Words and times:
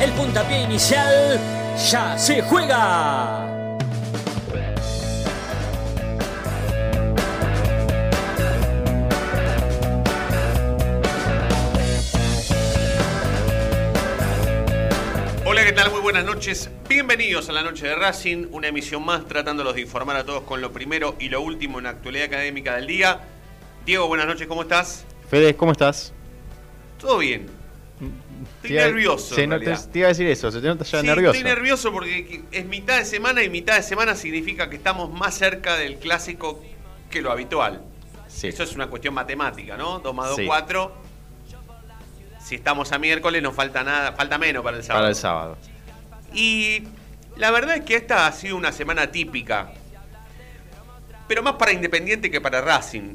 el 0.00 0.10
puntapié 0.12 0.62
inicial 0.62 1.38
ya 1.90 2.16
se 2.16 2.40
juega. 2.40 3.46
Hola, 15.44 15.64
¿qué 15.64 15.72
tal? 15.72 15.90
Muy 15.90 16.00
buenas 16.00 16.24
noches. 16.24 16.70
Bienvenidos 16.88 17.50
a 17.50 17.52
la 17.52 17.62
noche 17.62 17.86
de 17.86 17.94
Racing, 17.94 18.46
una 18.52 18.68
emisión 18.68 19.04
más 19.04 19.26
tratándolos 19.26 19.74
de 19.74 19.82
informar 19.82 20.16
a 20.16 20.24
todos 20.24 20.44
con 20.44 20.62
lo 20.62 20.72
primero 20.72 21.14
y 21.18 21.28
lo 21.28 21.42
último 21.42 21.76
en 21.76 21.84
la 21.84 21.90
actualidad 21.90 22.24
académica 22.24 22.76
del 22.76 22.86
día. 22.86 23.20
Diego, 23.84 24.06
buenas 24.08 24.26
noches, 24.26 24.46
¿cómo 24.46 24.62
estás? 24.62 25.04
Fede, 25.28 25.54
¿cómo 25.54 25.72
estás? 25.72 26.14
Todo 26.98 27.18
bien. 27.18 27.59
Estoy 28.56 28.70
Te 28.70 28.76
nervioso. 28.76 29.34
se 29.34 29.46
te, 29.90 29.98
iba 29.98 30.06
a 30.06 30.08
decir 30.08 30.26
eso, 30.26 30.50
se 30.50 30.60
te 30.60 30.66
nota 30.66 30.84
ya 30.84 31.00
Sí, 31.00 31.06
nervioso. 31.06 31.36
Estoy 31.36 31.50
nervioso 31.54 31.92
porque 31.92 32.42
es 32.50 32.64
mitad 32.66 32.98
de 32.98 33.04
semana 33.04 33.42
y 33.42 33.50
mitad 33.50 33.76
de 33.76 33.82
semana 33.82 34.14
significa 34.14 34.70
que 34.70 34.76
estamos 34.76 35.10
más 35.10 35.34
cerca 35.34 35.76
del 35.76 35.96
clásico 35.96 36.62
que 37.10 37.20
lo 37.22 37.30
habitual. 37.30 37.82
Sí. 38.28 38.48
Eso 38.48 38.62
es 38.62 38.74
una 38.74 38.86
cuestión 38.86 39.12
matemática, 39.14 39.76
¿no? 39.76 39.98
2 39.98 40.14
más 40.14 40.28
2, 40.28 40.36
Sí. 40.36 40.46
4. 40.46 40.92
Si 42.42 42.54
estamos 42.54 42.90
a 42.92 42.98
miércoles, 42.98 43.42
no 43.42 43.52
falta 43.52 43.82
nada, 43.84 44.12
falta 44.12 44.38
menos 44.38 44.62
para 44.64 44.76
el 44.78 44.82
sábado. 44.82 45.02
Para 45.02 45.08
el 45.10 45.14
sábado. 45.16 45.58
Y 46.32 46.84
la 47.36 47.50
verdad 47.50 47.76
es 47.76 47.84
que 47.84 47.96
esta 47.96 48.26
ha 48.26 48.32
sido 48.32 48.56
una 48.56 48.72
semana 48.72 49.10
típica, 49.10 49.72
pero 51.28 51.42
más 51.42 51.54
para 51.54 51.72
Independiente 51.72 52.30
que 52.30 52.40
para 52.40 52.60
Racing, 52.60 53.14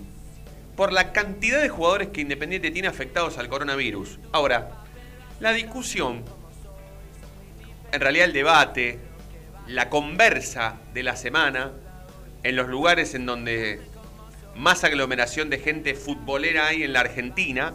por 0.75 0.93
la 0.93 1.11
cantidad 1.11 1.61
de 1.61 1.69
jugadores 1.69 2.09
que 2.09 2.21
Independiente 2.21 2.71
tiene 2.71 2.87
afectados 2.87 3.37
al 3.37 3.47
coronavirus. 3.49 4.19
Ahora, 4.31 4.83
la 5.39 5.51
discusión, 5.53 6.23
en 7.91 8.01
realidad 8.01 8.27
el 8.27 8.33
debate, 8.33 8.99
la 9.67 9.89
conversa 9.89 10.77
de 10.93 11.03
la 11.03 11.15
semana, 11.15 11.71
en 12.43 12.55
los 12.55 12.67
lugares 12.67 13.15
en 13.15 13.25
donde 13.25 13.81
más 14.55 14.83
aglomeración 14.83 15.49
de 15.49 15.59
gente 15.59 15.93
futbolera 15.95 16.67
hay 16.67 16.83
en 16.83 16.93
la 16.93 17.01
Argentina, 17.01 17.73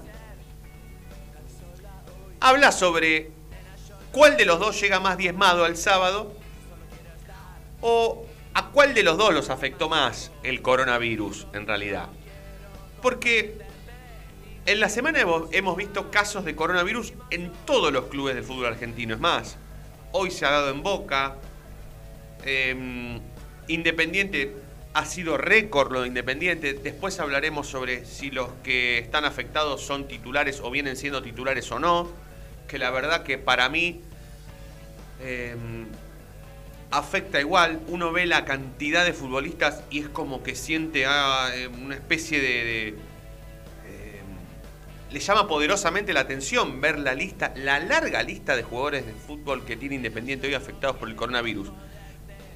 habla 2.41 2.73
sobre 2.73 3.31
cuál 4.13 4.37
de 4.37 4.47
los 4.47 4.59
dos 4.59 4.81
llega 4.81 5.01
más 5.01 5.19
diezmado 5.19 5.65
al 5.65 5.77
sábado 5.77 6.35
o 7.81 8.25
a 8.55 8.69
cuál 8.69 8.95
de 8.95 9.03
los 9.03 9.19
dos 9.19 9.33
los 9.33 9.51
afectó 9.51 9.89
más 9.89 10.31
el 10.43 10.63
coronavirus 10.63 11.47
en 11.53 11.67
realidad. 11.67 12.09
Porque 13.03 13.59
en 14.67 14.81
la 14.81 14.89
semana 14.89 15.21
hemos, 15.21 15.77
visto 15.77 16.11
casos 16.11 16.45
de 16.45 16.55
coronavirus 16.55 17.13
en 17.31 17.53
todos 17.65 17.93
los 17.93 18.07
clubes 18.07 18.35
del 18.35 18.45
fútbol 18.45 18.67
argentino. 18.67 19.15
Es 19.15 19.21
más, 19.21 19.57
hoy 20.13 20.31
se 20.31 20.47
ha 20.47 20.51
dado 20.51 20.71
en 20.71 20.83
Boca. 20.83 21.37
eh, 22.45 23.21
Independiente 23.69 24.57
ha 24.93 25.05
sido 25.05 25.37
récord 25.37 25.93
lo 25.93 26.03
de 26.03 26.09
Independiente. 26.09 26.75
Después 26.75 27.21
hablaremos 27.21 27.69
sobre 27.69 28.05
si 28.05 28.31
los 28.31 28.51
que 28.65 28.99
están 28.99 29.25
afectados 29.25 29.83
son 29.83 30.09
titulares 30.09 30.61
o 30.61 30.71
vienen 30.71 30.97
siendo 30.97 31.23
titulares 31.23 31.71
o 31.71 31.79
no. 31.79 32.11
Que 32.67 32.79
la 32.79 32.91
verdad 32.91 33.23
que 33.23 33.39
para 33.39 33.69
mí 33.69 34.01
eh, 35.21 35.55
afecta 36.91 37.41
igual. 37.41 37.81
Uno 37.89 38.13
ve 38.13 38.27
la 38.27 38.45
cantidad 38.45 39.05
de 39.05 39.13
futbolistas 39.13 39.83
y 39.91 40.01
es 40.01 40.09
como 40.09 40.43
que 40.43 40.55
siente 40.55 41.07
ah, 41.07 41.51
eh, 41.55 41.69
una 41.69 41.95
especie 41.95 42.41
de... 42.41 42.95
le 45.11 45.21
llama 45.21 45.49
poderosamente 45.49 46.13
la 46.13 46.21
atención 46.21 46.81
ver 46.81 46.99
la 46.99 47.15
lista, 47.15 47.53
la 47.57 47.81
larga 47.81 48.23
lista 48.23 48.57
de 48.57 48.63
jugadores 48.63 49.07
de 49.07 49.13
fútbol 49.13 49.65
que 49.65 49.77
tiene 49.77 49.97
Independiente 49.97 50.47
hoy 50.47 50.55
afectados 50.55 50.97
por 50.97 51.09
el 51.09 51.17
coronavirus. 51.17 51.73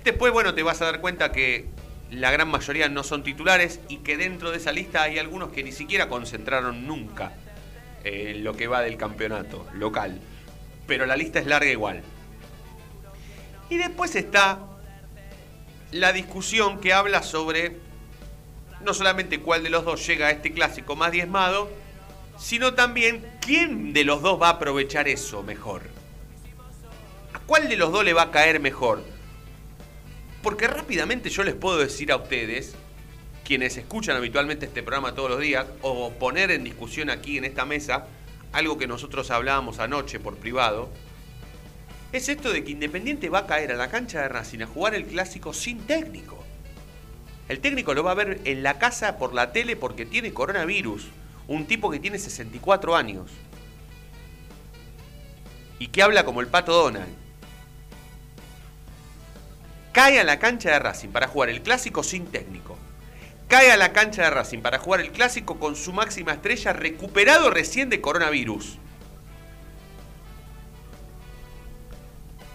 Después, 0.05 0.33
bueno, 0.33 0.55
te 0.55 0.63
vas 0.63 0.81
a 0.81 0.85
dar 0.85 1.01
cuenta 1.01 1.33
que 1.33 1.67
la 2.11 2.31
gran 2.31 2.49
mayoría 2.49 2.89
no 2.89 3.03
son 3.03 3.25
titulares 3.25 3.81
y 3.89 3.99
que 3.99 4.17
dentro 4.17 4.51
de 4.51 4.59
esa 4.59 4.71
lista 4.71 5.03
hay 5.03 5.19
algunos 5.19 5.51
que 5.51 5.65
ni 5.65 5.73
siquiera 5.73 6.09
concentraron 6.09 6.87
nunca 6.87 7.33
en 8.05 8.45
lo 8.45 8.55
que 8.55 8.69
va 8.69 8.83
del 8.83 8.97
campeonato 8.97 9.67
local. 9.73 10.21
Pero 10.87 11.07
la 11.07 11.17
lista 11.17 11.41
es 11.41 11.47
larga 11.47 11.71
igual. 11.71 12.03
Y 13.71 13.79
después 13.79 14.15
está 14.15 14.61
la 15.91 16.13
discusión 16.13 16.81
que 16.81 16.93
habla 16.93 17.23
sobre 17.23 17.79
no 18.83 18.93
solamente 18.93 19.41
cuál 19.41 19.63
de 19.63 19.71
los 19.71 19.85
dos 19.85 20.07
llega 20.07 20.27
a 20.27 20.31
este 20.31 20.53
clásico 20.53 20.95
más 20.95 21.11
diezmado, 21.11 21.71
sino 22.39 22.75
también 22.75 23.25
quién 23.41 23.93
de 23.93 24.05
los 24.05 24.23
dos 24.23 24.41
va 24.41 24.49
a 24.49 24.53
aprovechar 24.53 25.09
eso 25.09 25.43
mejor. 25.43 25.83
¿A 27.33 27.39
cuál 27.41 27.69
de 27.69 27.77
los 27.77 27.93
dos 27.93 28.05
le 28.05 28.13
va 28.13 28.23
a 28.23 28.31
caer 28.31 28.61
mejor? 28.61 29.03
Porque 30.43 30.67
rápidamente 30.67 31.31
yo 31.31 31.43
les 31.43 31.55
puedo 31.55 31.79
decir 31.79 32.13
a 32.13 32.17
ustedes, 32.17 32.75
quienes 33.45 33.77
escuchan 33.77 34.17
habitualmente 34.17 34.67
este 34.67 34.83
programa 34.83 35.15
todos 35.15 35.31
los 35.31 35.41
días, 35.41 35.67
o 35.83 36.13
poner 36.13 36.51
en 36.51 36.65
discusión 36.65 37.11
aquí 37.11 37.39
en 37.39 37.45
esta 37.45 37.65
mesa, 37.65 38.07
algo 38.53 38.79
que 38.79 38.87
nosotros 38.87 39.31
hablábamos 39.31 39.79
anoche 39.79 40.21
por 40.21 40.37
privado, 40.37 40.91
es 42.13 42.29
esto 42.29 42.53
de 42.53 42.63
que 42.63 42.71
Independiente 42.71 43.29
va 43.29 43.41
a 43.41 43.47
caer 43.47 43.73
a 43.73 43.77
la 43.77 43.91
cancha 43.91 44.23
de 44.23 44.29
Racing 44.29 44.61
a 44.61 44.67
jugar 44.67 44.95
el 44.95 45.05
clásico 45.05 45.53
sin 45.53 45.81
técnico. 45.81 46.45
El 47.49 47.59
técnico 47.59 47.93
lo 47.93 48.05
va 48.05 48.13
a 48.13 48.15
ver 48.15 48.41
en 48.45 48.63
la 48.63 48.79
casa 48.79 49.19
por 49.19 49.35
la 49.35 49.53
tele 49.53 49.75
porque 49.75 50.07
tiene 50.07 50.33
coronavirus. 50.33 51.09
Un 51.47 51.67
tipo 51.67 51.91
que 51.91 52.01
tiene 52.01 52.19
64 52.19 52.97
años. 52.97 53.31
Y 55.79 55.89
que 55.89 56.03
habla 56.03 56.25
como 56.25 56.41
el 56.41 56.49
pato 56.49 56.73
Donald. 56.73 57.15
Cae 59.93 60.19
a 60.19 60.25
la 60.25 60.39
cancha 60.39 60.71
de 60.71 60.79
Racing 60.79 61.11
para 61.11 61.29
jugar 61.29 61.51
el 61.51 61.63
clásico 61.63 62.03
sin 62.03 62.27
técnico. 62.27 62.77
Cae 63.49 63.71
a 63.71 63.77
la 63.77 63.93
cancha 63.93 64.23
de 64.25 64.31
Racing 64.31 64.61
para 64.61 64.79
jugar 64.79 65.01
el 65.01 65.13
clásico 65.13 65.61
con 65.61 65.77
su 65.77 65.93
máxima 65.93 66.33
estrella 66.33 66.73
recuperado 66.73 67.51
recién 67.51 67.91
de 67.91 68.01
coronavirus. 68.01 68.79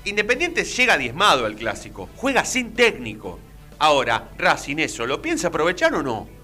Independiente 0.06 0.64
llega 0.64 0.98
diezmado 0.98 1.46
al 1.46 1.56
clásico, 1.56 2.10
juega 2.16 2.44
sin 2.44 2.74
técnico. 2.74 3.40
Ahora, 3.78 4.32
Racing 4.38 4.78
eso, 4.80 5.06
¿lo 5.06 5.22
piensa 5.22 5.50
aprovechar 5.50 5.94
o 5.94 6.04
no? 6.04 6.39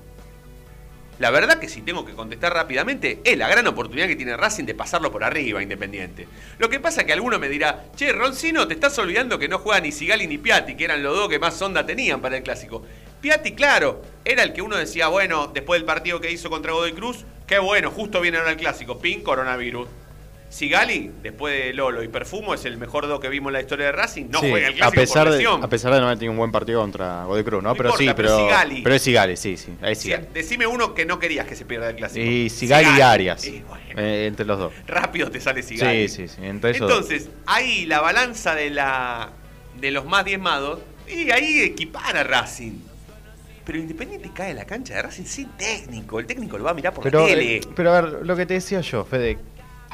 La 1.18 1.32
verdad 1.32 1.60
que 1.60 1.70
si 1.70 1.82
tengo 1.82 2.04
que 2.04 2.14
contestar 2.14 2.54
rápidamente, 2.54 3.22
es 3.24 3.38
la 3.38 3.48
gran 3.48 3.66
oportunidad 3.68 4.08
que 4.08 4.18
tiene 4.18 4.36
Racing 4.36 4.66
de 4.66 4.76
pasarlo 4.76 5.14
por 5.14 5.24
arriba, 5.24 5.64
Independiente. 5.64 6.28
Lo 6.58 6.70
que 6.70 6.82
pasa 6.82 7.02
es 7.02 7.08
que 7.08 7.14
alguno 7.14 7.40
me 7.40 7.48
dirá, 7.48 7.86
che, 7.96 8.12
Roncino, 8.12 8.68
te 8.68 8.74
estás 8.74 9.00
olvidando 9.00 9.40
que 9.40 9.48
no 9.48 9.60
juega 9.60 9.80
ni 9.80 9.94
Sigali 9.94 10.28
ni 10.28 10.38
Piatti, 10.38 10.76
que 10.76 10.84
eran 10.84 11.02
los 11.02 11.16
dos 11.16 11.30
que 11.30 11.40
más 11.40 11.62
onda 11.62 11.86
tenían 11.86 12.20
para 12.20 12.36
el 12.36 12.44
clásico. 12.44 12.84
Piatti, 13.22 13.54
claro, 13.54 14.02
era 14.26 14.44
el 14.44 14.52
que 14.52 14.62
uno 14.62 14.76
decía, 14.76 15.08
bueno, 15.08 15.48
después 15.48 15.80
del 15.80 15.86
partido 15.86 16.20
que 16.20 16.32
hizo 16.32 16.50
contra 16.50 16.74
Godoy 16.74 16.92
Cruz, 16.92 17.24
qué 17.48 17.60
bueno, 17.60 17.92
justo 17.92 18.20
viene 18.20 18.38
ahora 18.38 18.52
el 18.52 18.58
clásico, 18.58 19.00
pin, 19.00 19.24
coronavirus. 19.24 19.88
Sigali, 20.50 21.12
después 21.22 21.54
de 21.54 21.74
Lolo 21.74 22.02
y 22.02 22.08
Perfumo, 22.08 22.54
es 22.54 22.64
el 22.66 22.78
mejor 22.78 23.08
do 23.08 23.20
que 23.20 23.28
vimos 23.28 23.50
en 23.50 23.54
la 23.54 23.62
historia 23.62 23.88
de 23.88 23.92
Racing. 23.92 24.28
No 24.30 24.40
Sí, 24.40 24.50
juega 24.50 24.68
el 24.68 24.74
a 24.74 24.78
clásico 24.78 25.02
pesar 25.02 25.28
por 25.28 25.38
de, 25.38 25.46
a 25.66 25.68
pesar 25.70 25.94
de 25.94 26.00
no 26.00 26.06
haber 26.06 26.18
tenido 26.18 26.32
un 26.32 26.38
buen 26.38 26.52
partido 26.52 26.80
contra 26.80 27.26
Godoy 27.26 27.44
Cruz, 27.44 27.62
¿no? 27.64 27.70
No 27.70 27.76
pero 27.76 27.90
sí, 27.98 28.04
importa, 28.06 28.16
pero 28.16 28.38
pero, 28.38 28.48
Sigali. 28.48 28.82
pero 28.82 28.96
es 28.96 29.02
Sigali, 29.02 29.36
sí, 29.38 29.58
sí, 29.58 29.74
es 29.82 29.98
Sí, 29.98 30.04
Sigali. 30.06 30.28
decime 30.34 30.66
uno 30.68 30.94
que 30.94 31.06
no 31.06 31.20
querías 31.20 31.46
que 31.46 31.56
se 31.58 31.66
pierda 31.66 31.90
el 31.90 31.96
clásico. 31.98 32.24
Y 32.26 32.50
Sigali 32.50 32.88
y 32.98 33.02
Arias, 33.02 33.46
bueno, 33.68 33.84
eh, 33.98 34.28
entre 34.28 34.46
los 34.46 34.58
dos. 34.60 34.74
rápido 34.88 35.30
te 35.30 35.42
sale 35.42 35.62
Sigali. 35.62 36.08
Sí, 36.08 36.28
sí, 36.28 36.36
sí, 36.36 36.46
entre 36.46 36.72
esos 36.72 36.88
dos. 36.90 37.00
Entonces, 37.02 37.30
ahí 37.48 37.86
la 37.86 38.00
balanza 38.00 38.56
de 38.56 38.70
la 38.70 39.32
de 39.80 39.92
los 39.92 40.06
más 40.06 40.24
diezmados, 40.24 40.80
y 41.06 41.32
ahí 41.32 41.60
equipara 41.64 42.24
Racing. 42.24 42.80
Pero 43.66 43.80
Independiente 43.80 44.30
cae 44.34 44.52
en 44.52 44.58
la 44.58 44.66
cancha 44.66 44.94
de 44.96 45.02
Racing 45.02 45.26
sin 45.26 45.50
técnico. 45.58 46.20
El 46.20 46.28
técnico 46.28 46.58
lo 46.58 46.64
va 46.64 46.72
a 46.72 46.74
mirar 46.76 46.94
por 46.94 47.04
Pero, 47.04 47.22
la 47.22 47.26
tele. 47.28 47.58
eh, 47.58 47.62
pero 47.76 47.92
a 47.94 48.02
ver, 48.02 48.26
lo 48.26 48.36
que 48.38 48.46
te 48.46 48.54
decía 48.54 48.80
yo, 48.82 49.04
Fede, 49.04 49.38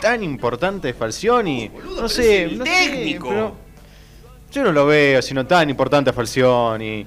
tan 0.02 0.22
importante 0.24 0.94
Falcioni. 0.94 1.70
No, 1.70 1.74
boludo, 1.74 2.02
no 2.02 2.10
sé, 2.10 2.48
no 2.52 2.64
técnico. 2.66 3.30
pero 3.30 3.56
yo 4.52 4.64
no 4.64 4.72
lo 4.74 4.86
veo 4.88 5.22
sino 5.22 5.48
tan 5.48 5.70
importante 5.70 6.10
a 6.10 6.14
Falcioni. 6.14 7.06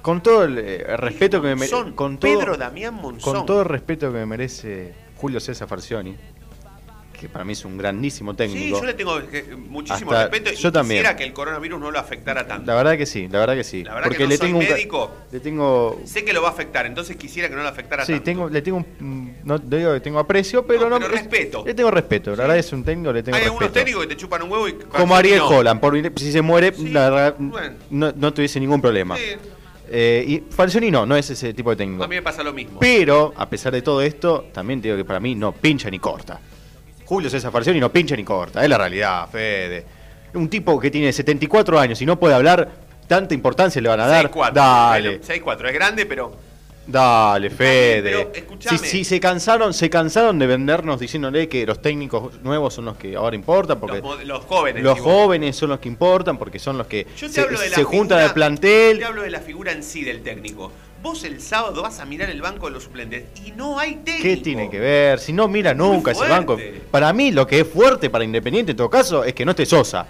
Con 0.00 0.22
todo 0.22 0.44
el 0.44 0.58
eh, 0.58 0.96
respeto 0.96 1.40
que 1.40 1.48
me 1.48 1.54
merece. 1.56 1.74
Monzón, 1.74 1.94
Con 1.94 2.18
todo, 2.18 2.38
Pedro 2.38 2.56
Damián 2.56 2.94
Monzón. 2.94 3.34
con 3.34 3.46
todo 3.46 3.62
el 3.62 3.68
respeto 3.68 4.12
que 4.12 4.18
me 4.18 4.26
merece 4.26 4.94
Julio 5.16 5.40
César 5.40 5.66
Falcioni. 5.68 6.16
Que 7.22 7.28
para 7.28 7.44
mí 7.44 7.52
es 7.52 7.64
un 7.64 7.78
grandísimo 7.78 8.32
Sí, 8.32 8.36
técnico. 8.38 8.80
yo 8.80 8.84
le 8.84 8.94
tengo 8.94 9.20
muchísimo 9.68 10.10
Hasta- 10.10 10.28
respeto 10.28 10.52
y 10.52 10.56
yo 10.56 10.72
también. 10.72 10.98
quisiera 11.02 11.16
que 11.16 11.22
el 11.22 11.32
coronavirus 11.32 11.78
no 11.80 11.90
lo 11.92 11.98
afectara 12.00 12.46
tanto. 12.48 12.66
La 12.66 12.74
verdad 12.74 12.96
que 12.98 13.06
sí, 13.06 13.28
la 13.30 13.38
verdad 13.38 13.54
que 13.54 13.62
sí. 13.62 13.84
La 13.84 13.94
verdad 13.94 14.08
Porque 14.08 14.18
que 14.18 14.24
no 14.24 14.28
le 14.30 14.36
soy 14.36 14.46
tengo 14.48 14.58
un 14.58 14.64
médico. 14.68 15.10
le 15.30 15.38
tengo 15.40 16.00
Sé 16.04 16.24
que 16.24 16.32
lo 16.32 16.42
va 16.42 16.48
a 16.48 16.50
afectar, 16.50 16.84
entonces 16.84 17.16
quisiera 17.16 17.48
que 17.48 17.54
no 17.54 17.62
lo 17.62 17.68
afectara 17.68 18.04
Sí, 18.04 18.12
tanto. 18.14 18.24
tengo, 18.24 18.48
le 18.48 18.60
tengo 18.60 18.78
un, 18.78 18.86
mm, 18.98 19.30
no 19.44 19.58
digo 19.58 19.94
que 19.94 20.00
tengo 20.00 20.18
aprecio, 20.18 20.66
pero 20.66 20.80
No, 20.82 20.90
no, 20.90 20.98
pero 20.98 21.14
es- 21.14 21.20
respeto. 21.20 21.62
Le 21.64 21.74
tengo 21.74 21.90
respeto, 21.92 22.30
la 22.30 22.36
Sí. 22.36 22.40
verdad 22.42 22.58
es 22.58 22.72
un 22.72 22.84
técnico, 22.84 23.12
le 23.12 23.22
tengo 23.22 23.36
Hay 23.38 23.44
algunos 23.44 23.62
respeto. 23.62 23.84
técnicos 23.84 24.02
que 24.02 24.14
te 24.14 24.20
chupan 24.20 24.42
un 24.42 24.50
huevo 24.50 24.68
y 24.68 24.72
Como 24.74 25.14
Ariel 25.14 25.38
no. 25.38 25.48
Holland, 25.48 25.80
por, 25.80 25.94
si 26.18 26.32
se 26.32 26.42
muere, 26.42 26.72
Sí, 26.74 26.88
la 26.88 27.08
verdad, 27.08 27.36
bueno. 27.38 27.76
no, 27.90 28.12
no 28.16 28.34
tuviese 28.34 28.58
ningún 28.58 28.80
problema. 28.82 29.16
Sí, 29.16 29.22
Eh, 29.94 30.24
y 30.26 30.42
Falcioni 30.50 30.90
no, 30.90 31.04
no 31.04 31.14
es 31.16 31.28
ese 31.28 31.52
tipo 31.52 31.68
de 31.68 31.76
técnico. 31.76 32.02
a 32.02 32.08
mí 32.08 32.14
me 32.16 32.22
pasa 32.22 32.42
lo 32.42 32.54
mismo. 32.54 32.80
Pero, 32.80 33.34
a 33.36 33.50
pesar 33.50 33.74
de 33.74 33.82
todo 33.82 34.00
esto, 34.00 34.46
también 34.50 34.80
te 34.80 34.88
digo 34.88 34.96
que 34.96 35.04
para 35.04 35.20
mí 35.20 35.34
no 35.34 35.52
pincha 35.52 35.90
ni 35.90 35.98
corta. 35.98 36.40
Julio 37.12 37.28
César 37.28 37.52
Falcioni 37.52 37.78
no 37.78 37.92
pincha 37.92 38.16
ni 38.16 38.24
corta, 38.24 38.62
es 38.64 38.70
la 38.70 38.78
realidad, 38.78 39.28
Fede. 39.30 39.84
Un 40.32 40.48
tipo 40.48 40.80
que 40.80 40.90
tiene 40.90 41.12
74 41.12 41.78
años 41.78 42.00
y 42.00 42.06
no 42.06 42.18
puede 42.18 42.34
hablar, 42.34 42.66
tanta 43.06 43.34
importancia 43.34 43.82
le 43.82 43.88
van 43.90 44.00
a 44.00 44.06
dar. 44.06 44.30
6-4. 44.30 44.52
Dale. 44.54 45.20
6-4, 45.20 45.66
es 45.68 45.74
grande, 45.74 46.06
pero 46.06 46.34
Dale, 46.86 47.50
Fede. 47.50 48.28
pero. 48.32 48.48
Si, 48.60 48.78
si 48.78 49.04
se 49.04 49.20
cansaron, 49.20 49.74
se 49.74 49.90
cansaron 49.90 50.38
de 50.38 50.46
vendernos 50.46 50.98
diciéndole 50.98 51.50
que 51.50 51.66
los 51.66 51.82
técnicos 51.82 52.40
nuevos 52.42 52.72
son 52.72 52.86
los 52.86 52.96
que 52.96 53.14
ahora 53.14 53.36
importan, 53.36 53.78
porque 53.78 54.00
los, 54.24 54.42
jóvenes. 54.46 54.82
los 54.82 54.98
jóvenes 54.98 55.54
son 55.54 55.68
los 55.68 55.80
que 55.80 55.88
importan, 55.88 56.38
porque 56.38 56.58
son 56.58 56.78
los 56.78 56.86
que 56.86 57.06
Yo 57.14 57.26
te 57.26 57.34
se, 57.34 57.40
hablo 57.42 57.60
de 57.60 57.68
la 57.68 57.74
se 57.76 57.84
juntan 57.84 58.06
figura- 58.18 58.24
al 58.24 58.32
plantel. 58.32 58.98
Te 59.00 59.04
hablo 59.04 59.20
de 59.20 59.30
la 59.30 59.40
figura 59.40 59.72
en 59.72 59.82
sí 59.82 60.02
del 60.02 60.22
técnico. 60.22 60.72
Vos 61.02 61.24
el 61.24 61.40
sábado 61.40 61.82
vas 61.82 61.98
a 61.98 62.04
mirar 62.04 62.30
el 62.30 62.40
banco 62.40 62.66
de 62.66 62.74
los 62.74 62.84
suplentes 62.84 63.24
y 63.44 63.50
no 63.50 63.76
hay 63.76 63.96
técnico. 63.96 64.22
¿Qué 64.22 64.36
tiene 64.36 64.70
que 64.70 64.78
ver? 64.78 65.18
Si 65.18 65.32
no 65.32 65.48
mira 65.48 65.74
nunca 65.74 66.12
ese 66.12 66.28
banco. 66.28 66.56
Para 66.92 67.12
mí 67.12 67.32
lo 67.32 67.44
que 67.44 67.60
es 67.60 67.66
fuerte 67.66 68.08
para 68.08 68.24
Independiente 68.24 68.70
en 68.70 68.76
todo 68.76 68.88
caso 68.88 69.24
es 69.24 69.34
que 69.34 69.44
no 69.44 69.50
esté 69.50 69.66
Sosa. 69.66 70.06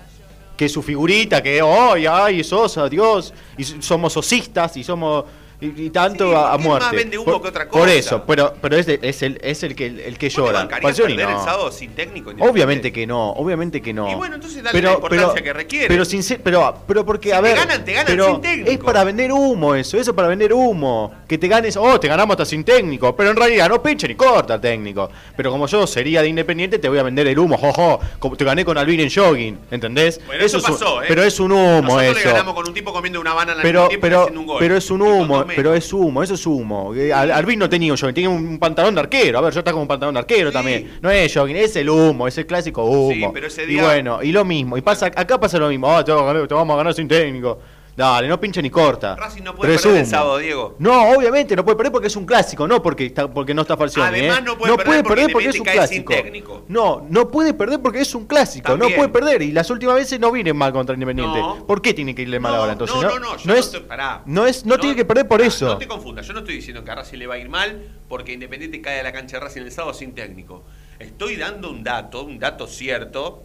Que 0.54 0.68
su 0.68 0.82
figurita, 0.82 1.42
que 1.42 1.62
ay, 1.62 2.04
ay, 2.06 2.44
Sosa, 2.44 2.90
Dios, 2.90 3.32
y 3.56 3.64
somos 3.64 4.12
sosistas 4.12 4.76
y 4.76 4.84
somos 4.84 5.24
y, 5.62 5.82
y 5.86 5.90
tanto 5.90 6.28
Sí, 6.30 6.34
a, 6.34 6.52
a 6.52 6.58
muerte. 6.58 6.86
más 6.86 6.94
vende 6.94 7.18
humo 7.18 7.32
por, 7.32 7.42
que 7.42 7.48
otra 7.48 7.68
por 7.68 7.80
cosa. 7.82 7.94
eso, 7.94 8.24
pero 8.26 8.54
pero 8.60 8.76
es, 8.76 8.86
de- 8.86 8.98
es 9.02 9.22
el 9.22 9.38
es 9.42 9.62
el 9.62 9.74
que 9.74 9.86
el 9.86 10.18
que 10.18 10.26
¿Vos 10.26 10.34
te 10.34 10.40
llora. 10.40 10.68
perder 10.68 11.28
no. 11.28 11.38
el 11.38 11.44
sábado 11.44 11.72
sin 11.72 11.90
técnico? 11.92 12.32
Obviamente 12.40 12.92
que 12.92 13.06
no, 13.06 13.30
obviamente 13.30 13.80
que 13.80 13.92
no. 13.92 14.10
Y 14.10 14.14
bueno, 14.14 14.34
entonces 14.36 14.62
dale 14.62 14.82
la 14.82 14.92
importancia 14.94 15.42
que 15.42 15.52
requiere. 15.52 15.88
Pero, 15.88 16.04
sincer- 16.04 16.40
pero, 16.42 16.74
pero 16.86 17.04
porque, 17.06 17.28
Si 17.30 17.32
a 17.34 17.36
te 17.36 17.42
ver. 17.42 17.56
ganan, 17.56 17.84
te 17.84 17.92
ganan 17.92 18.06
pero 18.06 18.26
sin 18.26 18.40
técnico. 18.40 18.70
Es 18.70 18.78
para 18.78 19.04
vender 19.04 19.32
humo 19.32 19.74
eso, 19.74 19.96
eso 19.98 20.10
es 20.10 20.16
para 20.16 20.28
vender 20.28 20.52
humo. 20.52 21.12
Que 21.28 21.38
te 21.38 21.48
ganes, 21.48 21.76
oh, 21.76 21.98
te 22.00 22.08
ganamos 22.08 22.34
hasta 22.34 22.44
sin 22.44 22.64
técnico. 22.64 23.14
Pero 23.16 23.30
en 23.30 23.36
realidad 23.36 23.68
no 23.68 23.82
pinche 23.82 24.08
ni 24.08 24.14
corta 24.14 24.60
técnico. 24.60 25.10
Pero 25.36 25.50
como 25.50 25.66
yo 25.66 25.86
sería 25.86 26.22
de 26.22 26.28
independiente, 26.28 26.78
te 26.78 26.88
voy 26.88 26.98
a 26.98 27.02
vender 27.02 27.26
el 27.28 27.38
humo, 27.38 27.56
jojo. 27.56 28.00
Como 28.18 28.36
te 28.36 28.44
gané 28.44 28.64
con 28.64 28.76
Alvin 28.78 29.00
en 29.00 29.10
jogging, 29.10 29.58
¿entendés? 29.70 30.20
Bueno, 30.26 30.44
eso, 30.44 30.58
es 30.58 30.64
un- 30.64 30.70
pasó, 30.72 31.02
¿eh? 31.02 31.06
Pero 31.08 31.22
es 31.22 31.38
un 31.40 31.52
humo 31.52 31.82
Nosotros 31.82 32.02
eso. 32.16 32.18
le 32.18 32.32
ganamos 32.32 32.54
con 32.54 32.66
un 32.68 32.74
tipo 32.74 32.92
comiendo 32.92 33.20
una 33.20 33.32
banana 33.34 33.60
al 33.60 33.62
Pero, 33.62 33.80
mismo 33.80 33.88
tiempo 33.90 34.06
y 34.06 34.08
pero, 34.10 34.20
haciendo 34.22 34.40
un 34.40 34.46
gol. 34.46 34.56
pero 34.58 34.76
es 34.76 34.90
un 34.90 35.02
humo, 35.02 35.44
pero 35.56 35.74
es 35.74 35.92
humo, 35.92 36.22
eso 36.22 36.34
es 36.34 36.46
humo. 36.46 36.94
Eh, 36.94 37.12
Al- 37.12 37.30
Alvin 37.30 37.58
no 37.58 37.68
tenía 37.68 37.92
un 37.92 37.98
jogging, 37.98 38.14
tenía 38.14 38.30
un 38.30 38.58
pantalón 38.58 38.94
de 38.94 39.00
arquero. 39.02 39.38
A 39.38 39.40
ver, 39.42 39.52
yo 39.52 39.58
estaba 39.60 39.72
con 39.74 39.82
un 39.82 39.88
pantalón 39.88 40.14
de 40.14 40.20
arquero 40.20 40.50
Sí. 40.50 40.54
también. 40.54 40.90
No 41.00 41.10
es 41.10 41.32
jogging, 41.32 41.56
es 41.56 41.74
el 41.76 41.88
humo, 41.90 42.26
es 42.28 42.36
el 42.38 42.46
clásico 42.46 42.84
humo. 42.84 43.12
Sí, 43.12 43.24
pero 43.32 43.46
ese 43.46 43.64
Y 43.64 43.66
día- 43.66 43.84
bueno, 43.84 44.22
y 44.22 44.32
lo 44.32 44.44
mismo. 44.44 44.76
Y 44.76 44.80
pasa, 44.82 45.06
acá 45.06 45.38
pasa 45.38 45.58
lo 45.58 45.68
mismo. 45.68 46.04
Te, 46.04 46.12
vamos 46.12 46.28
a 46.28 46.32
ganar- 46.32 46.48
te 46.48 46.54
vamos 46.54 46.74
a 46.74 46.76
ganar 46.78 46.94
sin 46.94 47.08
técnico. 47.08 47.58
Dale, 47.94 48.26
no 48.26 48.40
pinche 48.40 48.62
ni 48.62 48.70
corta. 48.70 49.14
Racing 49.16 49.42
no 49.42 49.54
puede 49.54 49.76
perder 49.76 49.96
el 50.00 50.06
sábado, 50.06 50.38
Diego. 50.38 50.76
No, 50.78 51.10
obviamente 51.10 51.54
no 51.54 51.62
puede 51.64 51.76
perder 51.76 51.92
porque 51.92 52.06
es 52.06 52.16
un 52.16 52.24
clásico, 52.24 52.66
no 52.66 52.82
porque 52.82 53.06
está, 53.06 53.30
porque 53.30 53.52
no 53.52 53.62
está 53.62 53.76
Falcioni. 53.76 54.08
Además, 54.08 54.38
¿eh? 54.38 54.42
no 54.44 54.56
puede 54.56 54.76
perder 54.78 55.02
porque 55.04 55.28
porque 55.32 55.48
es 55.48 55.58
un 55.58 55.64
clásico. 55.66 56.12
técnico. 56.14 56.64
No, 56.68 57.06
no 57.10 57.30
puede 57.30 57.52
perder 57.52 57.80
porque 57.82 58.00
es 58.00 58.14
un 58.14 58.26
clásico. 58.26 58.70
También. 58.70 58.92
No 58.92 58.96
puede 58.96 59.08
perder. 59.10 59.42
Y 59.42 59.52
las 59.52 59.68
últimas 59.70 59.96
veces 59.96 60.18
no 60.18 60.32
viene 60.32 60.54
mal 60.54 60.72
contra 60.72 60.94
Independiente. 60.94 61.38
No. 61.38 61.66
¿Por 61.66 61.82
qué 61.82 61.92
tiene 61.92 62.14
que 62.14 62.22
irle 62.22 62.40
mal 62.40 62.52
No, 62.52 62.58
ahora 62.60 62.72
entonces? 62.72 62.96
no, 62.96 63.02
no, 63.02 63.18
no, 63.18 63.36
yo 63.36 63.44
no 63.44 63.52
no 63.52 63.54
es, 63.58 63.66
estoy- 63.66 63.80
pará. 63.80 64.22
no 64.24 64.46
es, 64.46 64.64
no, 64.64 64.78
tiene 64.78 64.96
que 64.96 65.04
perder 65.04 65.28
por 65.28 65.38
pará, 65.38 65.48
eso. 65.48 65.66
No 65.66 65.78
te 65.78 65.86
confundas, 65.86 66.26
yo 66.26 66.32
no 66.32 66.38
estoy 66.38 66.54
diciendo 66.56 66.82
que 66.84 66.90
a 66.90 66.94
Racing 66.94 67.18
le 67.18 67.26
va 67.26 67.34
a 67.34 67.38
ir 67.38 67.50
mal 67.50 67.82
porque 68.08 68.32
Independiente 68.32 68.80
cae 68.80 69.00
a 69.00 69.02
la 69.02 69.12
cancha 69.12 69.36
de 69.36 69.44
Racing 69.44 69.60
el 69.62 69.70
sábado 69.72 69.92
sin 69.92 70.14
técnico. 70.14 70.62
Estoy 70.98 71.36
dando 71.36 71.68
un 71.70 71.84
dato, 71.84 72.22
un 72.22 72.38
dato 72.38 72.66
cierto, 72.66 73.42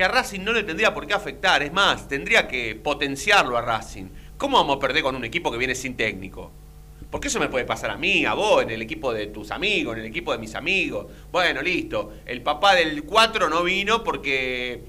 que 0.00 0.04
a 0.04 0.08
Racing 0.08 0.40
no 0.40 0.54
le 0.54 0.62
tendría 0.62 0.94
por 0.94 1.06
qué 1.06 1.12
afectar. 1.12 1.62
Es 1.62 1.74
más, 1.74 2.08
tendría 2.08 2.48
que 2.48 2.74
potenciarlo 2.74 3.58
a 3.58 3.60
Racing. 3.60 4.06
¿Cómo 4.38 4.56
vamos 4.56 4.78
a 4.78 4.80
perder 4.80 5.02
con 5.02 5.14
un 5.14 5.26
equipo 5.26 5.52
que 5.52 5.58
viene 5.58 5.74
sin 5.74 5.94
técnico? 5.94 6.50
Porque 7.10 7.28
eso 7.28 7.38
me 7.38 7.48
puede 7.48 7.66
pasar 7.66 7.90
a 7.90 7.98
mí, 7.98 8.24
a 8.24 8.32
vos, 8.32 8.62
en 8.62 8.70
el 8.70 8.80
equipo 8.80 9.12
de 9.12 9.26
tus 9.26 9.50
amigos, 9.50 9.92
en 9.92 10.00
el 10.00 10.06
equipo 10.06 10.32
de 10.32 10.38
mis 10.38 10.54
amigos. 10.54 11.04
Bueno, 11.30 11.60
listo. 11.60 12.14
El 12.24 12.40
papá 12.40 12.76
del 12.76 13.02
4 13.02 13.50
no 13.50 13.62
vino 13.62 14.02
porque 14.02 14.82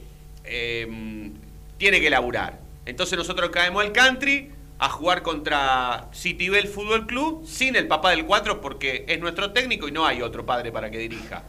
eh, 0.46 1.32
tiene 1.78 2.00
que 2.00 2.10
laburar. 2.10 2.62
Entonces 2.86 3.18
nosotros 3.18 3.50
caemos 3.50 3.84
al 3.84 3.92
country 3.92 4.50
a 4.80 4.88
jugar 4.88 5.24
contra 5.24 6.08
Citibel 6.14 6.70
Fútbol 6.70 7.06
Club 7.06 7.46
sin 7.46 7.76
el 7.76 7.90
papá 7.90 8.12
del 8.12 8.26
4 8.26 8.62
porque 8.62 9.04
es 9.10 9.20
nuestro 9.20 9.52
técnico 9.52 9.90
y 9.90 9.92
no 9.92 10.06
hay 10.06 10.22
otro 10.22 10.46
padre 10.46 10.72
para 10.72 10.90
que 10.90 11.00
dirija. 11.00 11.44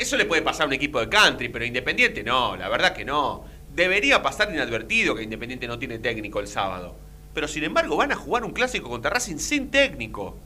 Eso 0.00 0.16
le 0.16 0.24
puede 0.24 0.40
pasar 0.40 0.64
a 0.64 0.68
un 0.68 0.72
equipo 0.72 0.98
de 0.98 1.10
country, 1.10 1.50
pero 1.50 1.62
Independiente 1.62 2.22
no, 2.22 2.56
la 2.56 2.70
verdad 2.70 2.94
que 2.94 3.04
no. 3.04 3.44
Debería 3.74 4.22
pasar 4.22 4.50
inadvertido 4.50 5.14
que 5.14 5.22
Independiente 5.22 5.68
no 5.68 5.78
tiene 5.78 5.98
técnico 5.98 6.40
el 6.40 6.48
sábado. 6.48 6.96
Pero 7.34 7.46
sin 7.46 7.64
embargo 7.64 7.98
van 7.98 8.10
a 8.10 8.16
jugar 8.16 8.42
un 8.46 8.52
clásico 8.52 8.88
contra 8.88 9.10
Racing 9.10 9.36
sin 9.36 9.70
técnico. 9.70 10.38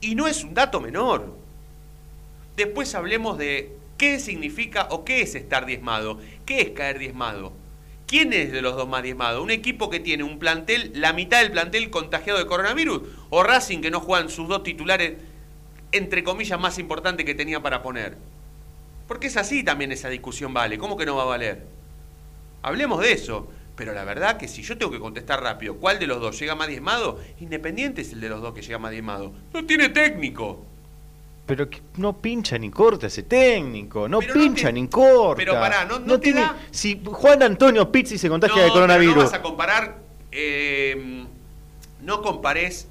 Y 0.00 0.14
no 0.14 0.28
es 0.28 0.42
un 0.42 0.54
dato 0.54 0.80
menor. 0.80 1.36
Después 2.56 2.94
hablemos 2.94 3.36
de 3.36 3.76
qué 3.98 4.18
significa 4.18 4.88
o 4.90 5.04
qué 5.04 5.20
es 5.20 5.34
estar 5.34 5.66
diezmado. 5.66 6.18
¿Qué 6.46 6.62
es 6.62 6.70
caer 6.70 6.98
diezmado? 6.98 7.52
¿Quién 8.06 8.32
es 8.32 8.50
de 8.50 8.62
los 8.62 8.76
dos 8.76 8.88
más 8.88 9.02
diezmado? 9.02 9.42
¿Un 9.42 9.50
equipo 9.50 9.90
que 9.90 10.00
tiene 10.00 10.24
un 10.24 10.38
plantel, 10.38 10.90
la 10.94 11.12
mitad 11.12 11.42
del 11.42 11.52
plantel 11.52 11.90
contagiado 11.90 12.38
de 12.38 12.46
coronavirus? 12.46 13.02
¿O 13.28 13.42
Racing 13.42 13.82
que 13.82 13.90
no 13.90 14.00
juegan 14.00 14.30
sus 14.30 14.48
dos 14.48 14.62
titulares, 14.62 15.18
entre 15.92 16.22
comillas, 16.24 16.58
más 16.60 16.78
importantes 16.78 17.24
que 17.26 17.34
tenía 17.34 17.60
para 17.60 17.82
poner? 17.82 18.16
Porque 19.08 19.26
es 19.26 19.36
así 19.36 19.64
también 19.64 19.90
esa 19.92 20.08
discusión 20.08 20.54
vale. 20.54 20.78
¿Cómo 20.78 20.96
que 20.96 21.04
no 21.06 21.16
va 21.16 21.22
a 21.22 21.26
valer? 21.26 21.66
Hablemos 22.62 23.00
de 23.00 23.12
eso. 23.12 23.48
Pero 23.76 23.94
la 23.94 24.04
verdad 24.04 24.36
que 24.36 24.46
si 24.46 24.62
yo 24.62 24.76
tengo 24.76 24.92
que 24.92 24.98
contestar 25.00 25.42
rápido, 25.42 25.76
¿cuál 25.76 25.98
de 25.98 26.06
los 26.06 26.20
dos 26.20 26.38
llega 26.38 26.54
más 26.54 26.68
diezmado? 26.68 27.18
Independiente 27.40 28.02
es 28.02 28.12
el 28.12 28.20
de 28.20 28.28
los 28.28 28.42
dos 28.42 28.52
que 28.52 28.60
llega 28.60 28.78
más 28.78 28.90
diezmado. 28.90 29.32
No 29.54 29.64
tiene 29.64 29.88
técnico. 29.88 30.66
Pero 31.46 31.68
que 31.70 31.80
no 31.96 32.12
pincha 32.18 32.58
ni 32.58 32.70
corta 32.70 33.06
ese 33.06 33.22
técnico, 33.22 34.06
no 34.06 34.18
Pero 34.20 34.34
no 34.34 34.40
pincha 34.40 34.66
te- 34.66 34.72
ni 34.74 34.86
corta. 34.86 35.36
pero 35.36 35.54
pará, 35.54 35.86
no- 35.86 35.98
no 35.98 36.18
te 36.20 36.24
tiene. 36.24 36.40
da- 36.42 36.56
Si 36.70 37.00
Juan 37.04 37.42
Antonio 37.42 37.90
Pizzi 37.90 38.18
se 38.18 38.28
contagia 38.28 38.62
de 38.64 38.68
coronavirus. 38.70 39.16
no 39.16 39.22
vas 39.22 39.32
a 39.34 39.42
comparar. 39.42 39.98
eh, 40.30 41.24
no 42.02 42.20
compares 42.22 42.86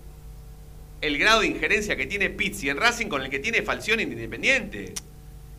el 1.02 1.18
grado 1.18 1.42
de 1.42 1.48
injerencia 1.48 1.96
que 1.96 2.06
tiene 2.08 2.30
Pizzi 2.30 2.70
en 2.70 2.78
Racing 2.78 3.08
con 3.08 3.22
el 3.22 3.30
que 3.30 3.40
tiene 3.40 3.62
Falcioni 3.62 4.04
en 4.04 4.12
Independiente. 4.14 4.94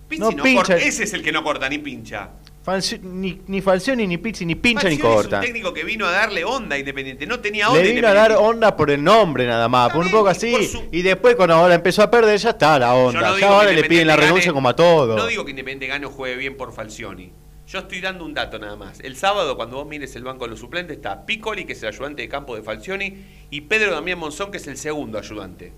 Pizzi 0.09 0.21
No 0.23 0.31
no, 0.33 0.43
pincha. 0.43 0.77
ese 0.77 1.05
es 1.05 1.13
el 1.15 1.23
que 1.23 1.33
no 1.33 1.43
corta 1.45 1.69
ni 1.69 1.79
pincha. 1.79 2.31
Falci- 2.67 3.01
ni, 3.01 3.41
ni 3.47 3.63
Falcioni, 3.63 4.07
ni 4.07 4.19
Pizzi, 4.19 4.45
ni 4.45 4.55
pincha 4.55 4.89
ni 4.89 4.99
corta. 4.99 5.37
Es 5.37 5.41
un 5.41 5.47
técnico 5.47 5.73
que 5.73 5.83
vino 5.83 6.05
a 6.07 6.11
darle 6.11 6.45
onda 6.45 6.77
a 6.77 6.79
Independiente. 6.79 7.27
No 7.27 7.41
tenía 7.41 7.71
onda. 7.71 7.83
Le 7.83 7.93
vino 7.93 8.07
a 8.07 8.13
dar 8.13 8.33
onda 8.33 8.77
por 8.77 8.91
el 8.91 9.03
nombre 9.03 9.47
nada 9.47 9.67
más, 9.69 9.91
por 9.93 10.05
un 10.05 10.11
poco 10.11 10.29
así. 10.29 10.53
su- 10.67 10.85
Y 10.93 11.01
después 11.03 11.37
cuando 11.37 11.55
ahora 11.55 11.75
empezó 11.75 12.03
a 12.03 12.11
perder, 12.11 12.39
ya 12.39 12.51
está 12.51 12.79
la 12.79 12.93
onda. 12.95 13.21
no 13.21 13.39
ya 13.39 13.49
ahora 13.49 13.73
le 13.73 13.85
piden 13.85 14.07
la 14.09 14.17
renuncia 14.17 14.51
gane- 14.51 14.55
como 14.55 14.69
a 14.69 14.77
todo. 14.77 15.17
No 15.17 15.27
digo 15.27 15.45
que 15.45 15.53
Independiente 15.53 15.87
gane 15.87 16.05
o 16.07 16.11
juegue 16.11 16.37
bien 16.37 16.57
por 16.57 16.73
Falcioni. 16.75 17.33
Yo 17.71 17.79
estoy 17.79 18.01
dando 18.01 18.25
un 18.25 18.35
dato 18.35 18.59
nada 18.59 18.75
más. 18.75 18.99
El 18.99 19.15
sábado, 19.15 19.57
cuando 19.57 19.77
vos 19.77 19.87
mires 19.87 20.17
el 20.17 20.25
banco 20.25 20.45
de 20.45 20.51
los 20.51 20.59
suplentes, 20.59 20.97
está 20.97 21.25
Piccoli, 21.25 21.65
que 21.65 21.75
es 21.75 21.83
el 21.85 21.91
ayudante 21.91 22.23
de 22.23 22.29
campo 22.29 22.57
de 22.57 22.63
Falcioni, 22.63 23.25
y 23.49 23.61
Pedro 23.61 23.93
Damián 23.93 24.19
Monzón, 24.19 24.51
que 24.51 24.57
es 24.57 24.67
el 24.67 24.77
segundo 24.77 25.19
ayudante. 25.19 25.73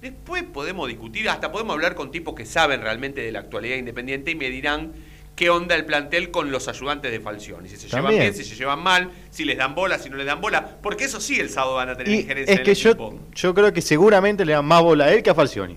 Después 0.00 0.44
podemos 0.44 0.86
discutir, 0.86 1.28
hasta 1.28 1.50
podemos 1.50 1.74
hablar 1.74 1.96
con 1.96 2.12
tipos 2.12 2.36
que 2.36 2.46
saben 2.46 2.80
realmente 2.80 3.22
de 3.22 3.32
la 3.32 3.40
actualidad 3.40 3.76
independiente 3.76 4.30
y 4.30 4.34
me 4.36 4.50
dirán 4.50 4.92
qué 5.34 5.50
onda 5.50 5.74
el 5.74 5.84
plantel 5.84 6.30
con 6.30 6.52
los 6.52 6.68
ayudantes 6.68 7.10
de 7.10 7.18
Falcioni. 7.18 7.68
Si 7.68 7.76
se 7.76 7.88
llevan 7.88 8.14
bien, 8.14 8.32
si 8.32 8.44
se 8.44 8.54
llevan 8.54 8.78
mal, 8.78 9.10
si 9.30 9.44
les 9.44 9.58
dan 9.58 9.74
bola, 9.74 9.98
si 9.98 10.08
no 10.08 10.16
les 10.16 10.26
dan 10.26 10.40
bola. 10.40 10.76
Porque 10.80 11.06
eso 11.06 11.20
sí 11.20 11.40
el 11.40 11.50
sábado 11.50 11.74
van 11.74 11.88
a 11.88 11.96
tener 11.96 12.14
Y 12.14 12.20
injerencia 12.20 12.52
es 12.54 12.60
en 12.60 12.64
que 12.64 12.70
el 12.70 12.76
yo, 12.76 12.90
equipo. 12.90 13.20
yo 13.34 13.52
creo 13.52 13.72
que 13.72 13.82
seguramente 13.82 14.44
le 14.44 14.52
dan 14.52 14.64
más 14.64 14.80
bola 14.80 15.06
a 15.06 15.12
él 15.12 15.24
que 15.24 15.30
a 15.30 15.34
Falcioni. 15.34 15.76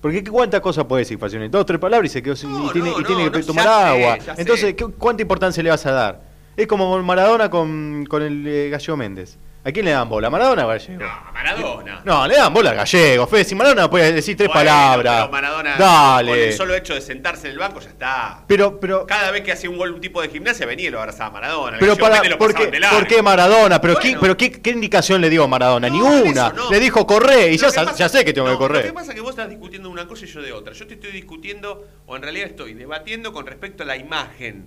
Porque 0.00 0.22
¿qué- 0.22 0.30
cuántas 0.30 0.60
cosas 0.60 0.84
puede 0.84 1.00
decir 1.02 1.18
Falcioni, 1.18 1.48
dos, 1.48 1.66
tres 1.66 1.78
palabras 1.80 2.10
y 2.10 2.12
se 2.12 2.22
quedó 2.22 2.36
sin, 2.36 2.52
No, 2.52 2.66
y 2.68 2.72
tiene, 2.72 2.90
no, 2.90 3.00
y 3.00 3.04
tiene 3.04 3.24
no, 3.26 3.32
que 3.32 3.42
tomar 3.42 3.64
sé, 3.64 3.70
agua. 3.70 4.18
Entonces, 4.36 4.60
sé. 4.68 4.76
¿qué- 4.76 4.86
¿cuánta 4.86 5.22
importancia 5.22 5.62
le 5.62 5.70
vas 5.70 5.84
a 5.86 5.92
dar? 5.92 6.20
Es 6.56 6.66
como 6.66 7.00
Maradona 7.02 7.50
con, 7.50 8.04
con 8.08 8.22
el 8.22 8.46
eh, 8.46 8.68
Gallego 8.70 8.96
Méndez. 8.96 9.38
¿A 9.64 9.72
quién 9.72 9.84
le 9.84 9.90
dan 9.90 10.08
bola? 10.08 10.28
¿A 10.28 10.30
Maradona 10.30 10.66
o 10.66 10.70
a 10.70 10.74
Gallego? 10.78 11.02
No, 11.02 11.32
Maradona. 11.32 12.00
No, 12.04 12.26
le 12.26 12.36
dan 12.36 12.54
bola 12.54 12.70
a 12.70 12.74
Gallego. 12.74 13.26
Fede, 13.26 13.44
si 13.44 13.54
Maradona 13.54 13.90
puede 13.90 14.12
decir 14.12 14.34
tres 14.36 14.48
Bueno, 14.48 14.60
palabras. 14.60 15.16
pero 15.16 15.32
Maradona, 15.32 15.76
Dale. 15.76 16.30
con 16.30 16.38
el 16.38 16.52
solo 16.54 16.74
hecho 16.74 16.94
de 16.94 17.00
sentarse 17.02 17.48
en 17.48 17.52
el 17.54 17.58
banco, 17.58 17.80
ya 17.80 17.90
está. 17.90 18.44
Pero, 18.46 18.78
pero, 18.80 19.04
Cada 19.06 19.30
vez 19.30 19.42
que 19.42 19.52
hacía 19.52 19.68
un 19.68 19.76
gol 19.76 19.92
un 19.92 20.00
tipo 20.00 20.22
de 20.22 20.28
gimnasia 20.28 20.64
venía 20.64 20.88
y 20.88 20.90
lo 20.90 21.00
abrazaba 21.00 21.28
a 21.28 21.32
Maradona. 21.32 21.76
pero 21.80 21.96
Gallego 21.96 22.08
para, 22.16 22.28
lo 22.30 22.38
¿por, 22.38 22.54
qué, 22.54 22.80
por 22.90 23.06
qué 23.08 23.20
Maradona? 23.20 23.80
¿Pero, 23.80 23.94
Bueno. 23.94 24.10
qué, 24.10 24.16
pero 24.20 24.36
qué, 24.38 24.52
qué 24.52 24.70
indicación 24.70 25.20
le 25.20 25.28
dio 25.28 25.44
a 25.44 25.48
Maradona? 25.48 25.88
No, 25.88 25.94
Ninguna. 25.94 26.50
no. 26.50 26.70
Le 26.70 26.80
dijo 26.80 27.06
corre 27.06 27.50
y 27.52 27.58
ya, 27.58 27.66
pasa- 27.70 28.08
sé 28.08 28.24
que 28.24 28.32
tengo 28.32 28.46
no, 28.46 28.54
que 28.54 28.58
correr. 28.58 28.82
Lo 28.86 28.90
que 28.92 28.94
pasa 28.94 29.10
es 29.10 29.16
que 29.16 29.20
vos 29.20 29.30
estás 29.30 29.50
discutiendo 29.50 29.90
una 29.90 30.06
cosa 30.06 30.24
y 30.24 30.28
yo 30.28 30.40
de 30.40 30.52
otra. 30.52 30.72
Yo 30.72 30.86
te 30.86 30.94
estoy 30.94 31.10
discutiendo, 31.10 31.86
o 32.06 32.16
en 32.16 32.22
realidad 32.22 32.46
estoy 32.46 32.72
debatiendo 32.74 33.32
con 33.34 33.44
respecto 33.46 33.82
a 33.82 33.86
la 33.86 33.96
imagen, 33.96 34.66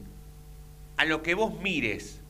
a 0.97 1.05
lo 1.05 1.23
que 1.23 1.33
vos 1.33 1.53
mires. 1.59 2.20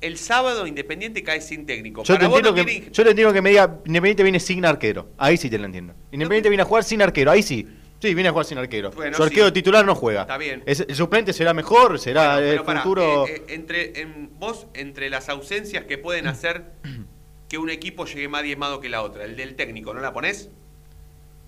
El 0.00 0.18
sábado 0.18 0.66
Independiente 0.66 1.22
cae 1.22 1.40
sin 1.40 1.64
técnico. 1.66 2.02
Yo 2.04 2.14
te, 2.14 2.18
Para 2.18 2.28
vos 2.28 2.38
entiendo 2.38 2.60
no 2.62 2.66
que, 2.66 2.70
tiene- 2.72 2.92
yo 2.92 3.02
te 3.04 3.10
entiendo 3.10 3.32
que 3.32 3.42
me 3.42 3.50
diga, 3.50 3.78
Independiente 3.86 4.22
viene 4.22 4.40
sin 4.40 4.64
arquero. 4.66 5.08
Ahí 5.16 5.36
sí 5.36 5.48
te 5.48 5.58
lo 5.58 5.64
entiendo. 5.64 5.94
Independiente 6.12 6.48
viene 6.50 6.62
a 6.62 6.66
jugar 6.66 6.84
sin 6.84 7.00
arquero, 7.02 7.30
ahí 7.30 7.42
sí. 7.42 7.66
Sí, 7.98 8.12
viene 8.14 8.28
a 8.28 8.32
jugar 8.32 8.44
sin 8.44 8.58
arquero. 8.58 8.90
Bueno, 8.90 9.16
Su 9.16 9.22
arquero 9.22 9.46
sí. 9.46 9.52
titular 9.52 9.84
no 9.86 9.94
juega. 9.94 10.22
Está 10.22 10.36
bien. 10.36 10.62
Es- 10.66 10.80
el 10.86 10.94
suplente 10.94 11.32
será 11.32 11.54
mejor, 11.54 11.98
será 11.98 12.34
Bueno, 12.34 12.50
el 12.52 12.62
pará, 12.62 12.82
futuro. 12.82 13.26
eh, 13.26 13.36
eh, 13.48 13.54
entre, 13.54 14.00
en, 14.02 14.30
vos, 14.38 14.66
entre 14.74 15.08
las 15.08 15.30
ausencias 15.30 15.84
que 15.86 15.96
pueden 15.96 16.26
hacer 16.26 16.72
que 17.48 17.56
un 17.58 17.70
equipo 17.70 18.04
llegue 18.04 18.28
más 18.28 18.42
diezmado 18.42 18.80
que 18.80 18.90
la 18.90 19.00
otra, 19.02 19.24
el 19.24 19.34
del 19.36 19.54
técnico, 19.56 19.94
¿no 19.94 20.00
la 20.00 20.12
ponés? 20.12 20.50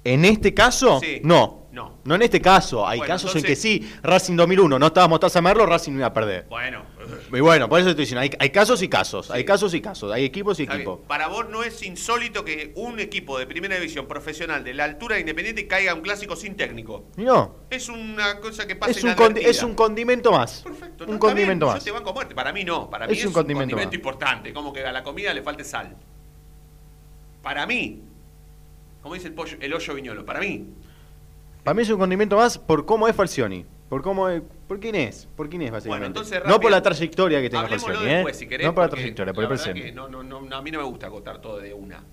En 0.04 0.24
este 0.24 0.54
caso, 0.54 1.00
Sí. 1.00 1.20
no. 1.24 1.58
No. 1.70 1.98
No 2.04 2.14
en 2.16 2.22
este 2.22 2.40
caso. 2.40 2.88
Hay 2.88 2.98
Bueno, 2.98 3.12
casos 3.14 3.36
en 3.36 3.42
que 3.42 3.54
sí. 3.54 3.88
Racing 4.02 4.34
2001, 4.34 4.78
no 4.80 4.86
estaba 4.86 5.06
Mostaza 5.06 5.40
Merlo, 5.40 5.64
Racing 5.64 5.92
no 5.92 5.98
iba 5.98 6.06
a 6.08 6.12
perder. 6.12 6.46
Bueno, 6.48 6.82
Y 7.32 7.40
bueno, 7.40 7.68
por 7.68 7.78
eso 7.78 7.90
estoy 7.90 8.02
diciendo, 8.04 8.22
hay, 8.22 8.30
hay 8.38 8.50
casos 8.50 8.82
y 8.82 8.88
casos. 8.88 9.26
Sí. 9.26 9.32
Hay 9.34 9.44
casos 9.44 9.72
y 9.74 9.80
casos. 9.80 10.10
Hay 10.10 10.24
equipos 10.24 10.58
y 10.58 10.64
equipos. 10.64 11.00
para 11.06 11.28
vos 11.28 11.48
no 11.50 11.62
es 11.62 11.82
insólito 11.84 12.44
que 12.44 12.72
un 12.74 12.98
equipo 12.98 13.38
de 13.38 13.46
primera 13.46 13.76
división 13.76 14.08
profesional 14.08 14.64
de 14.64 14.74
la 14.74 14.84
altura 14.84 15.16
de 15.16 15.20
Independiente 15.20 15.68
caiga 15.68 15.92
a 15.92 15.94
un 15.94 16.00
clásico 16.00 16.34
sin 16.34 16.56
técnico. 16.56 17.04
No. 17.16 17.56
Es 17.70 17.88
una 17.88 18.40
cosa 18.40 18.66
que 18.66 18.74
pasa 18.74 18.90
Es 18.92 19.04
un, 19.04 19.10
condi- 19.14 19.44
es 19.46 19.62
un 19.62 19.74
condimento 19.74 20.32
más. 20.32 20.62
Perfecto, 20.62 21.04
un 21.04 21.12
no, 21.12 21.18
condimento 21.20 21.66
bien, 21.66 21.74
más. 21.76 21.84
Yo 21.84 21.92
te 21.92 21.96
banco 21.96 22.10
a 22.10 22.14
muerte. 22.14 22.34
Para 22.34 22.52
mí 22.52 22.64
no. 22.64 22.90
Para 22.90 23.06
mí 23.06 23.12
Es 23.12 23.18
es, 23.20 23.24
un 23.26 23.28
un 23.28 23.34
condimento 23.34 23.76
condimento, 23.76 23.88
más. 23.90 23.94
importante. 23.94 24.52
Como 24.52 24.72
que 24.72 24.84
a 24.84 24.90
la 24.90 25.02
comida 25.04 25.32
le 25.32 25.42
falte 25.42 25.62
sal. 25.64 25.94
Para 27.42 27.66
mí. 27.66 28.02
Como 29.08 29.14
dice 29.14 29.28
el, 29.28 29.32
pollo, 29.34 29.56
el 29.58 29.72
hoyo 29.72 29.94
viñolo. 29.94 30.26
Para 30.26 30.40
mí. 30.40 30.66
Para 31.64 31.74
mí 31.74 31.80
es 31.80 31.88
un 31.88 31.98
condimento 31.98 32.36
más 32.36 32.58
por 32.58 32.84
cómo 32.84 33.08
es 33.08 33.16
Falcioni. 33.16 33.64
Por 33.88 34.02
cómo 34.02 34.28
es- 34.28 34.42
por 34.66 34.78
quién 34.80 34.94
es, 34.96 35.26
por 35.34 35.48
quién 35.48 35.62
es 35.62 35.70
básicamente. 35.70 36.08
Bueno, 36.10 36.20
entonces 36.20 36.42
no 36.46 36.60
por 36.60 36.70
la 36.70 36.82
trayectoria 36.82 37.40
que 37.40 37.48
tenga 37.48 37.68
Falcioni, 37.68 38.04
¿eh? 38.04 38.14
después, 38.16 38.36
si 38.36 38.46
querés. 38.46 38.66
no 38.66 38.74
por 38.74 38.84
la 38.84 38.90
trayectoria, 38.90 39.32
por 39.32 39.44
el 39.44 39.48
presente. 39.48 39.92
no, 39.92 40.10
no, 40.10 40.22
no, 40.22 40.54
a 40.54 40.60
mí 40.60 40.70
no 40.70 40.78
me 40.80 40.84
gusta 40.84 41.06
agotar 41.06 41.40
todo 41.40 41.58
de 41.58 41.72
una. 41.72 42.04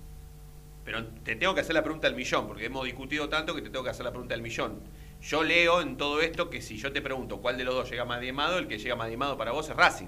Pero 0.86 1.06
te 1.06 1.36
tengo 1.36 1.54
que 1.54 1.60
hacer 1.60 1.75
la 1.75 1.84
pregunta 1.84 2.08
del 2.08 2.16
millón, 2.16 2.48
porque 2.48 2.64
hemos 2.64 2.86
discutido 2.86 3.28
tanto 3.28 3.54
que 3.54 3.62
te 3.62 3.70
tengo 3.70 3.84
que 3.84 3.90
hacer 3.90 4.06
la 4.06 4.12
pregunta 4.12 4.36
del 4.36 4.42
millón. 4.42 4.80
Yo 5.22 5.44
leo 5.44 5.82
en 5.82 5.98
todo 5.98 6.22
esto 6.22 6.50
que 6.50 6.62
si 6.62 6.78
yo 6.78 6.94
te 6.94 7.02
pregunto 7.02 7.42
cuál 7.42 7.58
de 7.58 7.66
los 7.66 7.74
dos 7.75 7.90
llega 7.92 8.06
más 8.06 8.22
diezmado, 8.22 8.58
el 8.58 8.70
que 8.70 8.78
llega 8.78 8.96
más 8.96 9.08
diezmado 9.08 9.38
para 9.38 9.52
vos 9.52 9.68
es 9.70 9.75
Racing. 9.75 10.08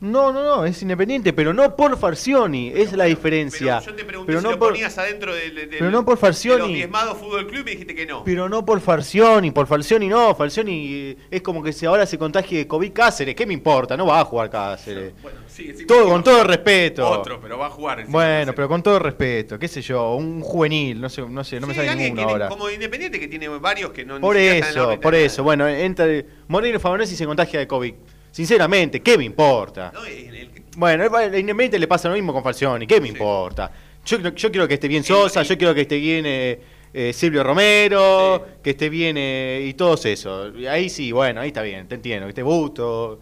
No, 0.00 0.32
no, 0.32 0.42
no, 0.44 0.66
es 0.66 0.82
independiente, 0.82 1.32
pero 1.32 1.54
no 1.54 1.76
por 1.76 1.96
Falcioni, 1.96 2.70
es 2.74 2.92
la 2.92 3.04
diferencia. 3.04 3.78
Pero 3.78 3.90
yo 3.92 3.96
te 3.96 4.04
pregunté 4.04 4.26
Pero 4.26 4.40
si 4.40 4.44
no 4.44 4.50
lo 4.50 4.58
por, 4.58 4.68
ponías 4.70 4.98
adentro 4.98 5.34
del, 5.34 5.54
del- 5.54 5.68
pero 5.70 5.90
no 5.90 6.04
por 6.04 6.16
de 6.16 6.20
Falcioni. 6.20 6.58
los 6.58 6.68
diezmados 6.68 7.16
Fútbol 7.16 7.46
Club 7.46 7.60
y 7.60 7.64
me 7.64 7.70
dijiste 7.70 7.94
que 7.94 8.04
no. 8.04 8.22
pero 8.22 8.48
no 8.50 8.66
por 8.66 8.80
Falcioni, 8.82 9.50
por 9.50 9.66
Falcioni 9.66 10.08
no, 10.08 10.34
Falcioni 10.34 10.92
eh, 10.92 11.16
es 11.30 11.40
como 11.40 11.62
que 11.62 11.72
si 11.72 11.86
ahora 11.86 12.04
se 12.04 12.18
contagie 12.18 12.58
de 12.58 12.66
COVID 12.66 12.92
Cáceres, 12.92 13.34
¿qué 13.34 13.46
me 13.46 13.54
importa? 13.54 13.96
No 13.96 14.04
va 14.06 14.20
a 14.20 14.24
jugar 14.26 14.50
Cáceres. 14.50 15.14
Bueno, 15.22 15.38
sí, 15.46 15.70
encima 15.70 15.86
Todo, 15.86 16.08
con 16.10 16.22
todo 16.22 16.44
respeto. 16.44 17.08
Otro, 17.08 17.40
pero 17.40 17.56
va 17.56 17.66
a 17.68 17.70
jugar. 17.70 18.04
Bueno, 18.06 18.52
pero 18.54 18.68
con 18.68 18.82
todo 18.82 18.98
respeto, 18.98 19.58
qué 19.58 19.68
sé 19.68 19.80
yo, 19.80 20.16
un 20.16 20.42
juvenil, 20.42 21.00
no 21.00 21.08
sé, 21.08 21.22
no 21.22 21.42
sé, 21.44 21.60
no 21.60 21.66
me 21.66 21.72
Sí, 21.72 21.78
sale 21.78 21.88
alguien 21.90 22.14
ninguno 22.14 22.28
ahora. 22.30 22.48
Como 22.48 22.68
Independiente 22.68 23.18
que 23.18 23.28
tiene 23.28 23.48
varios 23.48 23.90
que 23.92 24.04
no 24.04 24.20
Por 24.20 24.36
eso, 24.36 25.00
por 25.00 25.14
de 25.14 25.24
eso, 25.24 25.42
bueno, 25.44 25.66
entra 25.66 26.04
Moreno 26.48 26.78
Favanesi 26.78 27.16
se 27.16 27.24
contagia 27.24 27.58
de 27.58 27.66
COVID. 27.66 27.94
Sinceramente, 28.34 29.00
¿qué 29.00 29.16
me 29.16 29.22
importa? 29.22 29.92
No, 29.94 30.04
el- 30.04 30.34
el- 30.34 30.50
Bueno, 30.76 31.04
Independiente 31.04 31.78
le 31.78 31.86
pasa 31.86 32.08
lo 32.08 32.16
mismo 32.16 32.32
con 32.32 32.42
Falcioni, 32.42 32.84
¿qué 32.84 33.00
me 33.00 33.06
Sí. 33.06 33.12
importa? 33.12 33.70
Yo, 34.04 34.18
yo 34.18 34.50
quiero 34.50 34.66
que 34.66 34.74
esté 34.74 34.88
bien 34.88 35.04
Sosa, 35.04 35.42
el- 35.42 35.46
yo 35.46 35.56
quiero 35.56 35.72
que 35.72 35.82
esté 35.82 35.98
bien 35.98 36.24
eh, 36.26 36.60
eh, 36.92 37.12
Silvio 37.12 37.44
Romero, 37.44 38.44
Sí. 38.44 38.52
que 38.64 38.70
esté 38.70 38.88
bien 38.88 39.14
eh, 39.16 39.64
y 39.68 39.74
todos 39.74 40.04
eso. 40.06 40.50
Ahí 40.68 40.88
sí, 40.90 41.12
bueno, 41.12 41.42
ahí 41.42 41.46
está 41.48 41.62
bien, 41.62 41.86
te 41.86 41.94
entiendo, 41.94 42.26
que 42.26 42.30
esté 42.30 42.42
Busto 42.42 43.20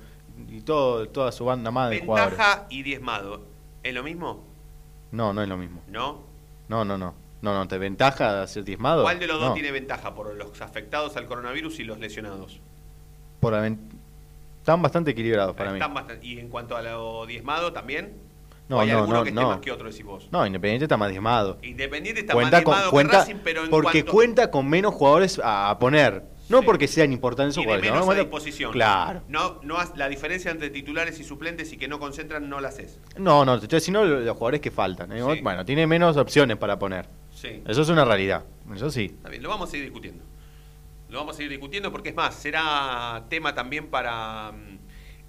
y 0.51 0.63
todo, 0.63 1.07
toda 1.11 1.31
su 1.31 1.45
banda 1.45 1.71
más 1.71 1.91
de 1.91 2.01
jugadores. 2.01 2.39
Ventaja 2.39 2.67
y 2.71 2.83
diezmado. 2.83 3.43
¿Es 3.83 3.93
lo 3.93 4.03
mismo? 4.03 4.43
No, 5.11 5.35
no 5.35 5.43
es 5.43 5.49
lo 5.51 5.59
mismo. 5.59 5.83
¿No? 5.89 6.23
No, 6.69 6.87
no, 6.87 6.97
no. 6.97 7.15
No, 7.43 7.53
no, 7.53 7.69
te 7.69 7.77
ventaja 7.77 8.41
de 8.41 8.49
ser 8.49 8.65
diezmado. 8.65 9.03
¿Cuál 9.03 9.19
de 9.19 9.27
los 9.27 9.39
dos 9.39 9.53
tiene 9.53 9.73
ventaja? 9.73 10.15
¿Por 10.15 10.35
los 10.37 10.59
afectados 10.63 11.19
al 11.19 11.27
coronavirus 11.27 11.81
y 11.81 11.85
los 11.85 11.99
lesionados? 11.99 12.61
Por 13.41 13.53
la 13.53 13.61
ven- 13.61 13.79
Están 14.63 14.81
bastante 14.81 15.11
equilibrados 15.11 15.57
para 15.57 15.73
mí. 15.73 15.79
Están 15.81 15.93
bastan- 15.93 16.21
¿Y 16.23 16.39
en 16.39 16.49
cuanto 16.49 16.77
a 16.77 16.83
lo 16.83 17.27
diezmado 17.27 17.73
también? 17.73 18.13
No, 18.69 18.77
¿O 18.77 18.81
hay 18.81 18.93
no, 18.93 18.99
alguno 18.99 19.19
no, 19.19 19.23
que 19.25 19.31
esté 19.31 19.41
no. 19.41 19.49
más 19.49 19.59
que 19.59 19.73
otro, 19.73 19.91
decís 19.91 20.05
vos? 20.05 20.29
No, 20.31 20.47
Independiente 20.47 20.85
está 20.85 20.97
más 20.97 21.11
diezmado. 21.11 21.59
Independiente 21.63 22.21
está 22.21 22.33
Cuenta 22.35 22.59
más 22.59 22.63
con, 22.65 22.73
diezmado 22.75 22.91
cuenta, 22.93 23.11
que 23.11 23.19
Racing, 23.19 23.41
pero 23.43 23.65
en 23.65 23.71
porque 23.71 24.05
cuanto... 24.05 24.13
cuenta 24.13 24.51
con 24.53 24.71
menos 24.71 24.95
jugadores 24.95 25.41
a, 25.43 25.77
poner. 25.81 26.23
No 26.49 26.61
Sí. 26.61 26.65
porque 26.67 26.87
sean 26.87 27.13
importantes 27.13 27.55
esos 27.55 27.65
jugadores. 27.65 27.91
menos 27.91 28.07
¿no? 28.07 28.13
a 28.13 28.15
disposición. 28.15 28.71
Claro. 28.71 29.23
No, 29.27 29.59
no, 29.65 29.79
la 29.97 30.09
diferencia 30.09 30.53
entre 30.53 30.71
titulares 30.71 31.19
y 31.19 31.25
suplentes 31.25 31.73
y 31.73 31.77
que 31.77 31.89
no 31.89 31.99
concentran 31.99 32.49
no 32.49 32.61
la 32.61 32.69
haces. 32.69 33.01
No, 33.19 33.45
no, 33.45 33.59
te 33.59 33.65
estoy 33.65 33.79
diciendo 33.81 34.05
los 34.05 34.23
los 34.25 34.37
jugadores 34.37 34.61
que 34.61 34.71
faltan. 34.71 35.11
¿eh? 35.11 35.21
Sí. 35.35 35.41
Bueno, 35.43 35.65
tiene 35.65 35.89
menos 35.89 36.17
opciones 36.17 36.57
para 36.57 36.79
poner. 36.79 37.09
Sí. 37.35 37.63
Eso 37.67 37.83
es 37.83 37.89
una 37.89 38.05
realidad. 38.05 38.45
Eso 38.73 38.91
sí. 38.93 39.07
Está 39.07 39.29
bien, 39.29 39.43
lo 39.43 39.49
vamos 39.49 39.69
a 39.69 39.73
seguir 39.73 39.87
discutiendo. 39.87 40.23
Lo 41.13 41.19
vamos 41.19 41.35
a 41.35 41.37
seguir 41.37 41.51
discutiendo 41.51 41.93
porque 41.93 42.09
es 42.09 42.15
más, 42.15 42.35
será 42.35 43.27
tema 43.29 43.55
también 43.55 43.89
para 43.89 44.51
mm, 44.51 44.79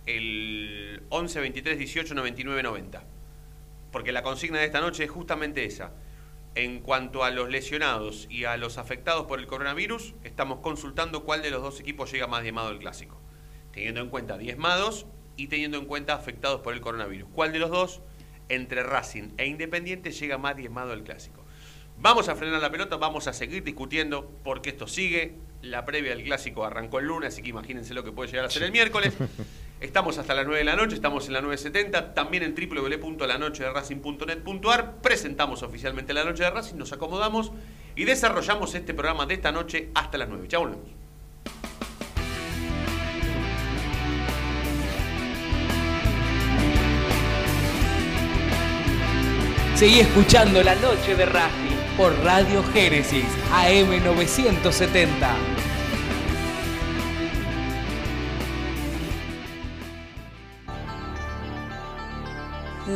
el 0.05 1.03
11 1.09 1.41
23 1.41 1.77
18 1.77 2.15
99 2.15 2.63
90. 2.63 3.03
Porque 3.91 4.13
la 4.13 4.23
consigna 4.23 4.59
de 4.59 4.65
esta 4.65 4.79
noche 4.79 5.03
es 5.03 5.11
justamente 5.11 5.65
esa. 5.65 5.91
En 6.55 6.79
cuanto 6.79 7.25
a 7.25 7.31
los 7.31 7.49
lesionados 7.49 8.27
y 8.29 8.45
a 8.45 8.55
los 8.55 8.77
afectados 8.77 9.25
por 9.25 9.39
el 9.39 9.45
coronavirus, 9.45 10.15
estamos 10.23 10.59
consultando 10.59 11.25
cuál 11.25 11.41
de 11.41 11.51
los 11.51 11.61
dos 11.61 11.81
equipos 11.81 12.09
llega 12.09 12.27
más 12.27 12.43
diezmado 12.43 12.69
del 12.69 12.79
clásico. 12.79 13.19
Teniendo 13.73 13.99
en 13.99 14.07
cuenta 14.07 14.37
diezmados 14.37 15.05
y 15.35 15.47
teniendo 15.47 15.77
en 15.77 15.85
cuenta 15.85 16.13
afectados 16.13 16.61
por 16.61 16.73
el 16.73 16.79
coronavirus. 16.79 17.27
¿Cuál 17.33 17.51
de 17.51 17.59
los 17.59 17.71
dos, 17.71 18.01
entre 18.47 18.83
Racing 18.83 19.33
e 19.35 19.47
Independiente, 19.47 20.13
llega 20.13 20.37
más 20.37 20.55
diezmado 20.55 20.91
del 20.91 21.03
clásico? 21.03 21.43
Vamos 21.97 22.29
a 22.29 22.37
frenar 22.37 22.61
la 22.61 22.71
pelota, 22.71 22.95
vamos 22.95 23.27
a 23.27 23.33
seguir 23.33 23.65
discutiendo 23.65 24.31
porque 24.45 24.69
esto 24.69 24.87
sigue. 24.87 25.35
La 25.63 25.83
previa 25.85 26.13
del 26.13 26.23
clásico 26.25 26.65
arrancó 26.65 26.99
el 26.99 27.05
lunes, 27.05 27.33
así 27.33 27.41
que 27.41 27.51
imagínense 27.51 27.93
lo 27.93 28.03
que 28.03 28.11
puede 28.11 28.29
llegar 28.29 28.45
a 28.45 28.49
ser 28.49 28.63
el 28.63 28.73
miércoles. 28.73 29.13
Estamos 29.79 30.17
hasta 30.17 30.33
las 30.33 30.45
9 30.45 30.59
de 30.59 30.65
la 30.65 30.75
noche, 30.75 30.95
estamos 30.95 31.27
en 31.27 31.33
la 31.33 31.41
9.70, 31.41 32.13
también 32.13 32.43
en 32.43 32.53
www.lanochederacing.net.ar. 32.55 35.01
Presentamos 35.01 35.61
oficialmente 35.61 36.13
la 36.13 36.23
noche 36.23 36.43
de 36.43 36.51
Racing, 36.51 36.77
nos 36.77 36.93
acomodamos 36.93 37.51
y 37.93 38.05
desarrollamos 38.05 38.75
este 38.75 38.93
programa 38.93 39.25
de 39.25 39.33
esta 39.33 39.51
noche 39.51 39.89
hasta 39.93 40.17
las 40.17 40.29
9. 40.29 40.47
Ya 40.47 40.59
volvemos. 40.59 40.87
Seguí 49.75 49.99
escuchando 49.99 50.63
La 50.63 50.75
Noche 50.75 51.13
de 51.15 51.25
Racing 51.25 51.75
por 51.97 52.17
Radio 52.23 52.63
Génesis 52.73 53.25
AM 53.51 54.01
970. 54.01 55.52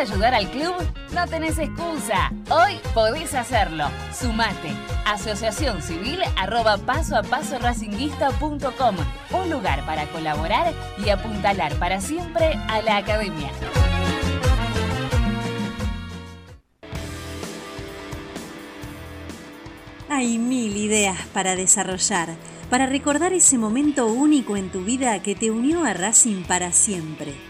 Ayudar 0.00 0.34
al 0.34 0.50
club? 0.50 0.74
No 1.12 1.26
tenés 1.26 1.58
excusa. 1.58 2.32
Hoy 2.48 2.80
podés 2.94 3.34
hacerlo. 3.34 3.84
Sumate. 4.12 4.72
Asociación 5.04 5.82
Civil 5.82 6.20
arroba 6.36 6.78
paso 6.78 7.16
a 7.16 7.22
paso 7.22 7.58
racinguista.com. 7.58 8.96
Un 9.32 9.50
lugar 9.50 9.84
para 9.84 10.06
colaborar 10.06 10.72
y 11.04 11.10
apuntalar 11.10 11.74
para 11.74 12.00
siempre 12.00 12.54
a 12.68 12.80
la 12.80 12.96
academia. 12.96 13.50
Hay 20.08 20.38
mil 20.38 20.76
ideas 20.76 21.18
para 21.32 21.56
desarrollar, 21.56 22.30
para 22.68 22.86
recordar 22.86 23.32
ese 23.32 23.58
momento 23.58 24.06
único 24.06 24.56
en 24.56 24.70
tu 24.70 24.82
vida 24.82 25.22
que 25.22 25.34
te 25.34 25.50
unió 25.50 25.84
a 25.84 25.92
Racing 25.94 26.42
para 26.44 26.72
siempre. 26.72 27.49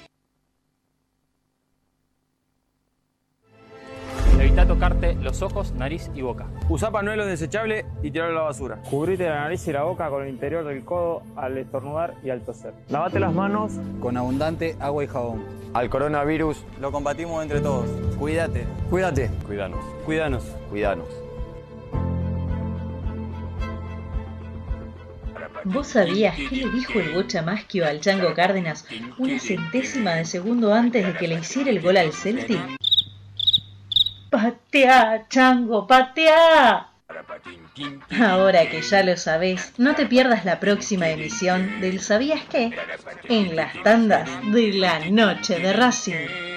Evita 4.51 4.67
tocarte 4.67 5.15
los 5.15 5.41
ojos, 5.43 5.71
nariz 5.71 6.11
y 6.13 6.23
boca. 6.23 6.45
Usa 6.67 6.91
panuelo 6.91 7.25
desechable 7.25 7.85
y 8.03 8.11
tirarlo 8.11 8.33
a 8.33 8.41
la 8.41 8.47
basura. 8.47 8.79
Cubrite 8.89 9.23
la 9.29 9.43
nariz 9.43 9.65
y 9.65 9.71
la 9.71 9.83
boca 9.83 10.09
con 10.09 10.23
el 10.23 10.29
interior 10.29 10.65
del 10.65 10.83
codo 10.83 11.23
al 11.37 11.57
estornudar 11.57 12.15
y 12.21 12.31
al 12.31 12.41
toser. 12.41 12.73
Lavate 12.89 13.21
las 13.21 13.33
manos 13.33 13.71
con 14.01 14.17
abundante 14.17 14.75
agua 14.81 15.05
y 15.05 15.07
jabón. 15.07 15.45
Al 15.73 15.89
coronavirus 15.89 16.65
lo 16.81 16.91
combatimos 16.91 17.41
entre 17.41 17.61
todos. 17.61 17.89
Cuídate. 18.19 18.65
Cuídate. 18.89 19.29
Cuidanos. 19.47 19.79
Cuidanos. 20.03 20.43
Cuidanos. 20.69 21.07
¿Vos 25.63 25.87
sabías 25.87 26.35
qué 26.35 26.57
le 26.57 26.71
dijo 26.71 26.99
el 26.99 27.13
Bocha 27.13 27.41
Maschio 27.41 27.87
al 27.87 28.01
Chango 28.01 28.33
Cárdenas 28.33 28.85
una 29.17 29.39
centésima 29.39 30.15
de 30.15 30.25
segundo 30.25 30.73
antes 30.73 31.07
de 31.07 31.13
que 31.13 31.29
le 31.29 31.35
hiciera 31.35 31.69
el 31.69 31.79
gol 31.79 31.95
al 31.95 32.11
Celtic? 32.11 32.59
¡Patea, 34.31 35.27
Chango, 35.27 35.85
patea! 35.85 36.87
Ahora 38.17 38.69
que 38.69 38.81
ya 38.81 39.03
lo 39.03 39.17
sabés, 39.17 39.73
no 39.77 39.93
te 39.93 40.05
pierdas 40.05 40.45
la 40.45 40.61
próxima 40.61 41.09
emisión 41.09 41.81
del 41.81 41.99
¿Sabías 41.99 42.43
qué? 42.49 42.71
En 43.27 43.57
las 43.57 43.73
tandas 43.83 44.29
de 44.53 44.71
la 44.71 44.99
noche 45.09 45.59
de 45.59 45.73
Racing. 45.73 46.51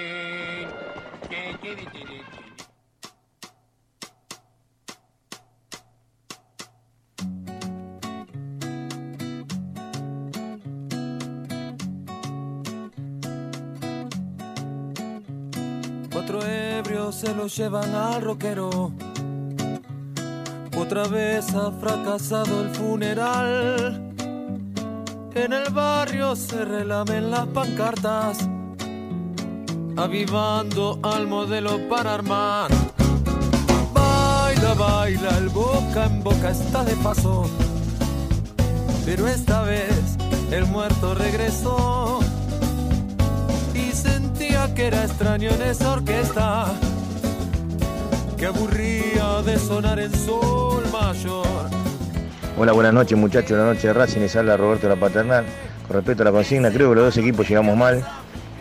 Ebrios 16.95 17.15
se 17.15 17.33
lo 17.33 17.47
llevan 17.47 17.93
al 17.93 18.21
roquero. 18.21 18.91
Otra 20.77 21.07
vez 21.07 21.53
ha 21.53 21.71
fracasado 21.71 22.61
el 22.61 22.69
funeral. 22.69 24.13
En 25.33 25.53
el 25.53 25.69
barrio 25.73 26.35
se 26.35 26.63
relamen 26.63 27.31
las 27.31 27.47
pancartas, 27.47 28.47
avivando 29.97 30.99
al 31.03 31.27
modelo 31.27 31.79
para 31.89 32.13
armar. 32.13 32.71
Baila, 33.93 34.73
baila, 34.73 35.37
el 35.37 35.49
boca 35.49 36.05
en 36.05 36.23
boca 36.23 36.51
está 36.51 36.83
de 36.85 36.95
paso. 36.97 37.49
Pero 39.05 39.27
esta 39.27 39.63
vez 39.63 40.17
el 40.51 40.65
muerto 40.65 41.13
regresó 41.13 42.24
que 44.75 44.87
era 44.87 45.05
extraño 45.05 45.49
en 45.51 45.61
esa 45.61 45.93
orquesta 45.93 46.65
que 48.37 48.45
aburría 48.45 49.41
de 49.45 49.57
sonar 49.57 49.99
en 49.99 50.13
sol 50.13 50.83
mayor. 50.91 51.45
Hola, 52.57 52.73
buenas 52.73 52.93
noches 52.93 53.17
muchachos, 53.17 53.57
la 53.57 53.65
noche 53.65 53.87
de 53.87 53.93
Racing 53.93 54.19
les 54.19 54.35
habla 54.35 54.57
Roberto 54.57 54.89
La 54.89 54.97
Paternal. 54.97 55.45
Con 55.87 55.95
respecto 55.95 56.23
a 56.23 56.25
la 56.25 56.31
consigna, 56.33 56.71
creo 56.71 56.89
que 56.89 56.95
los 56.95 57.05
dos 57.05 57.17
equipos 57.17 57.47
llegamos 57.47 57.77
mal, 57.77 58.05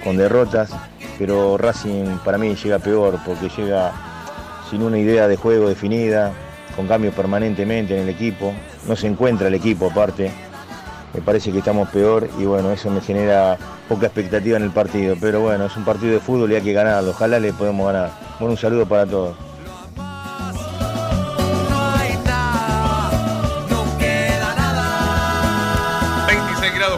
con 0.05 0.17
derrotas, 0.17 0.71
pero 1.19 1.59
Racing 1.59 2.19
para 2.25 2.39
mí 2.39 2.55
llega 2.55 2.79
peor 2.79 3.19
porque 3.27 3.49
llega 3.49 3.93
sin 4.71 4.83
una 4.83 4.99
idea 4.99 5.27
de 5.27 5.37
juego 5.37 5.69
definida, 5.69 6.33
con 6.77 6.87
cambios 6.87 7.15
permanentemente 7.15 7.97
en 7.97 8.05
el 8.05 8.09
equipo, 8.09 8.55
no 8.87 8.95
se 8.95 9.09
encuentra 9.09 9.49
el 9.49 9.55
equipo 9.55 9.91
aparte, 9.91 10.31
me 11.13 11.21
parece 11.23 11.51
que 11.51 11.59
estamos 11.59 11.89
peor 11.89 12.29
y 12.39 12.45
bueno, 12.45 12.71
eso 12.71 12.89
me 12.91 13.01
genera 13.01 13.59
poca 13.89 14.07
expectativa 14.07 14.57
en 14.57 14.65
el 14.65 14.71
partido, 14.71 15.17
pero 15.21 15.41
bueno, 15.41 15.67
es 15.67 15.77
un 15.77 15.85
partido 15.85 16.13
de 16.13 16.21
fútbol 16.21 16.53
y 16.53 16.57
hay 16.57 16.63
que 16.63 16.73
ganarlo, 16.73 17.11
ojalá 17.11 17.39
le 17.39 17.53
podemos 17.53 17.87
ganar. 17.87 18.11
Bueno, 18.39 18.53
un 18.53 18.59
saludo 18.59 18.87
para 18.87 19.07
todos. 19.07 19.37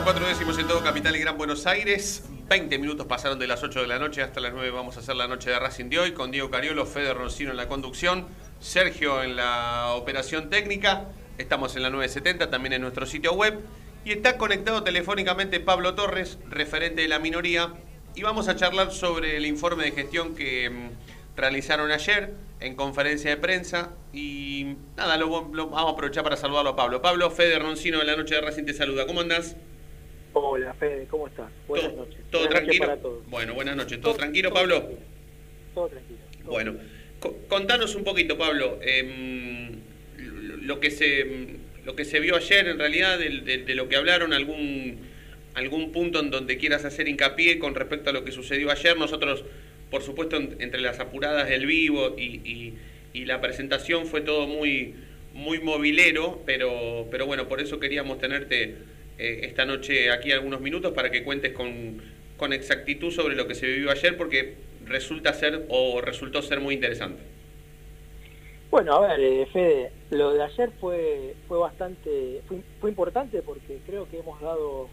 4 0.07 0.25
décimos 0.25 0.57
en 0.59 0.69
todo 0.69 0.85
Capital 0.85 1.17
y 1.17 1.19
Gran 1.19 1.37
Buenos 1.37 1.67
Aires. 1.67 2.23
20 2.49 2.79
minutos 2.79 3.07
pasaron 3.07 3.41
de 3.41 3.49
las 3.49 3.65
8 3.65 3.81
de 3.81 3.87
la 3.89 3.99
noche 3.99 4.23
hasta 4.23 4.39
las 4.39 4.53
9. 4.53 4.71
Vamos 4.71 4.97
a 4.97 5.01
hacer 5.01 5.17
la 5.17 5.27
noche 5.27 5.51
de 5.51 5.59
Racing 5.59 5.87
de 5.87 5.99
hoy 5.99 6.13
con 6.13 6.31
Diego 6.31 6.49
Cariolo, 6.49 6.87
Fede 6.87 7.13
Roncino 7.13 7.51
en 7.51 7.57
la 7.57 7.67
conducción, 7.67 8.25
Sergio 8.61 9.25
en 9.25 9.35
la 9.35 9.95
operación 9.97 10.49
técnica. 10.49 11.07
Estamos 11.39 11.75
en 11.75 11.83
la 11.83 11.91
970, 11.91 12.51
también 12.51 12.75
en 12.75 12.83
nuestro 12.83 13.05
sitio 13.05 13.33
web. 13.33 13.59
Y 14.07 14.13
está 14.13 14.39
conectado 14.39 14.85
telefónicamente 14.85 15.59
Pablo 15.59 15.97
Torres, 15.97 16.39
referente 16.49 17.03
de 17.03 17.09
la 17.09 17.19
minoría. 17.19 17.75
Y 18.15 18.23
vamos 18.23 18.47
a 18.47 18.55
charlar 18.55 18.93
sobre 18.93 19.37
el 19.37 19.45
informe 19.47 19.83
de 19.83 19.91
gestión 19.91 20.37
que 20.37 20.71
mm, 20.71 20.91
realizaron 21.37 21.91
ayer 21.91 22.33
en 22.61 22.77
conferencia 22.77 23.31
de 23.31 23.37
prensa. 23.37 23.97
Y 24.13 24.77
nada, 24.97 25.17
lo, 25.17 25.29
vamos 25.29 25.77
a 25.77 25.91
aprovechar 25.91 26.23
para 26.23 26.37
saludarlo 26.37 26.71
a 26.71 26.77
Pablo. 26.77 27.03
Pablo, 27.03 27.33
Fede 27.33 27.59
Roncino 27.59 27.99
de 27.99 28.05
la 28.05 28.15
noche 28.15 28.37
de 28.37 28.43
Racing 28.43 28.63
te 28.63 28.75
saluda. 28.75 29.09
¿Cómo 29.09 29.23
andás? 29.23 29.57
Hola, 30.35 30.73
Fede, 30.75 31.09
¿cómo 31.11 31.27
estás? 31.27 31.51
Buenas 31.67 31.93
noches. 31.95 32.21
¿Todo 32.31 32.43
buenas 32.43 32.63
tranquilo? 32.63 32.87
Noches 32.87 33.29
bueno, 33.29 33.55
buenas 33.55 33.75
noches. 33.75 34.01
¿Todo, 34.01 34.15
tranquilo, 34.15 34.53
Pablo? 34.53 34.89
Todo 35.75 35.89
tranquilo. 35.89 36.21
bueno, 36.45 36.77
contanos 37.49 37.97
un 37.97 38.05
poquito, 38.05 38.39
Pablo, 38.39 38.79
eh, 38.83 39.81
lo, 40.17 40.79
que 40.79 40.93
se, 40.93 41.57
lo 41.87 41.95
que 41.95 42.05
se 42.05 42.19
vio 42.19 42.35
ayer, 42.35 42.67
en 42.67 42.81
realidad, 42.81 43.17
de, 43.17 43.63
de, 43.65 43.75
lo 43.77 43.89
que 43.89 43.95
hablaron, 43.95 44.33
algún, 44.33 44.99
algún 45.55 45.93
punto 45.93 46.19
en 46.19 46.31
donde 46.31 46.59
quieras 46.59 46.85
hacer 46.85 47.07
hincapié 47.07 47.61
con 47.61 47.77
respecto 47.77 48.11
a 48.11 48.13
lo 48.13 48.25
que 48.25 48.33
sucedió 48.33 48.73
ayer. 48.73 48.99
Nosotros, 48.99 49.45
por 49.89 50.03
supuesto, 50.03 50.37
en, 50.37 50.57
entre 50.59 50.81
las 50.81 50.99
apuradas 50.99 51.49
del 51.49 51.65
vivo 51.65 52.17
y, 52.19 52.41
y, 52.45 52.75
y 53.13 53.25
la 53.25 53.41
presentación 53.41 54.07
fue 54.07 54.21
todo 54.21 54.49
muy, 54.49 54.95
muy 55.33 55.61
movilero, 55.61 56.43
pero, 56.45 57.07
pero 57.09 57.25
bueno, 57.25 57.47
por 57.49 57.61
eso 57.61 57.79
queríamos 57.79 58.19
tenerte 58.19 58.75
eh, 59.17 59.41
esta 59.45 59.65
noche 59.65 60.11
aquí 60.11 60.33
algunos 60.33 60.61
minutos 60.61 60.93
para 60.93 61.13
que 61.13 61.23
cuentes 61.23 61.53
con, 61.53 62.03
con, 62.37 62.53
exactitud 62.53 63.13
sobre 63.13 63.37
lo 63.37 63.47
que 63.47 63.55
se 63.55 63.67
vivió 63.67 63.93
ayer 63.93 64.17
porque 64.17 64.55
resulta 64.87 65.33
ser 65.35 65.67
o 65.69 66.01
resultó 66.01 66.43
ser 66.43 66.59
muy 66.59 66.75
interesante. 66.75 67.23
Bueno, 68.71 68.95
a 68.95 69.01
ver, 69.01 69.21
eh, 69.21 69.47
Fede, 69.53 69.93
lo 70.11 70.33
de 70.33 70.43
ayer 70.43 70.71
fue 70.81 71.37
fue 71.47 71.59
bastante 71.59 72.43
fue, 72.81 72.91
importante 72.91 73.41
porque 73.43 73.81
creo 73.87 74.09
que 74.09 74.19
hemos 74.19 74.41
dado 74.41 74.89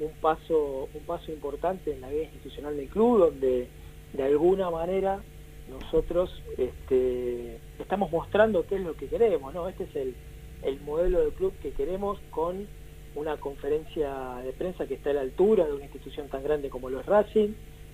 un 0.00 0.10
paso 0.20 0.88
un 0.94 1.02
paso 1.02 1.30
importante 1.30 1.92
en 1.92 2.00
la 2.00 2.08
vida 2.08 2.24
institucional 2.24 2.76
del 2.76 2.88
club 2.88 3.18
donde 3.18 3.68
de 4.14 4.22
alguna 4.22 4.70
manera 4.70 5.20
nosotros 5.68 6.42
este, 6.58 7.58
estamos 7.78 8.10
mostrando 8.10 8.66
qué 8.66 8.76
es 8.76 8.80
lo 8.80 8.94
que 8.94 9.06
queremos, 9.06 9.54
¿no? 9.54 9.68
Este 9.68 9.84
es 9.84 9.94
el, 9.94 10.14
el 10.62 10.80
modelo 10.80 11.20
del 11.20 11.32
club 11.32 11.52
que 11.62 11.70
queremos 11.72 12.18
con 12.30 12.66
una 13.14 13.36
conferencia 13.36 14.36
de 14.44 14.52
prensa 14.52 14.86
que 14.86 14.94
está 14.94 15.10
a 15.10 15.14
la 15.14 15.20
altura 15.20 15.66
de 15.66 15.74
una 15.74 15.84
institución 15.84 16.28
tan 16.28 16.42
grande 16.42 16.70
como 16.70 16.90
los 16.90 17.06
Racing, 17.06 17.50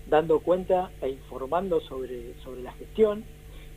dando 0.09 0.41
cuenta 0.41 0.91
e 1.03 1.11
informando 1.11 1.81
sobre, 1.81 2.35
sobre 2.43 2.63
la 2.63 2.73
gestión. 2.73 3.25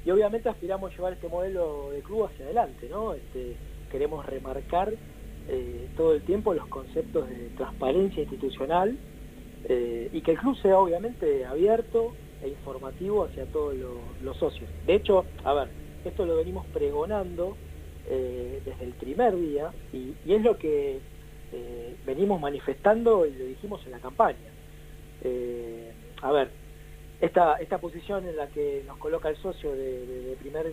Y 0.06 0.12
obviamente 0.12 0.50
aspiramos 0.50 0.92
a 0.92 0.96
llevar 0.96 1.14
este 1.14 1.28
modelo 1.28 1.92
de 1.92 2.02
club 2.02 2.26
hacia 2.26 2.46
adelante, 2.46 2.88
¿no? 2.90 3.14
Este, 3.14 3.56
queremos 3.90 4.26
remarcar 4.26 4.94
eh, 5.52 5.88
todo 5.98 6.14
el 6.14 6.22
tiempo 6.22 6.54
los 6.54 6.68
conceptos 6.68 7.28
de 7.28 7.50
transparencia 7.58 8.22
institucional 8.22 8.96
eh, 9.68 10.08
y 10.14 10.22
que 10.22 10.32
el 10.32 10.38
club 10.38 10.56
sea 10.62 10.78
obviamente 10.78 11.44
abierto 11.44 12.14
e 12.44 12.50
informativo 12.50 13.26
hacia 13.26 13.46
todos 13.46 13.76
los 14.22 14.38
socios. 14.38 14.70
De 14.86 14.96
hecho, 14.96 15.26
a 15.44 15.54
ver, 15.54 15.70
esto 16.06 16.26
lo 16.26 16.36
venimos 16.38 16.66
pregonando 16.68 17.58
eh, 18.08 18.62
desde 18.64 18.86
el 18.86 18.94
primer 18.94 19.36
día 19.36 19.72
y, 19.92 20.14
es 20.32 20.42
lo 20.42 20.58
que 20.58 21.00
venimos 22.06 22.40
manifestando 22.40 23.26
y 23.26 23.34
lo 23.34 23.46
dijimos 23.46 23.84
en 23.86 23.92
la 23.92 24.00
campaña. 24.00 24.38
a 26.22 26.32
ver, 26.32 26.52
esta, 27.22 27.56
esta 27.56 27.78
posición 27.78 28.28
en 28.28 28.36
la 28.36 28.48
que 28.48 28.84
nos 28.88 28.98
coloca 28.98 29.30
el 29.30 29.38
socio 29.38 29.72
de, 29.74 30.36
primer 30.40 30.72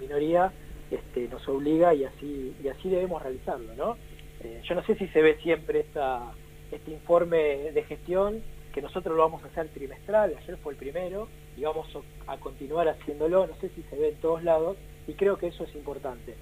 minoría 0.00 0.52
este, 0.90 1.28
nos 1.28 1.46
obliga 1.48 1.94
y 1.94 2.04
así, 2.04 2.54
y 2.62 2.68
así 2.68 2.88
debemos 2.88 3.22
realizarlo. 3.22 3.74
¿no? 3.76 3.96
Eh, 4.42 4.60
yo 4.68 4.74
no 4.74 4.84
sé 4.84 4.96
si 4.96 5.06
se 5.08 5.22
ve 5.22 5.38
siempre 5.42 5.80
esta, 5.80 6.32
este 6.72 6.90
informe 6.90 7.70
de 7.72 7.84
gestión, 7.84 8.42
que 8.74 8.82
nosotros 8.82 9.16
lo 9.16 9.22
vamos 9.22 9.42
a 9.44 9.46
hacer 9.46 9.68
trimestral, 9.68 10.34
ayer 10.36 10.56
fue 10.58 10.72
el 10.72 10.78
primero, 10.78 11.28
y 11.56 11.62
vamos 11.62 11.86
a 12.26 12.36
continuar 12.38 12.88
haciéndolo, 12.88 13.46
no 13.46 13.56
sé 13.60 13.70
si 13.74 13.82
se 13.90 13.96
ve 13.96 14.10
en 14.10 14.16
todos 14.16 14.42
lados, 14.42 14.76
y 15.06 15.14
creo 15.14 15.36
que 15.36 15.48
eso 15.48 15.64
es 15.64 15.74
importante. 15.74 16.34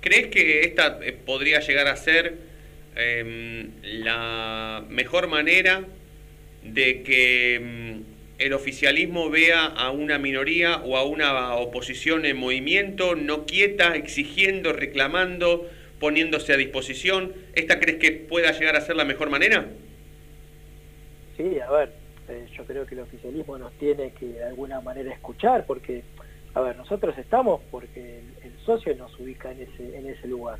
¿Crees 0.00 0.28
que 0.28 0.60
esta 0.60 0.98
eh, 1.02 1.12
podría 1.12 1.60
llegar 1.60 1.86
a 1.86 1.96
ser 1.96 2.38
em, 2.96 3.72
la 3.82 4.84
mejor 4.88 5.28
manera 5.28 5.84
de 6.62 7.02
que 7.02 7.54
em, 7.56 8.04
el 8.40 8.54
oficialismo 8.54 9.28
vea 9.28 9.66
a 9.66 9.90
una 9.90 10.18
minoría 10.18 10.78
o 10.78 10.96
a 10.96 11.04
una 11.04 11.54
oposición 11.56 12.24
en 12.24 12.38
movimiento, 12.38 13.14
no 13.14 13.44
quieta, 13.44 13.94
exigiendo, 13.96 14.72
reclamando, 14.72 15.68
poniéndose 15.98 16.54
a 16.54 16.56
disposición. 16.56 17.34
¿Esta 17.54 17.78
crees 17.78 17.98
que 17.98 18.12
pueda 18.12 18.52
llegar 18.52 18.76
a 18.76 18.80
ser 18.80 18.96
la 18.96 19.04
mejor 19.04 19.28
manera? 19.28 19.68
Sí, 21.36 21.60
a 21.60 21.70
ver, 21.70 21.92
eh, 22.28 22.46
yo 22.56 22.64
creo 22.64 22.86
que 22.86 22.94
el 22.94 23.02
oficialismo 23.02 23.58
nos 23.58 23.74
tiene 23.74 24.12
que 24.12 24.26
de 24.26 24.44
alguna 24.44 24.80
manera 24.80 25.12
escuchar, 25.12 25.66
porque, 25.66 26.02
a 26.54 26.62
ver, 26.62 26.76
nosotros 26.76 27.16
estamos 27.18 27.60
porque 27.70 28.20
el, 28.42 28.50
socio 28.64 28.94
nos 28.94 29.18
ubica 29.20 29.52
en 29.52 29.62
ese, 29.62 29.98
en 29.98 30.08
ese 30.08 30.26
lugar. 30.28 30.58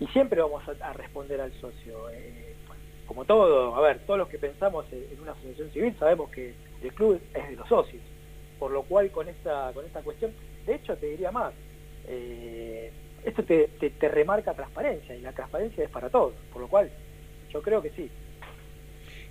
Y 0.00 0.06
siempre 0.08 0.42
vamos 0.42 0.62
a, 0.68 0.92
responder 0.92 1.40
al 1.40 1.52
socio. 1.60 2.10
Eh, 2.10 2.54
como 3.06 3.24
todo, 3.24 3.74
a 3.74 3.80
ver, 3.80 4.00
todos 4.00 4.18
los 4.18 4.28
que 4.28 4.38
pensamos 4.38 4.84
en 4.92 5.20
una 5.20 5.32
asociación 5.32 5.70
civil 5.70 5.94
sabemos 5.98 6.30
que 6.30 6.54
el 6.82 6.92
club 6.92 7.20
es 7.34 7.48
de 7.48 7.56
los 7.56 7.68
socios, 7.68 8.02
por 8.58 8.70
lo 8.70 8.82
cual 8.82 9.10
con 9.10 9.28
esta, 9.28 9.72
con 9.72 9.84
esta 9.84 10.02
cuestión, 10.02 10.32
de 10.66 10.74
hecho 10.74 10.96
te 10.96 11.06
diría 11.06 11.30
más, 11.30 11.52
eh, 12.08 12.90
esto 13.24 13.44
te, 13.44 13.68
te, 13.68 14.08
remarca 14.08 14.54
transparencia 14.54 15.14
y 15.14 15.20
la 15.20 15.32
transparencia 15.32 15.84
es 15.84 15.90
para 15.90 16.10
todos, 16.10 16.34
por 16.52 16.62
lo 16.62 16.68
cual 16.68 16.90
yo 17.52 17.62
creo 17.62 17.82
que 17.82 17.90
sí. 17.90 18.10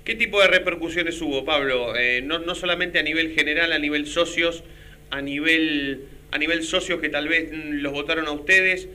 ¿Qué 0.03 0.15
tipo 0.15 0.41
de 0.41 0.47
repercusiones 0.47 1.21
hubo, 1.21 1.45
Pablo? 1.45 1.95
Eh, 1.95 2.21
no, 2.23 2.39
no 2.39 2.55
solamente 2.55 2.99
a 2.99 3.03
nivel 3.03 3.33
general, 3.33 3.71
a 3.71 3.79
nivel 3.79 4.07
socios, 4.07 4.63
a 5.11 5.21
nivel, 5.21 6.07
a 6.31 6.37
nivel 6.37 6.63
socios 6.63 6.99
que 7.01 7.09
tal 7.09 7.27
vez 7.27 7.51
los 7.51 7.91
votaron 7.91 8.25
a 8.27 8.31
ustedes, 8.31 8.87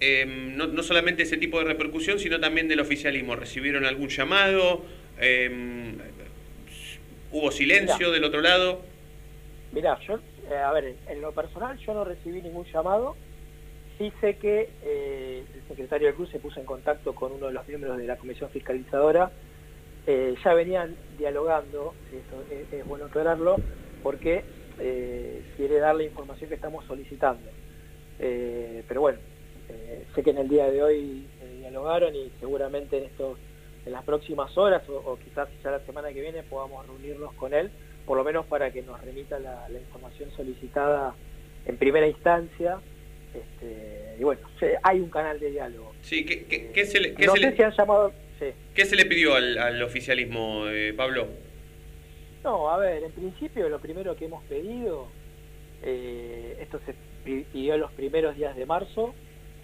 em, 0.00 0.56
no, 0.56 0.66
no, 0.66 0.82
solamente 0.82 1.24
ese 1.24 1.38
tipo 1.38 1.58
de 1.58 1.64
repercusión, 1.64 2.20
sino 2.20 2.38
también 2.38 2.68
del 2.68 2.80
oficialismo. 2.80 3.34
¿Recibieron 3.34 3.84
algún 3.84 4.08
llamado? 4.10 4.84
Eh, 5.18 5.50
¿Hubo 7.34 7.50
silencio 7.50 8.12
del 8.12 8.22
otro 8.22 8.40
lado? 8.40 8.80
Mirá, 9.72 9.98
yo, 10.06 10.20
eh, 10.48 10.54
a 10.54 10.70
ver, 10.70 10.94
en 11.08 11.20
lo 11.20 11.32
personal 11.32 11.76
yo 11.78 11.92
no 11.92 12.04
recibí 12.04 12.40
ningún 12.40 12.64
llamado. 12.66 13.16
Sí 13.98 14.12
sé 14.20 14.36
que 14.36 14.70
eh, 14.84 15.42
el 15.52 15.62
secretario 15.66 16.06
del 16.06 16.14
Cruz 16.14 16.30
se 16.30 16.38
puso 16.38 16.60
en 16.60 16.66
contacto 16.66 17.12
con 17.12 17.32
uno 17.32 17.48
de 17.48 17.54
los 17.54 17.66
miembros 17.66 17.98
de 17.98 18.06
la 18.06 18.18
comisión 18.18 18.50
fiscalizadora. 18.50 19.32
Eh, 20.06 20.36
ya 20.44 20.54
venían 20.54 20.94
dialogando, 21.18 21.92
esto 22.12 22.44
es, 22.72 22.86
bueno 22.86 23.06
aclararlo, 23.06 23.56
porque 24.04 24.44
quiere 25.56 25.80
dar 25.80 25.96
la 25.96 26.04
información 26.04 26.48
que 26.48 26.54
estamos 26.54 26.84
solicitando. 26.84 27.50
pero 28.16 29.00
bueno, 29.00 29.18
sé 30.14 30.22
que 30.22 30.30
en 30.30 30.38
el 30.38 30.48
día 30.48 30.70
de 30.70 30.84
hoy 30.84 31.26
dialogaron 31.58 32.14
y 32.14 32.30
seguramente 32.38 32.98
en 32.98 33.04
estos 33.04 33.38
en 33.86 33.92
las 33.92 34.04
próximas 34.04 34.56
horas 34.56 34.82
o, 34.88 35.18
quizás 35.22 35.48
ya 35.62 35.70
la 35.70 35.80
semana 35.80 36.12
que 36.12 36.20
viene 36.20 36.42
podamos 36.42 36.86
reunirnos 36.86 37.32
con 37.34 37.52
él, 37.52 37.70
por 38.06 38.16
lo 38.16 38.24
menos 38.24 38.46
para 38.46 38.70
que 38.70 38.82
nos 38.82 39.00
remita 39.02 39.38
la, 39.38 39.66
información 39.70 40.30
solicitada 40.36 41.14
en 41.66 41.76
primera 41.76 42.06
instancia. 42.06 42.78
Este, 43.34 44.16
y 44.18 44.22
bueno, 44.22 44.40
hay 44.82 45.00
un 45.00 45.10
canal 45.10 45.38
de 45.40 45.50
diálogo. 45.50 45.92
Sí, 46.02 46.24
¿qué, 46.24 46.86
se 46.86 47.00
le, 47.00 47.14
llamado... 47.76 48.12
¿Qué 48.74 48.84
se 48.84 48.96
le 48.96 49.06
pidió 49.06 49.34
al, 49.34 49.82
oficialismo, 49.82 50.68
eh, 50.68 50.94
Pablo? 50.96 51.26
No, 52.42 52.70
a 52.70 52.78
ver, 52.78 53.02
en 53.02 53.12
principio 53.12 53.68
lo 53.68 53.80
primero 53.80 54.14
que 54.16 54.26
hemos 54.26 54.44
pedido, 54.44 55.08
eh, 55.82 56.58
esto 56.60 56.78
se 56.84 56.94
pidió 57.24 57.74
en 57.74 57.80
los 57.80 57.92
primeros 57.92 58.36
días 58.36 58.54
de 58.54 58.66
marzo, 58.66 59.14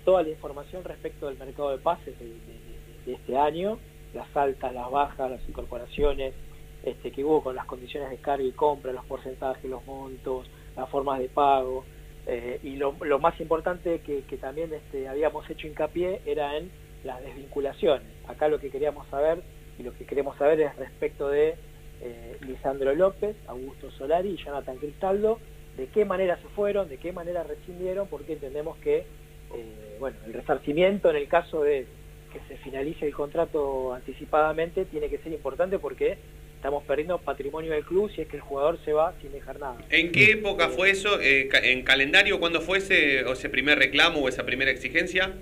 toda 0.05 0.23
la 0.23 0.31
información 0.31 0.83
respecto 0.83 1.29
del 1.29 1.39
mercado 1.39 1.73
de 1.73 1.79
pases 1.79 2.15
de 2.19 3.13
este 3.13 3.37
año, 3.37 3.79
las 4.15 4.35
altas, 4.37 4.73
las 4.73 4.91
bajas, 4.91 5.31
las 5.31 5.49
incorporaciones 5.49 6.35
este, 6.83 7.11
que 7.11 7.25
hubo 7.25 7.43
con 7.43 7.55
las 7.55 7.67
condiciones 7.67 8.11
de 8.11 8.17
carga 8.17 8.45
y 8.45 8.53
compra, 8.53 8.93
los 8.93 9.05
porcentajes, 9.05 9.69
los 9.69 9.85
montos, 9.87 10.49
las 10.77 10.89
formas 10.89 11.19
de 11.19 11.29
pago. 11.29 11.85
Eh, 12.27 12.61
y 12.63 12.77
lo, 12.77 12.93
más 13.19 13.39
importante 13.41 14.01
que, 14.01 14.23
también 14.39 14.73
este, 14.73 15.09
habíamos 15.09 15.49
hecho 15.51 15.67
hincapié 15.67 16.21
era 16.27 16.57
en 16.57 16.71
las 17.05 17.23
desvinculaciones. 17.23 18.07
Acá 18.29 18.49
lo 18.49 18.61
que 18.61 18.71
queríamos 18.71 19.07
saber 19.09 19.43
y 19.79 19.83
lo 19.83 19.93
que 19.95 20.05
queremos 20.05 20.37
saber 20.37 20.61
es 20.61 20.77
respecto 20.77 21.29
de 21.29 21.55
eh, 22.03 22.37
Lisandro 22.47 22.95
López, 22.95 23.37
Augusto 23.47 23.91
Solari 23.93 24.31
y 24.31 24.37
Jonathan 24.37 24.77
Cristaldo, 24.77 25.39
de 25.77 25.87
qué 25.89 26.05
manera 26.05 26.37
se 26.37 26.49
fueron, 26.49 26.89
de 26.89 26.99
qué 26.99 27.13
manera 27.13 27.43
rescindieron, 27.43 28.07
porque 28.09 28.35
entendemos 28.35 28.77
que 28.79 29.07
eh, 29.55 29.97
bueno, 29.99 30.17
el 30.27 30.33
resarcimiento 30.33 31.11
en 31.11 31.17
el 31.17 31.29
caso 31.29 31.63
de 31.63 31.87
que 32.33 32.41
se 32.49 32.57
finalice 32.59 33.07
el 33.07 33.15
contrato 33.15 33.95
anticipadamente 33.95 34.85
tiene 34.85 35.09
que 35.09 35.19
ser 35.19 35.33
importante 35.33 35.79
porque 35.79 36.19
estamos 36.57 36.85
perdiendo 36.85 37.19
patrimonio 37.19 37.73
del 37.73 37.85
club 37.85 38.11
si 38.15 38.21
es 38.21 38.29
que 38.29 38.37
el 38.37 38.43
jugador 38.43 38.79
se 38.85 38.93
va 38.93 39.15
sin 39.21 39.33
dejar 39.33 39.59
nada. 39.59 39.79
¿En 39.91 40.13
qué 40.13 40.33
época 40.33 40.69
fue 40.69 40.91
eso? 40.91 41.21
Eh, 41.21 41.49
¿En 41.63 41.83
calendario 41.83 42.39
cuándo 42.39 42.61
fue 42.61 42.79
ese, 42.79 43.21
ese 43.21 43.49
primer 43.49 43.79
reclamo 43.79 44.21
o 44.21 44.29
esa 44.29 44.45
primera 44.45 44.71
exigencia? 44.71 45.33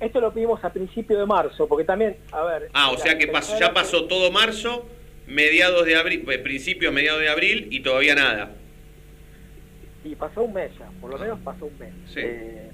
Esto 0.00 0.20
lo 0.20 0.32
pedimos 0.32 0.62
a 0.62 0.72
principio 0.72 1.18
de 1.18 1.24
marzo, 1.24 1.66
porque 1.66 1.84
también, 1.84 2.16
a 2.32 2.44
ver... 2.44 2.68
Ah, 2.74 2.90
o 2.90 2.98
sea 2.98 3.16
que 3.16 3.28
pasó, 3.28 3.58
ya 3.58 3.72
pasó 3.72 4.04
todo 4.04 4.30
marzo, 4.30 4.86
mediados 5.26 5.86
de 5.86 5.96
abril, 5.96 6.22
pues, 6.24 6.38
principio, 6.38 6.92
mediados 6.92 7.20
de 7.20 7.30
abril 7.30 7.68
y 7.70 7.80
todavía 7.80 8.14
nada. 8.14 8.54
Y 10.04 10.14
pasó 10.16 10.42
un 10.42 10.52
mes 10.52 10.70
ya, 10.78 10.90
por 11.00 11.10
lo 11.10 11.18
menos 11.18 11.38
pasó 11.40 11.64
un 11.64 11.78
mes. 11.78 11.94
Eh, 12.16 12.70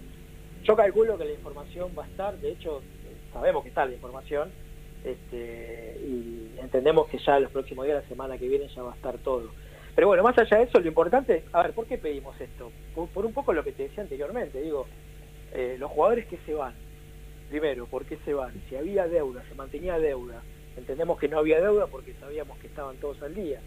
yo 0.64 0.76
calculo 0.76 1.16
que 1.18 1.24
la 1.24 1.32
información 1.32 1.90
va 1.98 2.04
a 2.04 2.08
estar, 2.08 2.36
de 2.38 2.52
hecho, 2.52 2.82
sabemos 3.32 3.62
que 3.62 3.70
está 3.70 3.86
la 3.86 3.92
información, 3.92 4.50
este, 5.04 5.98
y 6.02 6.54
entendemos 6.60 7.08
que 7.08 7.18
ya 7.18 7.40
los 7.40 7.50
próximos 7.50 7.86
días, 7.86 8.02
la 8.02 8.08
semana 8.08 8.36
que 8.36 8.48
viene, 8.48 8.68
ya 8.68 8.82
va 8.82 8.92
a 8.92 8.96
estar 8.96 9.16
todo. 9.18 9.50
Pero 9.94 10.08
bueno, 10.08 10.22
más 10.22 10.38
allá 10.38 10.58
de 10.58 10.64
eso, 10.64 10.78
lo 10.78 10.86
importante, 10.86 11.44
a 11.52 11.62
ver, 11.62 11.72
¿por 11.72 11.86
qué 11.86 11.98
pedimos 11.98 12.38
esto? 12.40 12.70
Por, 12.94 13.24
un 13.24 13.32
poco 13.32 13.52
lo 13.52 13.64
que 13.64 13.72
te 13.72 13.84
decía 13.84 14.02
anteriormente, 14.02 14.60
digo, 14.60 14.86
eh, 15.52 15.76
los 15.78 15.90
jugadores 15.90 16.26
que 16.26 16.38
se 16.46 16.54
van, 16.54 16.74
primero, 17.48 17.86
¿por 17.86 18.04
qué 18.04 18.18
se 18.24 18.34
van? 18.34 18.52
Si 18.68 18.76
había 18.76 19.08
deuda, 19.08 19.42
se 19.48 19.54
mantenía 19.54 19.98
deuda, 19.98 20.42
entendemos 20.76 21.18
que 21.18 21.28
no 21.28 21.38
había 21.38 21.60
deuda 21.60 21.86
porque 21.86 22.14
sabíamos 22.20 22.58
que 22.58 22.68
estaban 22.68 22.96
todos 22.96 23.20
al 23.22 23.34
día. 23.34 23.60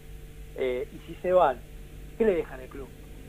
Eh, 0.56 0.88
y 0.92 1.06
si 1.06 1.14
se 1.20 1.32
van, 1.32 1.58
¿qué 2.16 2.24
le 2.24 2.36
dejan 2.36 2.60
al 2.60 2.68
club? 2.68 2.88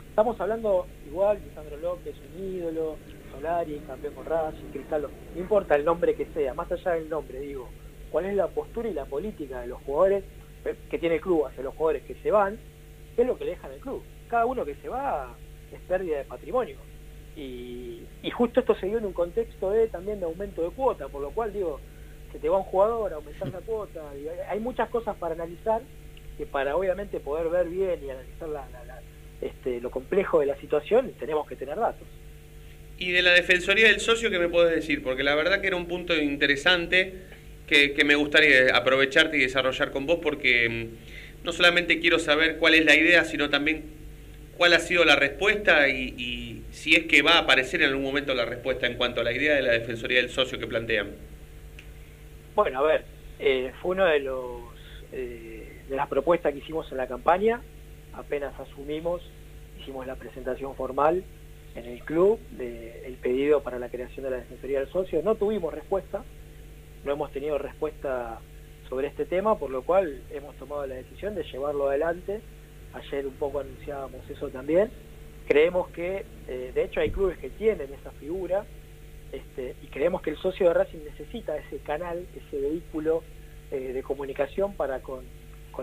Estamos 0.10 0.40
hablando 0.40 0.88
igual, 1.06 1.40
Sandro 1.54 1.76
López, 1.78 2.16
un 2.38 2.56
ídolo, 2.56 2.96
Solari, 3.36 3.80
campeón 3.88 4.14
con 4.14 4.26
Racing, 4.26 4.72
Cristaldo, 4.72 5.10
no 5.34 5.42
importa 5.42 5.76
el 5.76 5.86
nombre 5.86 6.16
que 6.16 6.26
sea, 6.28 6.54
más 6.54 6.72
allá 6.72 6.92
del 6.92 7.10
nombre, 7.10 7.40
digo, 7.40 7.70
cuál 8.12 8.26
es 8.26 8.36
la 8.36 8.48
postura 8.48 8.90
y 8.90 8.94
la 8.94 9.06
política 9.06 9.62
de 9.62 9.68
los 9.68 9.82
jugadores 9.82 10.24
que 10.90 10.98
tiene 10.98 11.16
el 11.16 11.22
club 11.22 11.46
hacia 11.46 11.64
los 11.64 11.76
jugadores 11.76 12.04
que 12.04 12.16
se 12.16 12.32
van, 12.32 12.58
qué 13.16 13.22
es 13.22 13.28
lo 13.28 13.38
que 13.38 13.46
le 13.46 13.52
dejan 13.52 13.72
el 13.72 13.80
club. 13.80 14.02
Cada 14.30 14.46
uno 14.46 14.66
que 14.66 14.76
se 14.76 14.90
va 14.90 15.36
es 15.72 15.80
pérdida 15.82 16.18
de 16.18 16.24
patrimonio. 16.24 16.78
Y, 17.36 18.04
justo 18.34 18.60
esto 18.60 18.76
se 18.76 18.88
dio 18.88 18.98
en 18.98 19.06
un 19.06 19.14
contexto 19.14 19.70
de 19.70 19.88
también 19.88 20.20
de 20.20 20.26
aumento 20.26 20.62
de 20.62 20.70
cuota, 20.70 21.08
por 21.08 21.22
lo 21.22 21.32
cual 21.32 21.54
digo, 21.54 21.80
que 22.32 22.40
te 22.40 22.50
va 22.50 22.58
un 22.58 22.64
jugador, 22.64 23.14
aumentar 23.14 23.50
la 23.50 23.60
cuota, 23.60 24.02
hay 24.50 24.60
muchas 24.60 24.90
cosas 24.90 25.16
para 25.18 25.36
analizar 25.36 25.82
que 26.38 26.46
para 26.46 26.76
obviamente 26.76 27.20
poder 27.20 27.50
ver 27.50 27.70
bien 27.70 28.04
y 28.04 28.10
analizar 28.10 28.50
este, 29.42 29.80
lo 29.80 29.92
complejo 29.92 30.40
de 30.40 30.48
la 30.48 30.56
situación 30.58 31.14
tenemos 31.20 31.48
que 31.48 31.56
tener 31.56 31.78
datos. 31.78 32.08
Y 32.98 33.12
de 33.12 33.22
la 33.22 33.32
Defensoría 33.32 33.88
del 33.88 34.00
Socio, 34.00 34.30
¿qué 34.30 34.40
me 34.40 34.48
puedes 34.48 34.74
decir? 34.74 35.04
Porque 35.04 35.24
la 35.24 35.36
verdad 35.36 35.60
que 35.60 35.68
era 35.68 35.76
un 35.76 35.88
punto 35.88 36.16
interesante 36.16 37.14
que, 37.68 38.02
me 38.06 38.16
gustaría 38.16 38.76
aprovecharte 38.76 39.38
y 39.38 39.42
desarrollar 39.42 39.92
con 39.92 40.06
vos 40.06 40.20
porque 40.22 40.70
mm, 40.70 41.46
no 41.46 41.52
solamente 41.52 42.00
quiero 42.00 42.20
saber 42.20 42.58
cuál 42.58 42.76
es 42.76 42.86
la 42.86 42.96
idea, 42.96 43.26
sino 43.26 43.50
también 43.50 43.84
cuál 44.58 44.74
ha 44.74 44.80
sido 44.80 45.04
la 45.04 45.16
respuesta 45.16 45.90
y, 45.90 46.64
si 46.72 46.94
es 46.94 47.06
que 47.06 47.22
va 47.22 47.34
a 47.34 47.40
aparecer 47.40 47.82
en 47.82 47.90
algún 47.90 48.04
momento 48.04 48.34
la 48.34 48.44
respuesta 48.44 48.86
en 48.86 48.96
cuanto 48.96 49.22
a 49.22 49.24
la 49.24 49.32
idea 49.32 49.56
de 49.56 49.62
la 49.62 49.72
Defensoría 49.72 50.18
del 50.18 50.30
Socio 50.30 50.60
que 50.60 50.68
plantean. 50.68 51.12
Bueno, 52.54 52.80
a 52.80 52.84
ver, 52.84 53.06
eh, 53.40 53.72
fue 53.82 53.92
uno 53.92 54.06
de 54.06 54.20
los 54.20 54.62
eh, 55.14 55.82
de 55.88 55.96
las 55.96 56.08
propuestas 56.08 56.52
que 56.52 56.60
hicimos 56.60 56.92
en 56.92 56.98
la 56.98 57.08
campaña. 57.08 57.62
Apenas 58.14 58.54
asumimos, 58.60 59.22
hicimos 59.80 60.06
la 60.06 60.16
presentación 60.16 60.76
formal 60.76 61.24
en 61.76 61.86
el 61.86 62.04
club 62.04 62.40
del 62.52 63.18
pedido 63.22 63.62
para 63.62 63.80
la 63.80 63.90
creación 63.90 64.24
de 64.24 64.32
la 64.32 64.38
Defensoría 64.38 64.80
del 64.80 64.90
Socio. 64.90 65.22
No 65.24 65.36
tuvimos 65.36 65.74
respuesta, 65.74 66.24
no 67.04 67.12
hemos 67.12 67.32
tenido 67.32 67.58
respuesta 67.58 68.40
sobre 68.90 69.08
este 69.08 69.26
tema, 69.26 69.58
por 69.58 69.70
lo 69.70 69.84
cual 69.84 70.22
hemos 70.32 70.56
tomado 70.56 70.86
la 70.88 70.96
decisión 70.96 71.36
de 71.36 71.44
llevarlo 71.44 71.90
adelante. 71.90 72.42
Ayer 72.94 73.28
un 73.28 73.34
poco 73.34 73.60
anunciábamos 73.60 74.28
eso 74.30 74.50
también. 74.50 74.90
Creemos 75.48 75.90
que, 75.90 76.26
eh, 76.48 76.72
de 76.74 76.84
hecho, 76.84 77.02
hay 77.02 77.12
clubes 77.12 77.38
que 77.38 77.50
tienen 77.50 77.94
esa 77.94 78.12
figura 78.12 78.66
este, 79.32 79.76
y 79.84 79.88
creemos 79.88 80.22
que 80.22 80.30
el 80.30 80.38
socio 80.38 80.68
de 80.68 80.74
Racing 80.74 81.00
necesita 81.04 81.58
ese 81.58 81.80
canal, 81.80 82.26
ese 82.36 82.62
vehículo 82.62 83.22
eh, 83.72 83.92
de 83.94 84.02
comunicación 84.02 84.74
para 84.74 85.02
con, 85.02 85.26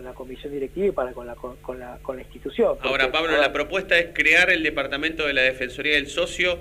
la 0.00 0.14
comisión 0.14 0.52
directiva 0.52 0.87
y 0.87 0.90
para 0.92 1.12
con 1.12 1.26
la, 1.26 1.35
con, 1.35 1.78
la, 1.78 1.98
con 2.02 2.16
la 2.16 2.22
institución. 2.22 2.78
Ahora, 2.81 3.12
Pablo, 3.12 3.37
la 3.37 3.52
propuesta 3.52 3.98
es 3.98 4.09
crear 4.12 4.50
el 4.50 4.62
departamento 4.62 5.26
de 5.26 5.33
la 5.35 5.42
Defensoría 5.42 5.94
del 5.94 6.07
Socio 6.07 6.59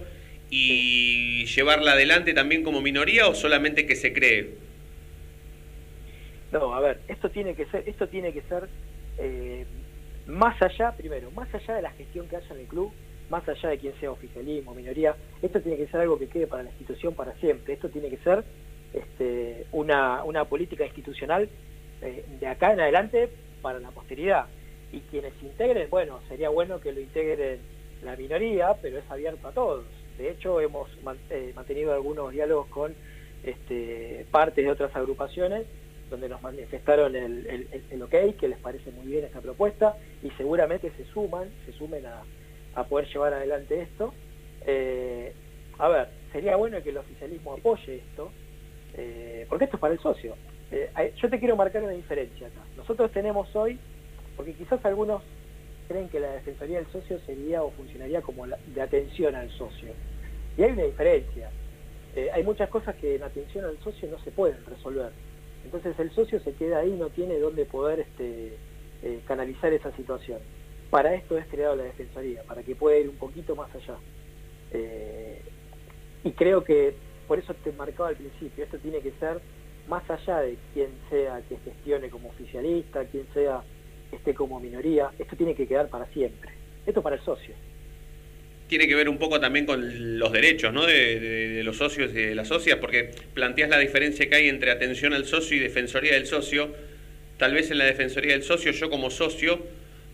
y 0.50 1.46
llevarla 1.46 1.94
adelante 1.94 2.34
también 2.34 2.64
como 2.64 2.82
minoría 2.82 3.28
o 3.28 3.34
solamente 3.34 3.86
que 3.86 3.96
se 3.96 4.12
cree. 4.12 4.56
No, 6.52 6.76
a 6.76 6.82
ver, 6.82 7.00
esto 7.08 7.30
tiene 7.30 7.56
que 7.56 7.66
ser, 7.68 7.88
esto 7.88 8.08
tiene 8.10 8.34
que 8.34 8.42
ser 8.42 8.68
eh, 9.18 9.66
más 10.28 10.62
allá, 10.62 10.92
primero, 10.92 11.32
más 11.32 11.54
allá 11.56 11.76
de 11.76 11.82
la 11.82 11.92
gestión 11.92 12.28
que 12.28 12.36
haya 12.36 12.54
en 12.54 12.60
el 12.60 12.68
club, 12.68 12.92
más 13.30 13.48
allá 13.48 13.70
de 13.70 13.78
quien 13.78 13.94
sea 14.02 14.12
oficialismo, 14.12 14.76
minoría, 14.76 15.16
esto 15.42 15.62
tiene 15.62 15.78
que 15.78 15.88
ser 15.88 16.02
algo 16.02 16.20
que 16.20 16.28
quede 16.28 16.48
para 16.48 16.64
la 16.64 16.70
institución 16.70 17.14
para 17.14 17.34
siempre. 17.36 17.74
Esto 17.74 17.90
tiene 17.90 18.10
que 18.10 18.18
ser 18.18 18.44
este, 18.94 19.66
una, 19.72 20.24
una 20.26 20.44
política 20.46 20.86
institucional 20.86 21.48
eh, 22.02 22.26
de 22.40 22.48
acá 22.48 22.74
en 22.74 22.80
adelante 22.80 23.30
para 23.62 23.80
la 23.80 23.92
posteridad. 23.92 24.48
Y 24.92 25.02
quienes 25.02 25.34
integren, 25.42 25.90
bueno, 25.90 26.20
sería 26.28 26.50
bueno 26.50 26.82
que 26.82 26.92
lo 26.92 27.00
integren 27.00 27.60
la 28.04 28.16
minoría, 28.16 28.76
pero 28.82 28.98
es 28.98 29.10
abierto 29.10 29.48
a 29.48 29.52
todos. 29.52 29.86
De 30.18 30.32
hecho, 30.32 30.60
hemos 30.60 30.90
eh, 31.30 31.52
mantenido 31.56 31.94
algunos 31.94 32.32
diálogos 32.32 32.68
con 32.68 32.94
este, 33.44 34.26
partes 34.32 34.66
de 34.66 34.72
otras 34.72 34.96
agrupaciones 34.96 35.66
donde 36.10 36.28
nos 36.28 36.42
manifestaron 36.42 37.16
el, 37.16 37.48
el, 37.90 38.02
ok, 38.02 38.36
que 38.38 38.50
les 38.50 38.58
parece 38.60 38.92
muy 38.92 39.08
bien 39.08 39.24
esta 39.24 39.40
propuesta 39.40 39.96
y 40.22 40.30
seguramente 40.32 40.92
se 40.98 41.06
suman, 41.06 41.50
se 41.66 41.72
sumen 41.72 42.06
a, 42.06 42.84
poder 42.84 43.08
llevar 43.08 43.34
adelante 43.34 43.82
esto. 43.82 44.14
Eh, 44.66 45.34
a 45.78 45.88
ver, 45.88 46.10
sería 46.34 46.58
bueno 46.58 46.84
que 46.84 46.90
el 46.90 46.98
oficialismo 46.98 47.54
apoye 47.54 47.96
esto, 47.96 48.32
porque 49.48 49.66
esto 49.66 49.78
es 49.78 49.80
para 49.80 49.94
el 49.94 50.00
socio. 50.00 50.36
Eh, 50.72 51.14
yo 51.18 51.30
te 51.30 51.40
quiero 51.40 51.56
marcar 51.56 51.84
una 51.84 51.94
diferencia 51.94 52.48
acá. 52.48 52.62
Nosotros 52.78 53.12
tenemos 53.12 53.54
hoy, 53.56 53.80
porque 54.36 54.54
quizás 54.54 54.84
algunos 54.86 55.24
creen 55.88 56.10
que 56.10 56.20
la 56.20 56.32
Defensoría 56.32 56.78
del 56.78 56.88
Socio 56.88 57.20
sería 57.26 57.64
o 57.64 57.72
funcionaría 57.72 58.22
como 58.22 58.46
de 58.48 58.82
atención 58.82 59.36
al 59.36 59.50
socio. 59.52 59.90
Y 60.58 60.64
hay 60.64 60.72
una 60.72 60.84
diferencia. 60.84 61.50
hay 62.34 62.44
muchas 62.44 62.70
cosas 62.70 62.96
que 62.96 63.16
en 63.16 63.24
atención 63.24 63.66
al 63.66 63.78
socio 63.80 64.10
no 64.10 64.20
se 64.20 64.32
pueden 64.32 64.66
resolver 64.66 65.12
entonces 65.64 65.98
el 66.00 66.12
socio 66.12 66.40
se 66.40 66.54
queda 66.54 66.80
ahí, 66.80 66.92
no 66.92 67.10
tiene 67.10 67.40
dónde 67.40 67.66
poder 67.66 68.02
este, 68.02 68.58
eh, 69.04 69.22
canalizar 69.26 69.72
esa 69.74 69.96
situación. 69.96 70.40
Para 70.90 71.14
esto 71.14 71.38
es 71.38 71.46
creado 71.48 71.76
la 71.76 71.84
Defensoría, 71.84 72.44
para 72.44 72.64
que 72.64 72.76
pueda 72.76 72.98
ir 72.98 73.10
un 73.10 73.16
poquito 73.16 73.56
más 73.56 73.74
allá. 73.74 73.96
Eh, 74.72 75.42
y 76.24 76.32
creo 76.32 76.64
que, 76.64 76.96
por 77.28 77.40
eso 77.40 77.54
te 77.54 77.72
marcaba 77.72 78.10
al 78.10 78.16
principio, 78.16 78.64
esto 78.64 78.78
tiene 78.80 79.00
que 79.00 79.12
ser 79.14 79.40
más 79.92 80.10
allá 80.10 80.40
de 80.40 80.56
quien 80.74 80.88
sea 81.10 81.42
que 81.50 81.58
gestione 81.58 82.10
como 82.10 82.30
oficialista, 82.30 83.04
quien 83.06 83.26
sea 83.34 83.62
esté 84.10 84.34
como 84.34 84.58
minoría, 84.62 85.12
esto 85.20 85.36
tiene 85.36 85.54
que 85.54 85.68
quedar 85.68 85.90
para 85.90 86.06
siempre. 86.08 86.52
Esto 86.86 87.02
para 87.02 87.18
el 87.18 87.22
socio 87.22 87.54
tiene 88.68 88.88
que 88.88 88.96
ver 88.96 89.10
un 89.10 89.18
poco 89.18 89.38
también 89.42 89.66
con 89.66 90.18
los 90.18 90.32
derechos 90.32 90.72
¿no? 90.72 90.86
de, 90.86 91.62
los 91.66 91.76
socios 91.76 92.10
y 92.12 92.28
de 92.28 92.36
las 92.36 92.48
socias, 92.48 92.78
porque 92.80 93.12
planteas 93.34 93.70
la 93.70 93.78
diferencia 93.78 94.30
que 94.30 94.36
hay 94.36 94.48
entre 94.48 94.72
atención 94.72 95.12
al 95.12 95.26
socio 95.26 95.58
y 95.58 95.60
defensoría 95.60 96.14
del 96.14 96.26
socio. 96.26 96.70
Tal 97.36 97.54
vez 97.54 97.70
en 97.70 97.80
la 97.80 97.84
defensoría 97.84 98.32
del 98.32 98.44
socio, 98.44 98.72
yo 98.72 98.90
como 98.90 99.10
socio, 99.10 99.60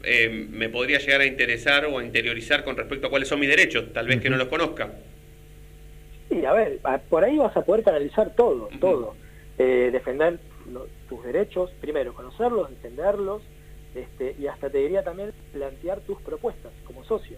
eh, 0.04 0.48
me 0.50 0.70
podría 0.70 0.98
llegar 0.98 1.22
a 1.22 1.28
interesar 1.28 1.86
o 1.86 2.00
a 2.00 2.04
interiorizar 2.04 2.64
con 2.64 2.76
respecto 2.76 3.06
a 3.06 3.10
cuáles 3.12 3.30
son 3.30 3.40
mis 3.40 3.50
derechos, 3.50 3.94
tal 3.94 4.08
vez 4.08 4.20
que 4.20 4.30
no 4.32 4.38
los 4.38 4.48
conozca. 4.48 4.92
Sí, 6.28 6.44
a 6.44 6.54
ver, 6.54 6.80
por 7.10 7.24
ahí 7.24 7.38
vas 7.38 7.56
a 7.56 7.62
poder 7.62 7.84
canalizar 7.84 8.34
todo, 8.36 8.70
todo. 8.82 9.14
Eh, 9.58 9.90
defender 9.92 10.40
tus 11.10 11.24
derechos, 11.24 11.72
primero 11.82 12.14
conocerlos, 12.14 12.70
entenderlos, 12.70 13.42
este, 13.96 14.36
y 14.40 14.48
hasta 14.48 14.70
te 14.70 14.78
diría 14.80 15.04
también 15.04 15.32
plantear 15.52 16.02
tus 16.02 16.22
propuestas 16.22 16.72
como 16.86 17.04
socio 17.06 17.38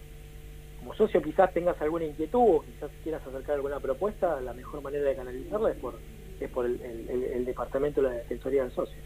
como 0.79 0.95
socio 0.95 1.21
quizás 1.21 1.53
tengas 1.53 1.79
alguna 1.81 2.05
inquietud 2.05 2.39
o 2.39 2.65
quizás 2.65 2.89
quieras 3.03 3.21
acercar 3.27 3.55
alguna 3.55 3.79
propuesta, 3.79 4.39
la 4.41 4.53
mejor 4.53 4.81
manera 4.81 5.03
de 5.03 5.15
canalizarla 5.15 5.71
es 5.71 5.77
por, 5.77 5.99
es 6.39 6.49
por 6.49 6.65
el, 6.65 7.45
departamento 7.45 8.01
de 8.01 8.09
la 8.09 8.15
Defensoría 8.15 8.63
del 8.63 8.71
Socio. 8.71 8.97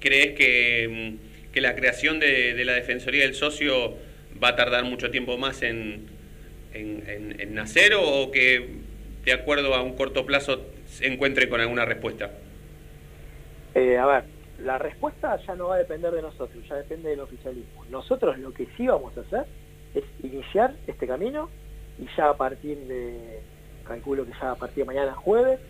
¿Crees 0.00 0.36
que, 0.36 0.88
mm, 0.88 1.52
que 1.52 1.60
la 1.60 1.74
creación 1.74 2.18
de, 2.18 2.62
la 2.64 2.74
Defensoría 2.74 3.22
del 3.22 3.34
Socio 3.34 3.94
va 4.42 4.48
a 4.48 4.56
tardar 4.56 4.84
mucho 4.84 5.10
tiempo 5.10 5.38
más 5.38 5.62
en, 5.62 6.08
en, 6.72 7.54
nacer 7.54 7.94
o 7.96 8.30
que 8.30 8.68
de 9.24 9.32
acuerdo 9.32 9.74
a 9.74 9.82
un 9.82 9.96
corto 9.96 10.24
plazo 10.24 10.66
se 10.86 11.06
encuentre 11.06 11.48
con 11.48 11.60
alguna 11.60 11.84
respuesta? 11.84 12.32
Eh, 13.74 13.98
a 13.98 14.06
ver, 14.06 14.24
la 14.58 14.78
respuesta 14.78 15.36
ya 15.46 15.54
no 15.54 15.68
va 15.68 15.76
a 15.76 15.78
depender 15.78 16.12
de 16.12 16.22
nosotros, 16.22 16.66
ya 16.68 16.76
depende 16.76 17.10
del 17.10 17.20
oficialismo. 17.20 17.84
Nosotros 17.90 18.38
lo 18.38 18.52
que 18.52 18.66
sí 18.76 18.86
vamos 18.86 19.16
a 19.16 19.20
hacer 19.20 19.46
es 19.94 20.04
iniciar 20.22 20.74
este 20.86 21.06
camino 21.06 21.48
y 21.98 22.06
ya 22.16 22.30
a 22.30 22.36
partir 22.36 22.78
de, 22.86 23.40
calculo 23.84 24.24
que 24.24 24.32
ya 24.40 24.52
a 24.52 24.56
partir 24.56 24.84
de 24.84 24.84
mañana 24.84 25.14
jueves, 25.14 25.60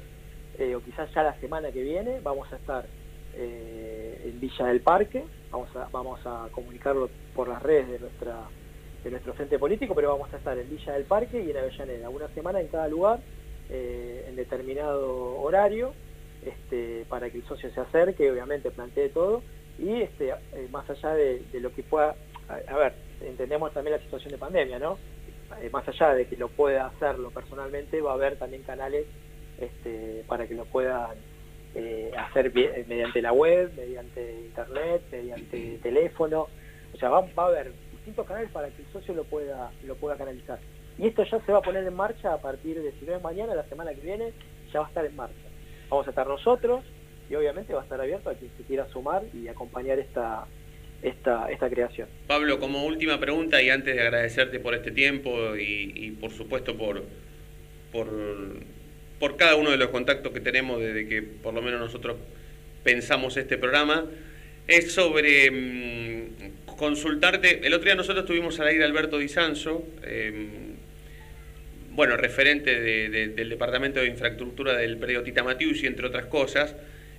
eh, 0.59 0.75
o 0.75 0.83
quizás 0.83 1.13
ya 1.15 1.23
la 1.23 1.39
semana 1.41 1.71
que 1.71 1.83
viene, 1.83 2.21
vamos 2.21 2.53
a 2.53 2.57
estar 2.57 2.85
eh, 3.35 4.23
en 4.27 4.41
Villa 4.41 4.67
del 4.67 4.81
Parque, 4.81 5.25
vamos 5.51 5.75
a, 5.77 5.89
vamos 5.91 6.21
a 6.27 6.49
comunicarlo 6.53 7.09
por 7.35 7.49
las 7.49 7.63
redes 7.63 7.89
de 7.89 7.99
nuestra 7.99 8.37
de 9.03 9.11
nuestro 9.11 9.33
frente 9.33 9.59
político, 9.59 9.95
pero 9.95 10.11
vamos 10.11 10.31
a 10.35 10.37
estar 10.37 10.59
en 10.59 10.69
Villa 10.69 10.93
del 10.93 11.05
Parque 11.05 11.43
y 11.43 11.51
en 11.51 11.57
Avellaneda, 11.57 12.11
una 12.11 12.29
semana 12.29 12.61
en 12.61 12.69
cada 12.69 12.87
lugar, 12.87 13.21
eh, 13.71 14.27
en 14.29 14.37
determinado 14.37 15.41
horario, 15.41 15.95
este, 16.45 17.05
para 17.09 17.31
que 17.31 17.39
el 17.39 17.45
socio 17.45 17.71
se 17.71 17.81
acerque, 17.81 18.31
obviamente 18.31 18.71
plantee 18.71 19.09
todo, 19.09 19.43
y 19.79 20.03
este, 20.03 20.33
más 20.71 20.89
allá 20.89 21.15
de, 21.15 21.43
lo 21.55 21.73
que 21.75 21.83
pueda, 21.83 22.15
a 22.49 22.77
ver, 22.77 22.93
entendemos 23.21 23.73
también 23.73 23.97
la 23.97 24.03
situación 24.03 24.33
de 24.33 24.39
pandemia, 24.39 24.79
¿no? 24.79 24.99
Eh, 25.61 25.69
más 25.71 25.87
allá 25.89 26.15
de 26.15 26.27
que 26.27 26.37
lo 26.37 26.49
pueda 26.49 26.87
hacerlo 26.87 27.31
personalmente, 27.31 28.01
va 28.01 28.13
a 28.13 28.15
haber 28.15 28.37
también 28.37 28.63
canales 28.63 29.07
este, 29.59 30.25
para 30.29 30.47
que 30.47 30.55
lo 30.55 30.65
puedan 30.65 31.17
eh, 31.75 32.13
hacer 32.17 32.53
eh, 32.55 32.85
mediante 32.89 33.21
la 33.21 33.33
web, 33.33 33.73
mediante 33.77 34.43
internet, 34.47 35.03
mediante 35.11 35.79
teléfono. 35.83 36.49
O 36.95 36.97
sea, 36.99 37.09
va, 37.09 37.27
a 37.37 37.47
haber 37.47 37.73
distintos 37.91 38.27
canales 38.27 38.51
para 38.51 38.69
que 38.69 38.83
el 38.83 38.93
socio 38.93 39.15
lo 39.15 39.25
pueda, 39.25 39.71
lo 39.85 39.97
pueda 39.97 40.17
canalizar. 40.17 40.59
Y 40.99 41.09
esto 41.09 41.25
ya 41.25 41.41
se 41.41 41.53
va 41.53 41.59
a 41.59 41.63
poner 41.63 41.85
en 41.85 41.95
marcha 41.95 42.33
a 42.33 42.39
partir 42.39 42.81
de, 42.81 42.93
si 42.93 43.05
no 43.05 43.15
es 43.15 43.23
mañana, 43.23 43.55
la 43.55 43.65
semana 43.65 43.93
que 43.95 44.01
viene, 44.01 44.33
ya 44.73 44.81
va 44.81 44.87
a 44.87 44.89
estar 44.89 45.05
en 45.05 45.17
marcha. 45.17 45.50
Vamos 45.91 46.07
a 46.07 46.11
estar 46.11 46.27
nosotros 46.27 46.85
y 47.29 47.35
obviamente 47.35 47.75
va 47.75 47.81
a 47.81 47.83
estar 47.83 48.01
abierto 48.01 48.31
a 48.31 48.35
quien 48.35 48.51
se 48.57 48.63
quiera 48.63 48.89
sumar 48.89 49.23
y 49.35 49.49
acompañar 49.49 49.99
esta, 49.99 50.47
esta, 51.03 51.51
esta 51.51 51.69
creación. 51.69 52.09
Pablo, 52.27 52.61
como 52.61 52.85
última 52.85 53.19
pregunta 53.19 53.61
y 53.61 53.71
antes 53.71 53.95
de 53.95 54.01
agradecerte 54.01 54.61
por 54.61 54.75
este 54.75 54.93
tiempo 54.93 55.57
y, 55.57 56.17
por 56.21 56.31
supuesto 56.31 56.77
por, 56.77 57.03
por, 57.93 58.09
por, 59.19 59.37
cada 59.37 59.57
uno 59.57 59.71
de 59.71 59.77
los 59.77 59.89
contactos 59.89 60.33
que 60.33 60.41
tenemos 60.41 60.81
desde 60.81 61.09
que 61.09 61.23
por 61.23 61.55
lo 61.55 61.63
menos 61.63 61.81
nosotros 61.81 62.17
pensamos 62.85 63.37
este 63.37 63.59
programa, 63.59 64.07
es 64.67 64.93
sobre 64.93 65.51
mm, 65.51 66.77
consultarte, 66.77 67.67
el 67.67 67.75
otro 67.75 67.87
día 67.87 67.95
nosotros 67.95 68.25
tuvimos 68.25 68.59
al 68.61 68.69
aire 68.69 68.85
Alberto 68.85 69.19
Di 69.19 69.27
em, 70.03 70.70
bueno, 72.01 72.17
referente 72.17 72.81
del 72.81 73.51
Departamento 73.51 74.01
de 74.01 74.07
Infraestructura 74.07 74.75
del 74.75 74.97
predio 74.97 75.23
Tita 75.23 75.43
Matius 75.43 75.83
y 75.83 75.87
entre 75.87 76.07
otras 76.07 76.25
cosas, 76.25 76.75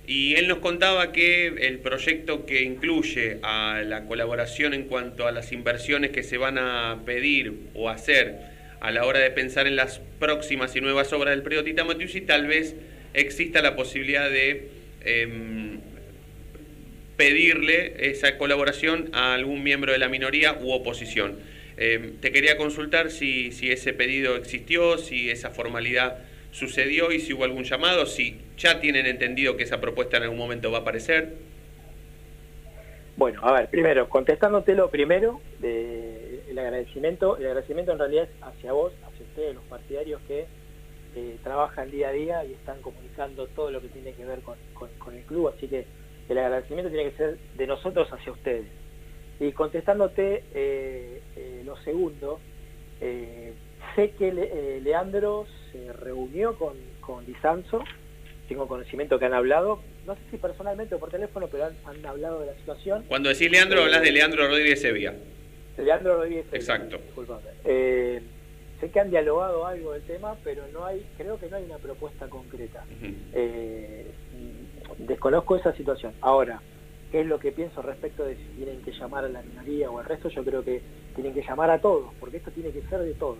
y 0.08 0.34
él 0.34 0.48
nos 0.48 0.58
contaba 0.58 1.12
que 1.12 1.46
el 1.46 1.78
proyecto 1.78 2.46
que 2.46 2.64
incluye 2.64 3.38
a 3.44 3.82
la 3.86 4.06
colaboración 4.06 4.74
en 4.74 4.86
cuanto 4.86 5.28
a 5.28 5.30
las 5.30 5.52
inversiones 5.52 6.10
que 6.10 6.24
se 6.24 6.36
van 6.36 6.58
a 6.58 7.00
pedir 7.06 7.54
o 7.74 7.90
hacer 7.90 8.38
a 8.80 8.90
la 8.90 9.06
hora 9.06 9.20
de 9.20 9.30
pensar 9.30 9.68
en 9.68 9.76
las 9.76 10.00
próximas 10.18 10.74
y 10.74 10.80
nuevas 10.80 11.12
obras 11.12 11.32
del 11.32 11.44
predio 11.44 11.62
Tita 11.62 11.84
Matiusi, 11.84 12.22
tal 12.22 12.48
vez 12.48 12.74
exista 13.14 13.62
la 13.62 13.76
posibilidad 13.76 14.28
de 14.28 14.68
em, 15.04 15.78
pedirle 17.16 18.10
esa 18.10 18.36
colaboración 18.36 19.10
a 19.12 19.34
algún 19.34 19.62
miembro 19.62 19.92
de 19.92 19.98
la 19.98 20.08
minoría 20.08 20.54
u 20.60 20.72
oposición. 20.72 21.51
Eh, 21.84 22.14
te 22.20 22.30
quería 22.30 22.56
consultar 22.56 23.10
si, 23.10 23.48
ese 23.48 23.92
pedido 23.92 24.36
existió, 24.36 24.98
si 24.98 25.30
esa 25.30 25.50
formalidad 25.50 26.18
sucedió 26.52 27.10
y 27.10 27.18
si 27.18 27.32
hubo 27.32 27.42
algún 27.42 27.64
llamado, 27.64 28.06
si 28.06 28.40
ya 28.56 28.78
tienen 28.78 29.04
entendido 29.04 29.56
que 29.56 29.64
esa 29.64 29.80
propuesta 29.80 30.16
en 30.18 30.22
algún 30.22 30.38
momento 30.38 30.70
va 30.70 30.78
a 30.78 30.80
aparecer. 30.82 31.34
Bueno, 33.16 33.40
a 33.42 33.52
ver, 33.54 33.68
primero, 33.68 34.08
contestándote 34.08 34.76
lo 34.76 34.90
primero, 34.90 35.40
de, 35.58 36.44
el 36.48 36.56
agradecimiento, 36.56 37.36
el 37.36 37.46
agradecimiento 37.46 37.90
en 37.90 37.98
realidad 37.98 38.28
es 38.30 38.42
hacia 38.42 38.72
vos, 38.72 38.92
hacia 39.04 39.26
ustedes, 39.26 39.56
los 39.56 39.64
partidarios 39.64 40.20
que 40.28 40.46
eh, 41.16 41.36
trabajan 41.42 41.90
día 41.90 42.10
a 42.10 42.12
día 42.12 42.44
y 42.44 42.52
están 42.52 42.80
comunicando 42.80 43.48
todo 43.48 43.72
lo 43.72 43.80
que 43.80 43.88
tiene 43.88 44.12
que 44.12 44.24
ver 44.24 44.38
con, 44.42 44.56
con, 44.72 45.16
el 45.16 45.24
club, 45.24 45.48
así 45.48 45.66
que 45.66 45.84
el 46.28 46.38
agradecimiento 46.38 46.92
tiene 46.92 47.10
que 47.10 47.16
ser 47.16 47.38
de 47.56 47.66
nosotros 47.66 48.08
hacia 48.12 48.30
ustedes. 48.30 48.81
Y 49.40 49.52
contestándote 49.52 50.44
eh, 50.54 51.20
eh, 51.36 51.62
lo 51.64 51.76
segundo, 51.78 52.40
sé 53.00 54.10
que 54.12 54.80
Leandro 54.82 55.46
se 55.72 55.92
reunió 55.92 56.56
con, 56.56 56.74
con 57.00 57.26
Disanzo, 57.26 57.82
tengo 58.48 58.68
conocimiento 58.68 59.18
que 59.18 59.24
han 59.24 59.34
hablado, 59.34 59.80
no 60.06 60.14
sé 60.14 60.20
si 60.30 60.36
personalmente 60.36 60.94
o 60.94 60.98
por 60.98 61.10
teléfono, 61.10 61.48
pero 61.50 61.70
han, 61.84 62.06
hablado 62.06 62.40
de 62.40 62.46
la 62.46 62.54
situación. 62.54 63.04
Cuando 63.08 63.28
decís 63.28 63.50
Leandro, 63.50 63.82
hablas 63.82 64.02
de 64.02 64.12
Leandro 64.12 64.46
Rodríguez 64.46 64.80
Sevilla. 64.80 65.14
Leandro 65.78 66.16
Rodríguez 66.16 66.46
Sevilla. 66.50 66.58
Exacto. 66.58 66.98
Eh, 67.64 68.20
sé 68.80 68.90
que 68.90 69.00
han 69.00 69.10
dialogado 69.10 69.66
algo 69.66 69.92
del 69.92 70.02
tema, 70.02 70.36
pero 70.44 70.64
no 70.72 70.84
hay, 70.84 71.06
creo 71.16 71.38
que 71.38 71.48
no 71.48 71.56
hay 71.56 71.64
una 71.64 71.78
propuesta 71.78 72.26
concreta. 72.28 72.84
Eh, 73.32 74.06
desconozco 74.98 75.56
esa 75.56 75.74
situación. 75.74 76.12
Ahora, 76.20 76.60
¿qué 77.12 77.20
es 77.20 77.26
lo 77.26 77.38
que 77.38 77.52
pienso 77.52 77.82
respecto 77.82 78.24
de 78.24 78.34
si 78.36 78.44
tienen 78.56 78.82
que 78.82 78.90
llamar 78.90 79.26
a 79.26 79.28
la 79.28 79.42
minoría 79.42 79.90
o 79.90 79.98
al 79.98 80.06
resto? 80.06 80.30
Yo 80.30 80.42
creo 80.42 80.64
que 80.64 80.80
tienen 81.14 81.34
que 81.34 81.42
llamar 81.42 81.70
a 81.70 81.78
todos, 81.78 82.12
porque 82.18 82.38
esto 82.38 82.50
tiene 82.50 82.70
que 82.70 82.80
ser 82.88 83.00
de 83.00 83.12
todos, 83.12 83.38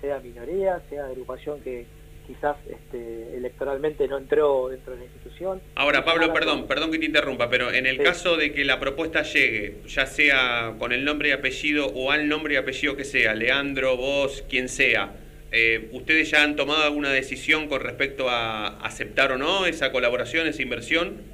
sea 0.00 0.18
minoría, 0.18 0.82
sea 0.90 1.06
agrupación 1.06 1.60
que 1.60 1.86
quizás 2.26 2.56
este, 2.68 3.36
electoralmente 3.36 4.08
no 4.08 4.18
entró 4.18 4.68
dentro 4.68 4.94
de 4.94 5.00
la 5.00 5.04
institución. 5.04 5.60
Ahora, 5.76 6.04
Pablo, 6.04 6.32
perdón, 6.32 6.66
perdón 6.66 6.90
que 6.90 6.98
te 6.98 7.04
interrumpa, 7.04 7.48
pero 7.48 7.70
en 7.70 7.86
el 7.86 8.02
caso 8.02 8.36
de 8.36 8.52
que 8.52 8.64
la 8.64 8.80
propuesta 8.80 9.22
llegue, 9.22 9.76
ya 9.86 10.06
sea 10.06 10.74
con 10.78 10.92
el 10.92 11.04
nombre 11.04 11.28
y 11.28 11.32
apellido 11.32 11.86
o 11.88 12.10
al 12.10 12.28
nombre 12.28 12.54
y 12.54 12.56
apellido 12.56 12.96
que 12.96 13.04
sea, 13.04 13.34
Leandro, 13.34 13.96
vos, 13.96 14.42
quien 14.48 14.68
sea, 14.68 15.12
eh, 15.52 15.88
¿ustedes 15.92 16.30
ya 16.30 16.42
han 16.42 16.56
tomado 16.56 16.82
alguna 16.82 17.10
decisión 17.10 17.68
con 17.68 17.80
respecto 17.80 18.28
a 18.28 18.78
aceptar 18.80 19.30
o 19.30 19.38
no 19.38 19.66
esa 19.66 19.92
colaboración, 19.92 20.48
esa 20.48 20.62
inversión? 20.62 21.33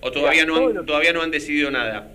¿O 0.00 0.10
todavía, 0.12 0.44
no 0.44 0.56
han, 0.56 0.86
todavía 0.86 1.12
no 1.12 1.22
han 1.22 1.30
decidido 1.30 1.70
nada? 1.70 2.12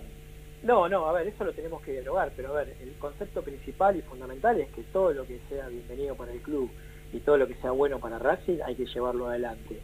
No, 0.62 0.88
no, 0.88 1.06
a 1.06 1.12
ver, 1.12 1.28
eso 1.28 1.44
lo 1.44 1.52
tenemos 1.52 1.82
que 1.82 1.92
dialogar, 1.92 2.32
pero 2.34 2.50
a 2.50 2.64
ver, 2.64 2.74
el 2.80 2.92
concepto 2.94 3.42
principal 3.42 3.96
y 3.96 4.02
fundamental 4.02 4.58
es 4.60 4.70
que 4.70 4.82
todo 4.92 5.12
lo 5.12 5.26
que 5.26 5.38
sea 5.48 5.68
bienvenido 5.68 6.14
para 6.14 6.32
el 6.32 6.40
club, 6.40 6.70
y 7.14 7.20
todo 7.20 7.36
lo 7.38 7.46
que 7.46 7.54
sea 7.54 7.70
bueno 7.70 8.00
para 8.00 8.18
Racing 8.18 8.58
hay 8.64 8.74
que 8.74 8.86
llevarlo 8.86 9.28
adelante. 9.28 9.78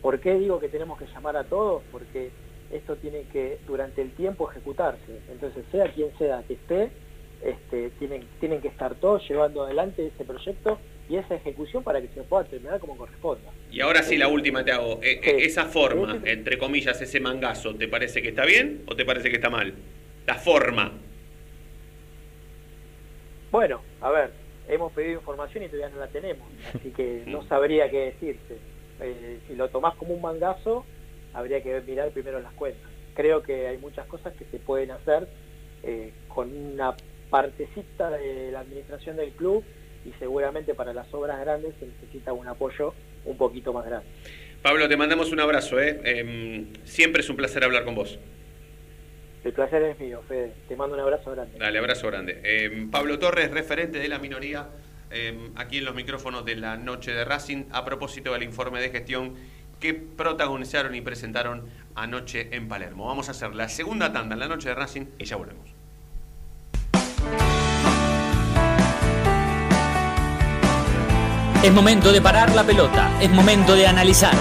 ¿Por 0.00 0.20
qué 0.20 0.34
digo 0.34 0.60
que 0.60 0.68
tenemos 0.68 0.98
que 0.98 1.06
llamar 1.06 1.36
a 1.36 1.44
todos? 1.44 1.82
Porque 1.90 2.30
esto 2.70 2.96
tiene 2.96 3.22
que 3.32 3.58
durante 3.66 4.00
el 4.00 4.12
tiempo 4.12 4.48
ejecutarse. 4.50 5.20
Entonces, 5.30 5.64
sea 5.72 5.92
quien 5.92 6.16
sea 6.18 6.42
que 6.46 6.54
esté, 6.54 6.90
este, 7.42 7.90
tienen, 7.98 8.24
tienen 8.40 8.60
que 8.60 8.68
estar 8.68 8.94
todos 8.96 9.28
llevando 9.28 9.64
adelante 9.64 10.06
ese 10.06 10.24
proyecto 10.24 10.78
y 11.08 11.16
esa 11.16 11.36
ejecución 11.36 11.82
para 11.82 12.00
que 12.00 12.08
se 12.08 12.22
pueda 12.22 12.44
terminar 12.44 12.80
como 12.80 12.96
corresponda. 12.96 13.50
Y 13.70 13.80
ahora 13.80 14.02
sí, 14.02 14.16
la 14.16 14.28
última 14.28 14.64
te 14.64 14.72
hago. 14.72 15.00
E, 15.02 15.20
e, 15.22 15.44
esa 15.44 15.64
forma, 15.64 16.20
entre 16.24 16.58
comillas, 16.58 17.00
ese 17.00 17.20
mangazo, 17.20 17.74
¿te 17.74 17.88
parece 17.88 18.20
que 18.20 18.28
está 18.28 18.44
bien 18.44 18.82
o 18.86 18.94
te 18.94 19.04
parece 19.04 19.30
que 19.30 19.36
está 19.36 19.50
mal? 19.50 19.74
La 20.26 20.34
forma. 20.34 20.92
Bueno, 23.50 23.80
a 24.02 24.10
ver, 24.10 24.30
hemos 24.68 24.92
pedido 24.92 25.14
información 25.14 25.64
y 25.64 25.68
todavía 25.68 25.88
no 25.88 26.00
la 26.00 26.08
tenemos, 26.08 26.46
así 26.74 26.90
que 26.90 27.22
no 27.26 27.46
sabría 27.48 27.90
qué 27.90 27.98
decirte. 28.06 28.58
Eh, 29.00 29.38
si 29.46 29.54
lo 29.54 29.68
tomás 29.68 29.94
como 29.94 30.12
un 30.12 30.20
mangazo, 30.20 30.84
habría 31.32 31.62
que 31.62 31.80
mirar 31.80 32.10
primero 32.10 32.40
las 32.40 32.52
cuentas. 32.52 32.90
Creo 33.14 33.42
que 33.42 33.66
hay 33.68 33.78
muchas 33.78 34.06
cosas 34.06 34.34
que 34.34 34.44
se 34.46 34.58
pueden 34.58 34.90
hacer 34.90 35.28
eh, 35.82 36.12
con 36.28 36.54
una 36.54 36.94
partecita 37.30 38.10
de 38.10 38.50
la 38.52 38.60
administración 38.60 39.16
del 39.16 39.32
club 39.32 39.64
y 40.04 40.12
seguramente 40.18 40.74
para 40.74 40.92
las 40.92 41.12
obras 41.12 41.40
grandes 41.40 41.74
se 41.78 41.86
necesita 41.86 42.32
un 42.32 42.46
apoyo 42.46 42.94
un 43.24 43.36
poquito 43.36 43.72
más 43.72 43.86
grande. 43.86 44.06
Pablo, 44.62 44.88
te 44.88 44.96
mandamos 44.96 45.30
un 45.32 45.40
abrazo. 45.40 45.80
¿eh? 45.80 46.00
Em, 46.04 46.72
siempre 46.84 47.20
es 47.20 47.30
un 47.30 47.36
placer 47.36 47.62
hablar 47.64 47.84
con 47.84 47.94
vos. 47.94 48.18
El 49.44 49.52
placer 49.52 49.82
es 49.82 49.98
mío, 50.00 50.20
Fede. 50.26 50.52
Te 50.68 50.76
mando 50.76 50.96
un 50.96 51.00
abrazo 51.00 51.30
grande. 51.30 51.58
Dale, 51.58 51.78
abrazo 51.78 52.08
grande. 52.08 52.40
Em, 52.42 52.90
Pablo 52.90 53.18
Torres, 53.18 53.50
referente 53.50 53.98
de 53.98 54.08
la 54.08 54.18
minoría, 54.18 54.68
em, 55.10 55.52
aquí 55.56 55.78
en 55.78 55.84
los 55.84 55.94
micrófonos 55.94 56.44
de 56.44 56.56
la 56.56 56.76
noche 56.76 57.12
de 57.12 57.24
Racing, 57.24 57.66
a 57.70 57.84
propósito 57.84 58.32
del 58.32 58.42
informe 58.42 58.80
de 58.80 58.90
gestión 58.90 59.36
que 59.78 59.94
protagonizaron 59.94 60.94
y 60.96 61.00
presentaron 61.00 61.68
anoche 61.94 62.48
en 62.50 62.66
Palermo. 62.68 63.06
Vamos 63.06 63.28
a 63.28 63.30
hacer 63.30 63.54
la 63.54 63.68
segunda 63.68 64.12
tanda 64.12 64.34
en 64.34 64.40
la 64.40 64.48
noche 64.48 64.70
de 64.70 64.74
Racing 64.74 65.06
y 65.18 65.24
ya 65.24 65.36
volvemos. 65.36 65.77
Es 71.60 71.72
momento 71.72 72.12
de 72.12 72.22
parar 72.22 72.54
la 72.54 72.62
pelota, 72.62 73.10
es 73.20 73.28
momento 73.30 73.74
de 73.74 73.88
analizar. 73.88 74.32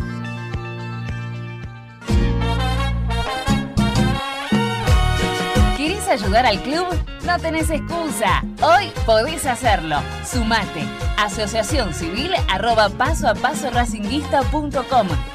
¿Querés 5.77 6.07
ayudar 6.07 6.47
al 6.47 6.63
club? 6.63 6.87
No 7.27 7.41
tenés 7.41 7.71
excusa. 7.71 8.45
Hoy 8.63 8.93
podés 9.05 9.45
hacerlo. 9.47 9.97
Sumate. 10.25 10.85
Asociación 11.17 11.93
Civil 11.93 12.31
arroba 12.49 12.89
paso 12.89 13.27
a 13.27 13.35
paso. 13.35 13.69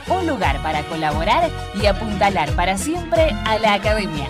Un 0.08 0.28
lugar 0.28 0.64
para 0.64 0.84
colaborar 0.84 1.50
y 1.82 1.86
apuntalar 1.86 2.56
para 2.56 2.78
siempre 2.78 3.32
a 3.46 3.60
la 3.60 3.74
academia. 3.74 4.30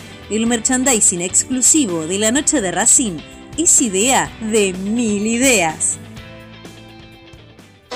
El 0.31 0.47
merchandising 0.47 1.19
exclusivo 1.19 2.07
de 2.07 2.17
la 2.17 2.31
noche 2.31 2.61
de 2.61 2.71
Racing 2.71 3.17
es 3.57 3.81
idea 3.81 4.31
de 4.39 4.71
mil 4.71 5.27
ideas. 5.27 5.97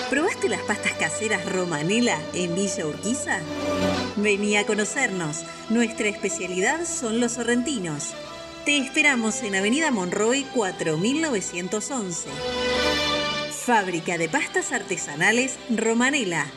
¿Probaste 0.09 0.49
las 0.49 0.59
pastas 0.63 0.91
caseras 0.99 1.49
Romanela 1.49 2.19
en 2.33 2.53
Villa 2.53 2.87
Urquiza? 2.87 3.39
Vení 4.17 4.57
a 4.57 4.65
conocernos. 4.65 5.45
Nuestra 5.69 6.09
especialidad 6.09 6.85
son 6.85 7.21
los 7.21 7.31
sorrentinos. 7.31 8.09
Te 8.65 8.79
esperamos 8.79 9.41
en 9.41 9.55
Avenida 9.55 9.89
Monroy 9.91 10.45
4911. 10.53 12.27
Fábrica 13.65 14.17
de 14.17 14.27
pastas 14.27 14.73
artesanales 14.73 15.57
Romanela. 15.69 16.47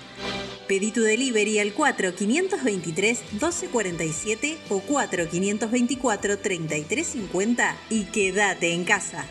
Pedí 0.68 0.92
tu 0.92 1.02
delivery 1.02 1.58
al 1.58 1.74
4523-1247 1.74 4.58
o 4.68 4.80
4524-3350 4.82 7.74
y 7.90 8.04
quédate 8.04 8.72
en 8.74 8.84
casa. 8.84 9.26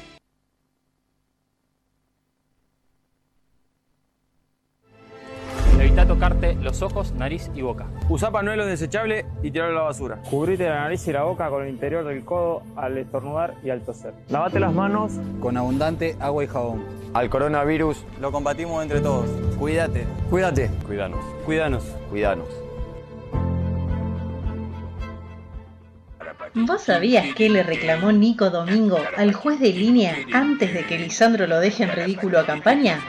Evita 5.97 6.13
tocarte 6.13 6.53
los 6.61 6.83
ojos, 6.83 7.11
nariz 7.13 7.49
y 7.55 7.63
boca. 7.63 7.87
Usa 8.07 8.29
panuelo 8.29 8.67
desechable 8.67 9.25
y 9.41 9.49
tirarlo 9.49 9.79
a 9.79 9.81
la 9.81 9.87
basura. 9.87 10.19
Cubrite 10.29 10.69
la 10.69 10.81
nariz 10.81 11.07
y 11.07 11.11
la 11.11 11.23
boca 11.23 11.49
con 11.49 11.63
el 11.63 11.69
interior 11.69 12.05
del 12.05 12.23
codo 12.23 12.61
al 12.75 12.99
estornudar 12.99 13.55
y 13.63 13.71
al 13.71 13.81
toser. 13.81 14.13
Lavate 14.29 14.59
las 14.59 14.71
manos 14.71 15.13
Con 15.39 15.57
abundante 15.57 16.15
agua 16.19 16.43
y 16.43 16.47
jabón. 16.47 16.85
Al 17.15 17.31
coronavirus, 17.31 18.05
Lo 18.21 18.31
combatimos 18.31 18.83
entre 18.83 19.01
todos. 19.01 19.25
Cuídate. 19.57 20.05
cuídate. 20.29 20.69
Cuidanos. 20.85 21.25
Cuidanos. 21.47 21.83
Cuidanos. 22.11 22.47
¿Vos 26.53 26.83
sabías 26.83 27.33
que 27.33 27.49
le 27.49 27.63
reclamó 27.63 28.11
Nico 28.11 28.51
Domingo 28.51 28.99
al 29.17 29.33
juez 29.33 29.59
de 29.59 29.73
línea 29.73 30.15
antes 30.31 30.75
de 30.75 30.85
que 30.85 30.99
Lisandro 30.99 31.47
lo 31.47 31.59
deje 31.59 31.85
en 31.85 31.91
ridículo 31.91 32.39
a 32.39 32.45
campaña? 32.45 32.99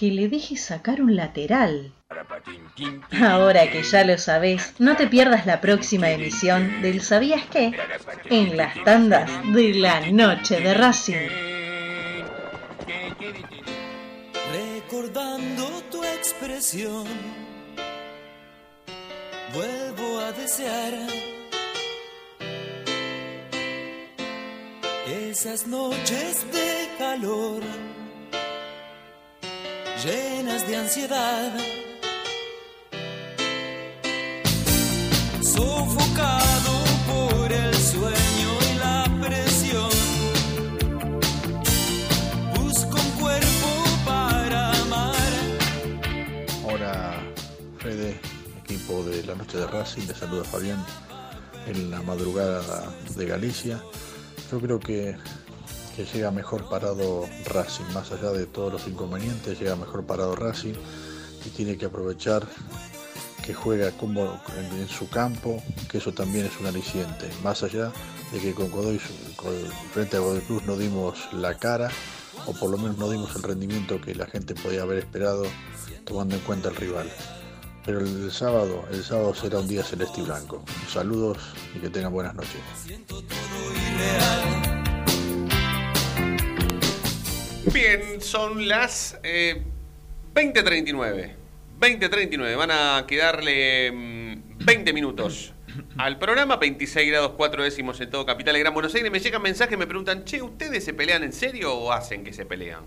Que 0.00 0.10
le 0.10 0.28
deje 0.28 0.56
sacar 0.56 1.02
un 1.02 1.14
lateral. 1.14 1.92
Ahora 3.20 3.70
que 3.70 3.82
ya 3.82 4.02
lo 4.02 4.16
sabés, 4.16 4.72
no 4.78 4.96
te 4.96 5.06
pierdas 5.06 5.44
la 5.44 5.60
próxima 5.60 6.10
emisión 6.10 6.80
del 6.80 7.02
¿Sabías 7.02 7.42
qué? 7.52 7.78
En 8.30 8.56
las 8.56 8.82
tandas 8.82 9.30
de 9.52 9.74
la 9.74 10.00
noche 10.10 10.58
de 10.58 10.72
Racing. 10.72 11.28
Recordando 14.54 15.68
tu 15.90 16.02
expresión, 16.02 17.04
vuelvo 19.52 20.20
a 20.20 20.32
desear 20.32 20.94
esas 25.06 25.66
noches 25.66 26.46
de 26.50 26.88
calor, 26.98 27.62
llenas 30.04 30.66
de 30.66 30.76
ansiedad, 30.76 31.52
sofocado 35.42 36.84
por 37.06 37.52
el 37.52 37.74
sueño 37.74 38.50
y 38.70 38.78
la 38.78 39.04
presión. 39.20 39.90
Busco 42.56 42.96
un 42.96 43.10
cuerpo 43.20 43.68
para 44.06 44.72
amar. 44.80 45.32
Hola 46.64 47.20
Fede, 47.78 48.18
equipo 48.64 49.02
de 49.04 49.22
la 49.24 49.34
noche 49.34 49.58
de 49.58 49.66
Racing, 49.66 50.06
te 50.06 50.14
saluda 50.14 50.44
Fabián 50.44 50.82
en 51.66 51.90
la 51.90 52.00
madrugada 52.02 52.90
de 53.16 53.26
Galicia. 53.26 53.82
Yo 54.50 54.60
creo 54.60 54.80
que, 54.80 55.16
que 55.96 56.04
llega 56.04 56.30
mejor 56.30 56.68
parado 56.68 57.26
Racing, 57.46 57.92
más 57.92 58.12
allá 58.12 58.30
de 58.30 58.46
todos 58.46 58.72
los 58.72 58.86
inconvenientes, 58.86 59.58
llega 59.58 59.76
mejor 59.76 60.04
parado 60.04 60.36
Racing 60.36 60.74
y 61.44 61.50
tiene 61.50 61.76
que 61.76 61.86
aprovechar 61.86 62.46
que 63.44 63.54
juega 63.54 63.90
como 63.92 64.40
en, 64.56 64.88
su 64.88 65.08
campo, 65.08 65.62
que 65.90 65.98
eso 65.98 66.12
también 66.12 66.46
es 66.46 66.60
un 66.60 66.66
aliciente, 66.66 67.28
más 67.42 67.62
allá 67.62 67.92
de 68.32 68.38
que 68.38 68.54
con 68.54 68.70
Godoy, 68.70 68.98
frente 69.92 70.16
a 70.16 70.20
Godoy 70.20 70.40
Cruz 70.42 70.64
no 70.64 70.76
dimos 70.76 71.32
la 71.32 71.56
cara, 71.56 71.90
o 72.46 72.52
por 72.52 72.70
lo 72.70 72.78
menos 72.78 72.98
no 72.98 73.10
dimos 73.10 73.34
el 73.34 73.42
rendimiento 73.42 74.00
que 74.00 74.14
la 74.14 74.26
gente 74.26 74.54
podía 74.54 74.82
haber 74.82 74.98
esperado 74.98 75.44
tomando 76.04 76.36
en 76.36 76.42
cuenta 76.42 76.68
el 76.68 76.76
rival. 76.76 77.10
Pero 77.84 78.00
el 78.00 78.30
sábado, 78.30 78.84
el 78.90 79.02
sábado 79.02 79.34
será 79.34 79.58
un 79.58 79.68
día 79.68 79.82
celeste 79.82 80.20
y 80.20 80.24
blanco. 80.24 80.62
Saludos 80.92 81.38
y 81.74 81.78
que 81.80 81.88
tengan 81.88 82.12
buenas 82.12 82.34
noches. 82.34 82.60
Bien, 87.72 88.20
son 88.20 88.66
las 88.66 89.18
eh, 89.22 89.62
20.39. 90.34 91.32
20.39. 91.80 92.56
Van 92.56 92.70
a 92.70 93.04
quedarle 93.06 93.92
mm, 93.92 94.64
20 94.64 94.92
minutos 94.92 95.54
al 95.96 96.18
programa. 96.18 96.56
26 96.56 97.08
grados 97.08 97.32
4 97.36 97.62
décimos 97.62 98.00
en 98.00 98.10
todo 98.10 98.26
Capital 98.26 98.56
y 98.56 98.60
Gran 98.60 98.74
Buenos 98.74 98.94
Aires. 98.94 99.10
Me 99.12 99.20
llegan 99.20 99.42
mensajes, 99.42 99.78
me 99.78 99.86
preguntan, 99.86 100.24
che, 100.24 100.42
¿ustedes 100.42 100.84
se 100.84 100.94
pelean 100.94 101.22
en 101.22 101.32
serio 101.32 101.72
o 101.74 101.92
hacen 101.92 102.24
que 102.24 102.32
se 102.32 102.44
pelean? 102.44 102.84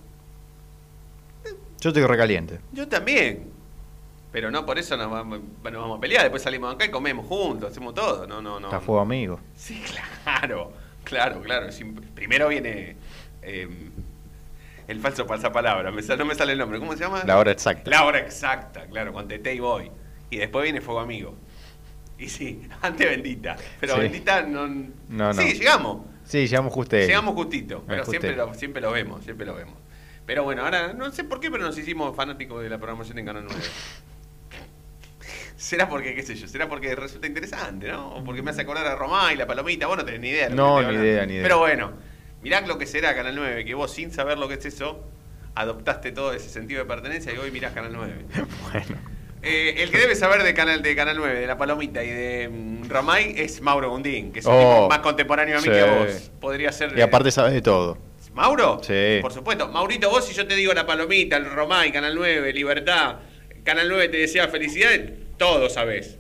Yo 1.79 1.89
estoy 1.89 2.05
recaliente. 2.05 2.59
Yo 2.73 2.87
también. 2.87 3.51
Pero 4.33 4.49
no 4.51 4.65
por 4.65 4.79
eso 4.79 4.97
nos 4.97 5.11
vamos, 5.11 5.39
nos 5.63 5.73
vamos 5.73 5.97
a 5.97 6.01
pelear. 6.01 6.23
Después 6.23 6.41
salimos 6.41 6.73
acá 6.73 6.85
y 6.85 6.89
comemos 6.89 7.25
juntos, 7.27 7.71
hacemos 7.71 7.93
todo. 7.93 8.27
No, 8.27 8.41
no, 8.41 8.59
no. 8.59 8.67
Está 8.67 8.81
fuego 8.81 9.01
amigo. 9.01 9.39
Sí, 9.55 9.81
claro, 10.25 10.73
claro, 11.03 11.41
claro. 11.41 11.67
Primero 12.15 12.49
viene 12.49 12.97
eh, 13.43 13.67
el 14.87 14.99
falso 14.99 15.25
pasapalabra. 15.27 15.91
Me 15.91 16.01
sal- 16.01 16.17
no 16.17 16.25
me 16.25 16.35
sale 16.35 16.53
el 16.53 16.59
nombre. 16.59 16.79
¿Cómo 16.79 16.93
se 16.93 16.99
llama? 16.99 17.23
La 17.25 17.37
hora 17.37 17.51
exacta. 17.51 17.89
La 17.89 18.05
hora 18.05 18.19
exacta, 18.19 18.85
claro, 18.87 19.13
con 19.13 19.27
Tete 19.27 19.53
y 19.53 19.59
voy. 19.59 19.91
Y 20.29 20.37
después 20.37 20.63
viene 20.63 20.81
Fuego 20.81 20.99
Amigo. 20.99 21.35
Y 22.17 22.29
sí, 22.29 22.61
antes 22.81 23.07
bendita. 23.09 23.55
Pero 23.79 23.95
Sí. 23.95 24.01
bendita 24.01 24.41
no. 24.43 24.67
No, 24.67 24.87
no. 25.09 25.33
Sí, 25.33 25.53
llegamos. 25.53 26.05
Sí, 26.25 26.47
llegamos 26.47 26.73
justo. 26.73 26.95
Llegamos 26.95 27.35
justito. 27.35 27.83
Pero 27.87 28.05
siempre 28.05 28.35
lo, 28.35 28.53
siempre 28.53 28.81
lo 28.81 28.91
vemos, 28.91 29.23
siempre 29.23 29.45
lo 29.45 29.55
vemos. 29.55 29.75
Pero 30.25 30.43
bueno, 30.43 30.63
ahora 30.63 30.93
no 30.93 31.11
sé 31.11 31.25
por 31.25 31.39
qué, 31.41 31.51
pero 31.51 31.63
nos 31.65 31.77
hicimos 31.77 32.15
fanáticos 32.15 32.63
de 32.63 32.69
la 32.69 32.77
programación 32.77 33.19
en 33.19 33.25
Canal 33.25 33.43
9. 33.45 33.61
Será 35.57 35.87
porque, 35.87 36.13
qué 36.15 36.23
sé 36.23 36.35
yo, 36.35 36.47
será 36.47 36.67
porque 36.67 36.93
resulta 36.95 37.27
interesante, 37.27 37.87
¿no? 37.89 38.15
O 38.15 38.23
porque 38.23 38.41
me 38.41 38.51
hace 38.51 38.61
acordar 38.61 38.85
a 38.85 38.95
Romá 38.95 39.31
y 39.33 39.37
la 39.37 39.47
palomita. 39.47 39.87
Vos 39.87 39.97
no 39.97 40.03
tenés 40.05 40.19
ni 40.19 40.29
idea. 40.29 40.49
No, 40.49 40.81
ni 40.81 40.93
idea, 40.95 41.25
ni 41.25 41.33
idea. 41.33 41.43
Pero 41.43 41.59
bueno, 41.59 41.93
mirá 42.43 42.61
lo 42.61 42.77
que 42.77 42.85
será 42.85 43.15
Canal 43.15 43.35
9, 43.35 43.65
que 43.65 43.73
vos 43.73 43.91
sin 43.91 44.11
saber 44.11 44.37
lo 44.37 44.47
que 44.47 44.55
es 44.55 44.65
eso, 44.65 45.03
adoptaste 45.55 46.11
todo 46.11 46.33
ese 46.33 46.49
sentido 46.49 46.81
de 46.81 46.85
pertenencia 46.85 47.33
y 47.33 47.37
hoy 47.37 47.51
mirás 47.51 47.73
Canal 47.73 47.91
9. 47.93 48.13
Bueno. 48.71 49.13
Eh, 49.45 49.83
el 49.83 49.91
que 49.91 49.97
debe 49.97 50.15
saber 50.15 50.41
de 50.41 50.53
Canal, 50.53 50.81
de 50.81 50.95
Canal 50.95 51.17
9, 51.17 51.41
de 51.41 51.47
la 51.47 51.57
palomita 51.57 52.01
y 52.01 52.07
de 52.09 52.47
mm, 52.49 52.87
Romay 52.89 53.33
es 53.35 53.59
Mauro 53.59 53.89
Gundín, 53.89 54.31
que 54.31 54.39
es 54.39 54.45
un 54.45 54.53
Oh, 54.53 54.57
tipo 54.59 54.89
más 54.89 54.99
contemporáneo 54.99 55.57
a 55.57 55.59
mí 55.59 55.65
sí. 55.65 55.69
que 55.69 55.81
a 55.81 55.85
vos. 55.95 56.31
Podría 56.39 56.71
ser. 56.71 56.97
Y 56.97 57.01
aparte 57.01 57.29
sabes 57.29 57.51
de 57.51 57.61
todo. 57.61 57.97
¿Mauro? 58.33 58.79
Sí. 58.81 59.19
Por 59.21 59.33
supuesto. 59.33 59.67
Maurito, 59.67 60.09
vos 60.09 60.25
si 60.25 60.33
yo 60.33 60.47
te 60.47 60.55
digo 60.55 60.73
La 60.73 60.85
Palomita, 60.85 61.35
el 61.35 61.45
Romay, 61.45 61.91
Canal 61.91 62.15
9, 62.15 62.53
Libertad, 62.53 63.17
Canal 63.65 63.89
9 63.89 64.07
te 64.07 64.17
desea 64.17 64.47
felicidades, 64.47 65.11
todo 65.37 65.69
sabés. 65.69 66.17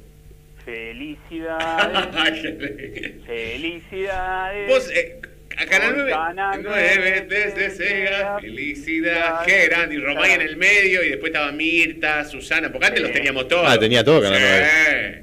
Felicidades. 0.65 3.23
Felicidades. 3.25 4.69
Vos, 4.69 4.89
eh, 4.93 5.21
a 5.57 5.65
Canal 5.65 5.89
Por 5.89 5.97
9, 5.97 6.11
Canal 6.11 6.63
9 6.63 7.21
te 7.29 7.51
desea 7.51 8.39
felicidad. 8.39 9.47
Eran, 9.47 9.91
y 9.91 9.97
Romay 9.97 10.31
en 10.31 10.41
el 10.41 10.57
medio, 10.57 11.03
y 11.03 11.09
después 11.09 11.31
estaba 11.31 11.51
Mirta, 11.51 12.23
Susana, 12.25 12.71
porque 12.71 12.87
antes 12.87 13.01
los 13.01 13.11
teníamos 13.11 13.47
todos. 13.47 13.65
Ah, 13.67 13.79
tenía 13.79 14.03
todo 14.03 14.21
Canal 14.21 14.39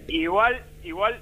Sí. 0.07 0.15
Igual, 0.15 0.63
igual 0.85 1.21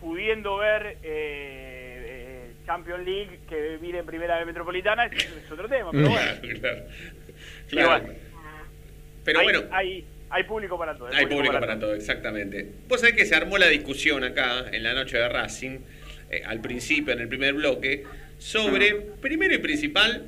pudiendo 0.00 0.56
ver 0.58 0.86
eh, 0.86 0.96
eh, 1.02 2.52
Champions 2.66 3.04
League 3.04 3.40
que 3.48 3.76
viene 3.78 3.98
en 3.98 4.06
primera 4.06 4.38
de 4.38 4.44
Metropolitana 4.44 5.06
es, 5.06 5.24
es 5.24 5.50
otro 5.50 5.68
tema, 5.68 5.90
pero 5.90 6.08
bueno. 6.10 6.30
Claro, 6.40 6.58
claro. 6.60 6.82
Igual. 7.70 8.16
Pero 9.24 9.40
hay, 9.40 9.44
bueno. 9.44 9.62
hay, 9.70 10.06
hay 10.30 10.42
público 10.44 10.78
para 10.78 10.96
todo. 10.96 11.08
Hay 11.12 11.26
público 11.26 11.58
para 11.58 11.78
todo, 11.78 11.94
exactamente. 11.94 12.66
Vos 12.88 13.00
sabés 13.00 13.14
que 13.14 13.26
se 13.26 13.34
armó 13.34 13.58
la 13.58 13.68
discusión 13.68 14.24
acá, 14.24 14.66
en 14.72 14.82
la 14.82 14.94
noche 14.94 15.18
de 15.18 15.28
Racing, 15.28 15.78
eh, 16.30 16.42
al 16.46 16.60
principio, 16.60 17.12
en 17.12 17.20
el 17.20 17.28
primer 17.28 17.54
bloque, 17.54 18.04
sobre, 18.38 18.94
primero 19.20 19.54
y 19.54 19.58
principal, 19.58 20.26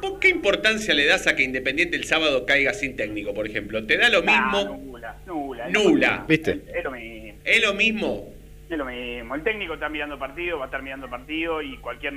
¿vos 0.00 0.18
qué 0.20 0.28
importancia 0.28 0.94
le 0.94 1.06
das 1.06 1.26
a 1.26 1.34
que 1.36 1.42
Independiente 1.42 1.96
el 1.96 2.04
sábado 2.04 2.46
caiga 2.46 2.72
sin 2.74 2.96
técnico, 2.96 3.34
por 3.34 3.46
ejemplo? 3.46 3.84
¿Te 3.86 3.96
da 3.96 4.08
lo 4.08 4.22
mismo? 4.22 4.78
Nula, 4.84 5.16
nula. 5.26 5.68
Nula. 5.68 6.24
¿Viste? 6.28 6.60
Es 6.74 6.84
lo 6.84 6.90
mismo. 6.90 7.38
¿Es 7.44 7.62
lo 7.62 7.74
mismo? 7.74 8.32
Es 8.68 8.76
lo 8.78 8.84
mismo. 8.84 9.34
El 9.34 9.42
técnico 9.42 9.74
está 9.74 9.88
mirando 9.88 10.18
partido, 10.18 10.58
va 10.58 10.64
a 10.64 10.66
estar 10.66 10.82
mirando 10.82 11.08
partido 11.08 11.62
y 11.62 11.76
cualquier 11.78 12.12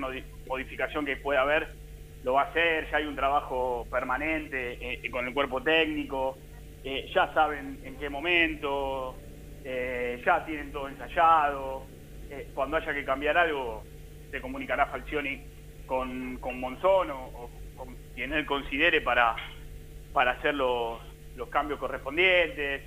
modificación 0.48 1.06
que 1.06 1.16
pueda 1.18 1.42
haber 1.42 1.68
lo 2.24 2.34
va 2.34 2.42
a 2.44 2.46
hacer. 2.46 2.88
Ya 2.92 2.98
hay 2.98 3.06
un 3.06 3.16
trabajo 3.16 3.88
permanente 3.90 4.78
eh, 4.82 5.10
con 5.12 5.28
el 5.28 5.34
cuerpo 5.34 5.62
técnico. 5.62 6.38
eh, 6.84 7.10
ya 7.14 7.32
saben 7.34 7.78
en 7.84 7.96
qué 7.98 8.10
momento. 8.10 9.16
eh, 9.64 10.22
ya 10.26 10.44
tienen 10.46 10.72
todo 10.72 10.88
ensayado. 10.90 11.84
eh, 12.32 12.48
cuando 12.56 12.78
haya 12.78 12.94
que 12.94 13.04
cambiar 13.06 13.38
algo, 13.38 13.84
se 14.32 14.42
comunicará 14.42 14.86
Falcioni 14.88 15.42
con, 15.86 16.38
con 16.38 16.60
Monzón 16.60 17.10
o, 17.12 17.26
o 17.26 17.50
con 17.76 17.96
quien 18.16 18.34
él 18.34 18.46
considere 18.46 19.02
para, 19.02 19.36
para 20.14 20.32
hacer 20.32 20.54
los, 20.56 21.00
los 21.36 21.50
cambios 21.50 21.80
correspondientes. 21.80 22.82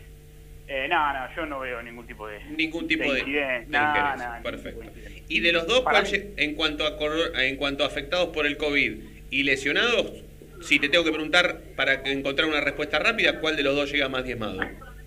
Eh, 0.68 0.86
nada, 0.88 1.12
nada, 1.12 1.34
yo 1.34 1.44
no 1.44 1.58
veo 1.60 1.82
ningún 1.82 2.06
tipo 2.06 2.26
de 2.28 2.42
Ningún 2.44 2.86
tipo 2.86 3.12
de, 3.12 3.18
incidente. 3.20 3.64
de 3.66 3.66
Nada, 3.70 4.16
nada, 4.16 4.42
Perfecto. 4.42 4.84
Y 5.28 5.40
de 5.40 5.52
los 5.52 5.66
dos, 5.66 5.80
Para 5.80 6.00
¿cuál 6.00 6.12
mí- 6.12 6.18
lle- 6.18 6.32
en 6.36 6.54
cuanto 6.54 6.84
a 6.86 7.42
en 7.44 7.56
cuanto 7.56 7.82
a 7.84 7.88
afectados 7.88 8.28
por 8.28 8.46
el 8.46 8.56
COVID 8.56 9.02
y 9.30 9.42
lesionados, 9.42 10.12
si 10.60 10.78
te 10.78 10.88
tengo 10.88 11.04
que 11.04 11.10
preguntar 11.10 11.60
para 11.74 11.94
encontrar 12.08 12.48
una 12.48 12.60
respuesta 12.60 13.00
rápida, 13.00 13.40
¿cuál 13.40 13.56
de 13.56 13.64
los 13.64 13.74
dos 13.74 13.90
llega 13.90 14.08
más 14.08 14.24
diezmado? 14.24 14.60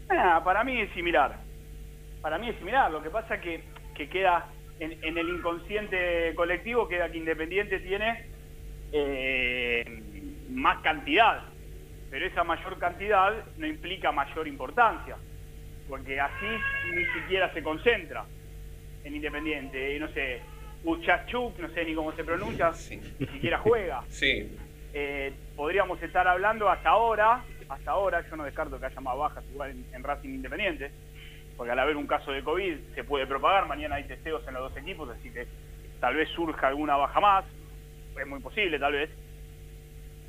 Ah, 0.09 0.41
para 0.43 0.63
mí 0.65 0.81
es 0.81 0.91
similar. 0.93 1.37
Para 2.21 2.37
mí 2.37 2.49
es 2.49 2.57
similar. 2.57 2.91
Lo 2.91 3.01
que 3.01 3.09
pasa 3.09 3.39
que, 3.39 3.61
que 3.95 4.09
queda 4.09 4.47
en, 4.79 4.97
en 5.03 5.17
el 5.17 5.29
inconsciente 5.29 6.33
colectivo, 6.35 6.87
queda 6.87 7.09
que 7.11 7.17
Independiente 7.17 7.79
tiene 7.79 8.25
eh, 8.91 10.01
más 10.49 10.81
cantidad. 10.81 11.43
pero 12.09 12.25
esa 12.25 12.43
mayor 12.43 12.77
cantidad 12.79 13.33
no 13.57 13.67
implica 13.67 14.11
mayor 14.11 14.47
importancia, 14.47 15.17
porque 15.89 16.19
así 16.19 16.45
ni 16.93 17.05
siquiera 17.19 17.51
se 17.53 17.61
concentra 17.63 18.25
en 19.03 19.15
Independiente. 19.15 19.99
No 19.99 20.07
sé, 20.09 20.39
Uchachuk, 20.83 21.57
no 21.59 21.69
sé 21.69 21.83
ni 21.85 21.93
cómo 21.95 22.11
se 22.13 22.23
pronuncia, 22.23 22.71
ni 23.19 23.27
siquiera 23.27 23.59
juega. 23.59 24.03
Sí. 24.09 24.57
Eh, 24.97 25.33
podríamos 25.57 26.01
estar 26.01 26.25
hablando 26.25 26.69
hasta 26.69 26.87
ahora, 26.89 27.43
hasta 27.67 27.91
ahora, 27.91 28.23
yo 28.29 28.37
no 28.37 28.45
descarto 28.45 28.79
que 28.79 28.85
haya 28.85 29.01
más 29.01 29.17
bajas 29.17 29.43
igual 29.51 29.71
en, 29.71 29.85
en 29.93 30.03
Racing 30.03 30.29
Independiente, 30.29 30.89
porque 31.57 31.71
al 31.71 31.79
haber 31.79 31.95
un 31.95 32.07
caso 32.07 32.31
de 32.31 32.43
COVID 32.43 32.77
se 32.93 33.03
puede 33.03 33.25
propagar, 33.27 33.67
mañana 33.67 33.95
hay 33.95 34.03
testeos 34.03 34.45
en 34.47 34.53
los 34.55 34.69
dos 34.71 34.77
equipos, 34.81 35.09
así 35.09 35.29
que 35.29 35.47
tal 35.99 36.15
vez 36.15 36.29
surja 36.29 36.67
alguna 36.67 36.97
baja 36.97 37.19
más, 37.19 37.45
es 38.19 38.27
muy 38.27 38.39
posible 38.39 38.79
tal 38.79 38.93
vez. 38.93 39.09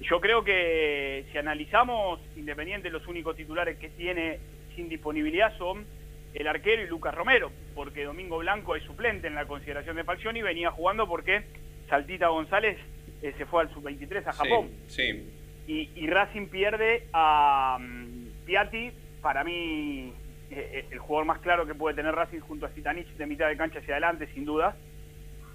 Yo 0.01 0.20
creo 0.20 0.45
que 0.45 1.24
si 1.33 1.39
analizamos, 1.39 2.20
Independiente 2.37 2.91
los 2.91 3.07
únicos 3.07 3.35
titulares 3.37 3.79
que 3.79 3.89
tiene 3.89 4.39
sin 4.74 4.89
disponibilidad 4.89 5.57
son 5.57 5.87
el 6.35 6.47
arquero 6.47 6.83
y 6.83 6.87
Lucas 6.87 7.14
Romero, 7.14 7.51
porque 7.74 8.05
Domingo 8.05 8.39
Blanco 8.39 8.77
es 8.77 8.83
suplente 8.85 9.27
en 9.27 9.35
la 9.35 9.47
consideración 9.47 9.97
de 9.97 10.05
Falcioni 10.05 10.41
y 10.41 10.43
venía 10.43 10.70
jugando 10.70 11.09
porque 11.09 11.43
Saltita 11.89 12.29
González 12.29 12.77
eh, 13.22 13.33
se 13.39 13.47
fue 13.47 13.62
al 13.62 13.72
sub-23 13.72 14.27
a 14.27 14.33
Japón. 14.33 14.70
Sí. 14.87 15.33
Y, 15.66 15.91
y 15.97 16.07
Racing 16.09 16.49
pierde 16.49 17.07
a 17.12 17.79
mm, 17.81 18.45
Piatti, 18.45 18.93
para 19.22 19.43
mí 19.45 20.12
eh, 20.51 20.71
eh, 20.73 20.85
el 20.91 20.99
jugador 20.99 21.27
más 21.27 21.41
claro 21.41 21.67
que 21.67 21.75
puede 21.75 21.97
tener 21.97 22.15
Racing 22.15 22.41
junto 22.41 22.67
a 22.67 22.69
Zitanich 22.71 23.09
de 23.17 23.27
mitad 23.27 23.49
de 23.49 23.57
cancha 23.57 23.81
hacia 23.81 23.95
adelante, 23.95 24.29
sin 24.33 24.45
duda. 24.45 24.77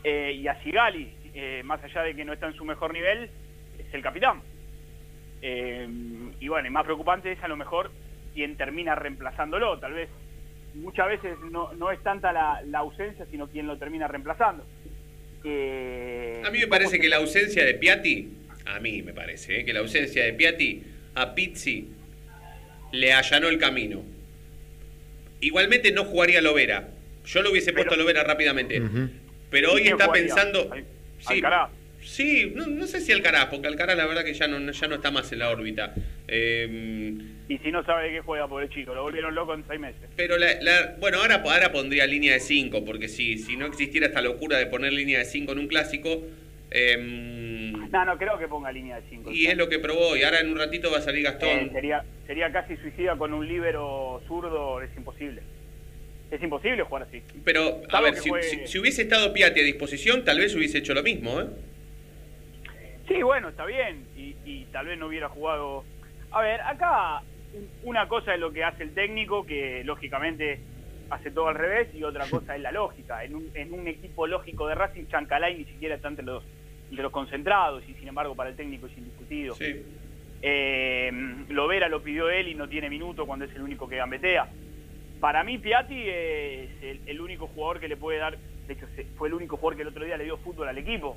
Eh, 0.03 0.33
y 0.33 0.47
a 0.47 0.61
Sigali, 0.63 1.13
más 1.63 1.81
allá 1.83 2.01
de 2.01 2.15
que 2.15 2.25
no 2.25 2.33
está 2.33 2.47
en 2.47 2.55
su 2.55 2.65
mejor 2.65 2.91
nivel, 2.91 3.29
es 3.79 3.93
el 3.93 4.01
capitán. 4.01 4.41
Y 5.41 6.47
bueno, 6.47 6.67
y 6.67 6.71
más 6.71 6.83
preocupante 6.83 7.31
es 7.31 7.43
a 7.43 7.47
lo 7.47 7.55
mejor 7.55 7.91
quien 8.33 8.57
termina 8.57 8.95
reemplazándolo, 8.95 9.79
tal 9.79 9.93
vez. 9.93 10.09
Muchas 10.73 11.07
veces 11.07 11.37
no, 11.51 11.73
no 11.73 11.91
es 11.91 12.01
tanta 12.01 12.31
la, 12.31 12.79
ausencia, 12.79 13.25
sino 13.29 13.47
quien 13.47 13.67
lo 13.67 13.77
termina 13.77 14.07
reemplazando. 14.07 14.63
A 15.43 16.49
mí 16.51 16.59
me 16.59 16.67
parece 16.67 16.99
que 16.99 17.09
la 17.09 17.17
ausencia 17.17 17.65
de 17.65 17.75
Piatti, 17.75 18.37
a 18.65 18.79
mí 18.79 19.01
me 19.01 19.13
parece, 19.13 19.63
que 19.63 19.73
la 19.73 19.79
ausencia 19.79 20.23
de 20.23 20.33
Piatti 20.33 20.83
a 21.15 21.33
Pizzi 21.33 21.87
le 22.91 23.13
allanó 23.13 23.47
el 23.47 23.57
camino. 23.57 24.03
Igualmente 25.41 25.91
no 25.91 26.05
jugaría 26.05 26.41
Lovera. 26.41 26.87
Yo 27.25 27.41
lo 27.41 27.51
hubiese 27.51 27.73
puesto 27.73 27.93
a 27.93 27.97
Lovera 27.97 28.23
rápidamente. 28.23 28.81
Pero 29.49 29.73
hoy 29.73 29.81
está 29.87 30.05
jugaría? 30.05 30.25
pensando. 30.27 30.69
Al- 30.71 30.85
Sí, 31.19 31.33
Alcaraz. 31.35 31.69
sí 32.03 32.51
no, 32.55 32.65
no 32.65 32.87
sé 32.87 32.99
si 32.99 33.11
Alcaraz, 33.11 33.45
porque 33.51 33.67
Alcaraz 33.67 33.95
la 33.95 34.07
verdad 34.07 34.23
que 34.23 34.33
ya 34.33 34.47
no, 34.47 34.71
ya 34.71 34.87
no 34.87 34.95
está 34.95 35.11
más 35.11 35.31
en 35.31 35.37
la 35.39 35.49
órbita. 35.51 35.93
Eh, 36.27 37.13
Y 37.47 37.57
si 37.59 37.71
no 37.71 37.83
sabe 37.85 38.05
de 38.07 38.13
qué 38.15 38.21
juega, 38.21 38.47
por 38.47 38.63
el 38.63 38.69
chico, 38.69 38.95
lo 38.95 39.03
volvieron 39.03 39.35
loco 39.35 39.53
en 39.53 39.63
seis 39.67 39.79
meses. 39.79 40.01
pero 40.15 40.37
la, 40.37 40.59
la- 40.61 40.95
bueno, 40.99 41.19
ahora, 41.19 41.35
ahora 41.45 41.71
pondría 41.71 42.07
línea 42.07 42.33
de 42.33 42.39
5, 42.39 42.83
porque 42.85 43.07
si, 43.07 43.37
si 43.37 43.55
no 43.55 43.67
existiera 43.67 44.07
esta 44.07 44.21
locura 44.21 44.57
de 44.57 44.65
poner 44.65 44.93
línea 44.93 45.19
de 45.19 45.25
5 45.25 45.51
en 45.51 45.59
un 45.59 45.67
clásico, 45.67 46.23
eh, 46.71 46.97
No, 47.91 48.05
no 48.05 48.17
creo 48.17 48.37
que 48.37 48.47
ponga 48.47 48.71
línea 48.71 48.95
de 48.99 49.03
5. 49.09 49.31
y 49.31 49.47
es 49.47 49.57
lo 49.57 49.67
que 49.69 49.79
probó, 49.79 50.15
y 50.15 50.23
ahora 50.23 50.39
en 50.39 50.49
un 50.51 50.57
ratito 50.57 50.89
va 50.91 50.97
a 50.97 51.01
salir 51.01 51.23
Gastón. 51.23 51.71
sería, 51.73 52.03
sería 52.25 52.51
casi 52.51 52.77
suicida 52.77 53.17
con 53.17 53.33
un 53.33 53.47
líbero 53.47 54.21
zurdo, 54.27 54.81
es 54.81 54.89
imposible. 54.95 55.41
Es 56.31 56.41
imposible 56.41 56.83
jugar 56.83 57.03
así. 57.03 57.21
Pero, 57.43 57.81
a 57.91 57.99
ver, 58.01 58.15
si, 58.15 58.29
si- 58.41 58.65
si 58.67 58.79
hubiese 58.79 59.01
estado 59.01 59.33
Piatti 59.33 59.59
a 59.59 59.63
disposición, 59.63 60.23
tal 60.23 60.39
vez 60.39 60.55
hubiese 60.55 60.77
hecho 60.77 60.93
lo 60.93 61.03
mismo, 61.03 61.41
¿eh? 61.41 61.47
Sí, 63.07 63.21
bueno, 63.21 63.49
está 63.49 63.65
bien. 63.65 64.05
Y, 64.15 64.35
y 64.45 64.65
tal 64.71 64.85
vez 64.87 64.97
no 64.97 65.07
hubiera 65.07 65.27
jugado. 65.27 65.83
A 66.31 66.41
ver, 66.41 66.61
acá 66.61 67.21
un- 67.53 67.69
una 67.83 68.07
cosa 68.07 68.33
es 68.33 68.39
lo 68.39 68.53
que 68.53 68.63
hace 68.63 68.83
el 68.83 68.93
técnico, 68.93 69.45
que 69.45 69.83
lógicamente 69.83 70.59
hace 71.09 71.31
todo 71.31 71.49
al 71.49 71.55
revés, 71.55 71.89
y 71.93 72.03
otra 72.03 72.25
cosa 72.29 72.55
es 72.55 72.61
la 72.61 72.71
lógica. 72.71 73.25
En 73.25 73.35
un, 73.35 73.51
en 73.53 73.73
un 73.73 73.85
equipo 73.89 74.25
lógico 74.25 74.69
de 74.69 74.75
Racing, 74.75 75.07
Chancalay 75.07 75.57
ni 75.57 75.65
siquiera 75.65 75.95
está 75.95 76.07
entre 76.07 76.23
los, 76.23 76.45
entre 76.91 77.03
los 77.03 77.11
concentrados, 77.11 77.83
y 77.87 77.93
sin 77.95 78.07
embargo 78.07 78.35
para 78.35 78.49
el 78.51 78.55
técnico 78.55 78.85
es 78.87 78.97
indiscutido. 78.97 79.55
Eh, 80.43 81.11
Lovera 81.49 81.87
lo 81.87 82.01
pidió 82.01 82.29
él 82.29 82.47
y 82.47 82.55
no 82.55 82.67
tiene 82.67 82.89
minuto 82.89 83.25
cuando 83.25 83.45
es 83.45 83.55
el 83.55 83.61
único 83.61 83.87
que 83.87 83.97
gambetea. 83.97 84.47
Para 85.19 85.43
mí 85.43 85.57
Piatti 85.59 85.99
es 86.07 86.69
el, 86.81 87.01
el 87.05 87.21
único 87.21 87.47
jugador 87.47 87.79
que 87.79 87.87
le 87.87 87.95
puede 87.97 88.17
dar, 88.17 88.37
de 88.67 88.73
hecho 88.73 88.87
fue 89.17 89.27
el 89.27 89.35
único 89.35 89.57
jugador 89.57 89.75
que 89.77 89.81
el 89.83 89.87
otro 89.89 90.03
día 90.05 90.17
le 90.17 90.23
dio 90.23 90.37
fútbol 90.37 90.67
al 90.67 90.77
equipo. 90.77 91.15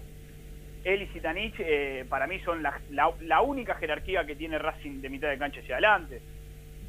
Él 0.84 1.02
y 1.02 1.06
Zitanich 1.06 1.54
eh, 1.58 2.04
para 2.08 2.26
mí 2.26 2.38
son 2.40 2.62
la, 2.62 2.78
la- 2.90 3.14
la 3.22 3.40
única 3.40 3.74
jerarquía 3.76 4.26
que 4.26 4.36
tiene 4.36 4.58
Racing 4.58 5.00
de 5.00 5.08
mitad 5.08 5.30
de 5.30 5.38
cancha 5.38 5.60
hacia 5.60 5.76
adelante. 5.76 6.20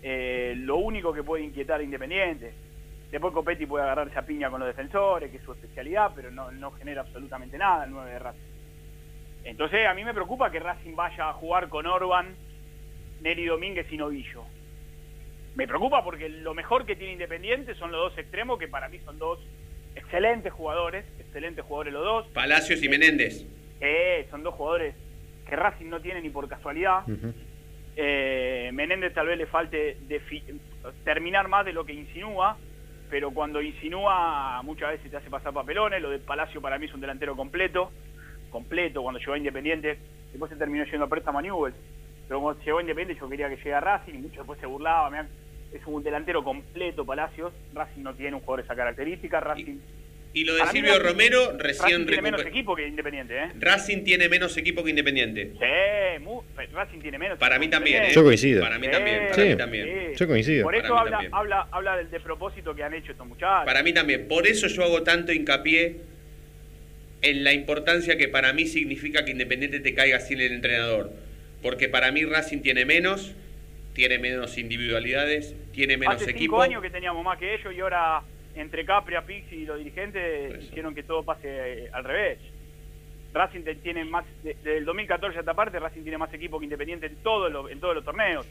Eh, 0.04 0.54
lo 0.58 0.76
único 0.76 1.14
que 1.14 1.24
puede 1.24 1.44
inquietar 1.44 1.80
a 1.80 1.84
Independiente. 1.84 2.54
Después 3.10 3.34
Copetti 3.34 3.66
puede 3.66 3.86
agarrarse 3.86 4.20
a 4.20 4.26
piña 4.26 4.50
con 4.50 4.60
los 4.60 4.68
defensores, 4.68 5.32
que 5.32 5.38
es 5.38 5.44
su 5.44 5.54
especialidad, 5.54 6.12
pero 6.14 6.30
no, 6.32 6.52
no 6.52 6.72
genera 6.72 7.02
absolutamente 7.02 7.58
nada 7.58 7.86
el 7.86 7.92
9 7.92 8.12
de 8.12 8.20
Racing. 8.20 8.42
Entonces 9.46 9.86
a 9.88 9.94
mí 9.94 10.04
me 10.04 10.14
preocupa 10.14 10.52
que 10.52 10.60
Racing 10.60 10.96
vaya 10.96 11.30
a 11.30 11.34
jugar 11.34 11.70
con 11.70 11.86
Orban, 11.86 12.36
Neri 13.22 13.46
Domínguez 13.46 13.86
y 13.92 13.98
Novillo. 13.98 14.44
Me 15.56 15.68
preocupa 15.68 16.04
porque 16.04 16.28
lo 16.28 16.54
mejor 16.54 16.86
que 16.86 16.96
tiene 16.96 17.14
Independiente 17.14 17.76
son 17.76 17.92
los 17.92 18.10
dos 18.10 18.18
extremos, 18.18 18.60
que 18.60 18.68
para 18.68 18.90
mí 18.90 19.00
son 19.06 19.18
dos 19.20 19.40
excelentes 19.96 20.52
jugadores, 20.52 21.06
excelentes 21.20 21.64
jugadores 21.64 21.94
los 21.94 22.04
dos. 22.04 22.28
Palacios 22.34 22.84
y 22.84 22.90
Menéndez. 22.90 23.46
Eh, 23.80 24.28
son 24.32 24.44
dos 24.44 24.56
jugadores 24.56 24.96
que 25.48 25.56
Racing 25.56 25.90
no 25.90 26.02
tiene 26.02 26.22
ni 26.22 26.30
por 26.32 26.50
casualidad. 26.50 27.04
Eh, 27.96 28.72
Menéndez 28.74 29.14
tal 29.14 29.28
vez 29.28 29.38
le 29.38 29.46
falte 29.46 29.98
terminar 31.04 31.48
más 31.48 31.66
de 31.66 31.72
lo 31.72 31.86
que 31.86 31.94
insinúa, 31.94 32.58
pero 33.12 33.32
cuando 33.32 33.62
insinúa 33.62 34.62
muchas 34.64 34.90
veces 34.90 35.12
te 35.12 35.18
hace 35.18 35.30
pasar 35.30 35.54
papelones. 35.54 36.02
Lo 36.02 36.10
de 36.10 36.18
Palacio 36.18 36.62
para 36.62 36.80
mí 36.80 36.88
es 36.88 36.94
un 36.94 37.02
delantero 37.02 37.36
completo, 37.36 37.92
completo 38.60 39.02
cuando 39.04 39.20
llegó 39.20 39.34
a 39.34 39.38
Independiente. 39.38 39.98
Después 40.32 40.50
se 40.52 40.58
terminó 40.58 40.86
yendo 40.86 41.06
a 41.06 41.10
préstamo 41.10 41.40
a 41.40 41.42
Newell's, 41.42 41.76
pero 42.28 42.42
cuando 42.42 42.62
llegó 42.64 42.78
a 42.78 42.82
Independiente 42.82 43.20
yo 43.22 43.30
quería 43.30 43.50
que 43.50 43.58
llegue 43.58 43.74
a 43.74 43.82
Racing 43.82 44.14
y 44.14 44.18
muchos 44.18 44.38
después 44.38 44.60
se 44.60 44.66
burlaba. 44.66 45.10
mirá, 45.10 45.28
Es 45.74 45.82
un 45.86 46.02
delantero 46.04 46.42
completo 46.44 47.06
Palacios. 47.06 47.52
Racing 47.74 48.02
no 48.04 48.14
tiene 48.14 48.36
un 48.36 48.42
jugador 48.42 48.62
de 48.62 48.66
esa 48.66 48.76
característica. 48.76 49.40
Racing, 49.42 49.78
Y 50.34 50.44
lo 50.44 50.54
de 50.54 50.60
Para 50.60 50.72
Silvio 50.72 50.94
Racing- 50.94 51.04
Romero 51.08 51.40
Racing 51.46 51.60
recién 51.60 52.06
tiene 52.06 52.22
menos 52.22 52.46
equipo 52.46 52.76
que 52.76 52.88
Independiente, 52.88 53.38
¿eh? 53.38 53.52
Racing 53.60 54.04
tiene 54.04 54.28
menos 54.30 54.56
equipo 54.58 54.84
que 54.84 54.90
Independiente. 54.90 55.54
Sí, 55.54 56.66
Racing 56.74 57.00
tiene 57.00 57.18
menos. 57.18 57.38
Para 57.40 57.58
mí 57.60 57.70
también, 57.70 58.04
¿eh? 58.04 58.10
Yo 58.12 58.22
coincido. 58.24 58.62
Para 58.62 58.78
mí 58.78 58.86
Sí, 58.88 58.92
también, 58.92 59.20
para 59.30 59.34
Sí. 59.44 59.50
mí 59.50 59.56
también. 59.56 59.86
sí. 60.12 60.16
Yo 60.20 60.28
coincido. 60.28 60.64
Por 60.64 60.76
eso 60.76 60.98
habla, 60.98 61.20
habla, 61.32 61.68
habla 61.72 61.98
del 61.98 62.10
despropósito 62.12 62.76
que 62.76 62.84
han 62.84 62.94
hecho 62.94 63.12
estos 63.14 63.26
muchachos. 63.28 63.66
Para 63.66 63.82
mí 63.84 63.94
también. 63.94 64.28
Por 64.28 64.46
eso 64.48 64.68
yo 64.68 64.84
hago 64.84 65.04
tanto 65.04 65.32
hincapié 65.32 65.98
en 67.26 67.44
la 67.44 67.54
importancia 67.54 68.18
que 68.18 68.28
para 68.28 68.54
mí 68.54 68.66
significa 68.68 69.26
que 69.26 69.32
Independiente 69.32 69.80
te 69.80 69.94
caiga 69.94 70.20
sin 70.20 70.40
el 70.42 70.54
entrenador. 70.54 71.12
Porque 71.62 71.90
para 71.90 72.12
mí 72.12 72.24
Racing 72.26 72.60
tiene 72.62 72.86
menos, 72.86 73.34
tiene 73.94 74.20
menos 74.20 74.58
individualidades, 74.58 75.56
tiene 75.74 75.98
menos 75.98 76.16
Hace 76.16 76.32
equipo. 76.32 76.56
cinco 76.58 76.62
años 76.62 76.82
que 76.82 76.90
teníamos 76.92 77.24
más 77.26 77.40
que 77.40 77.56
ellos 77.56 77.74
y 77.76 77.80
ahora 77.80 78.22
entre 78.56 78.86
Capria, 78.86 79.22
Pixi 79.22 79.56
y 79.56 79.66
los 79.66 79.78
dirigentes 79.80 80.64
hicieron 80.64 80.94
que 80.94 81.04
todo 81.04 81.24
pase 81.24 81.42
eh, 81.48 81.90
al 81.92 82.04
revés. 82.04 82.38
Racing 83.34 83.62
tiene 83.84 84.06
más, 84.06 84.26
de- 84.44 84.56
desde 84.64 84.78
el 84.78 84.86
2014 84.86 85.38
a 85.38 85.40
esta 85.42 85.54
parte, 85.54 85.80
Racing 85.80 86.04
tiene 86.04 86.18
más 86.18 86.34
equipo 86.34 86.60
que 86.60 86.66
Independiente 86.66 87.08
en, 87.08 87.16
todo 87.18 87.50
lo- 87.50 87.68
en 87.70 87.80
todos 87.80 87.96
los 87.96 88.06
torneos. 88.06 88.46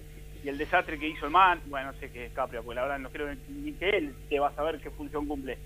Y 0.45 0.49
el 0.49 0.59
desastre 0.59 0.99
que 0.99 1.09
hizo 1.09 1.25
el 1.25 1.31
man, 1.33 1.61
bueno, 1.67 1.93
no 1.93 1.99
sé 1.99 2.11
qué 2.11 2.27
es 2.27 2.33
Capria, 2.33 2.61
porque 2.61 2.75
la 2.77 2.83
verdad 2.83 2.99
no 2.99 3.09
creo 3.11 3.29
ni 3.49 3.73
que 3.73 3.89
él 3.91 4.13
te 4.29 4.39
va 4.39 4.49
a 4.49 4.55
saber 4.55 4.79
qué 4.81 4.91
función 4.91 5.27
cumple. 5.27 5.57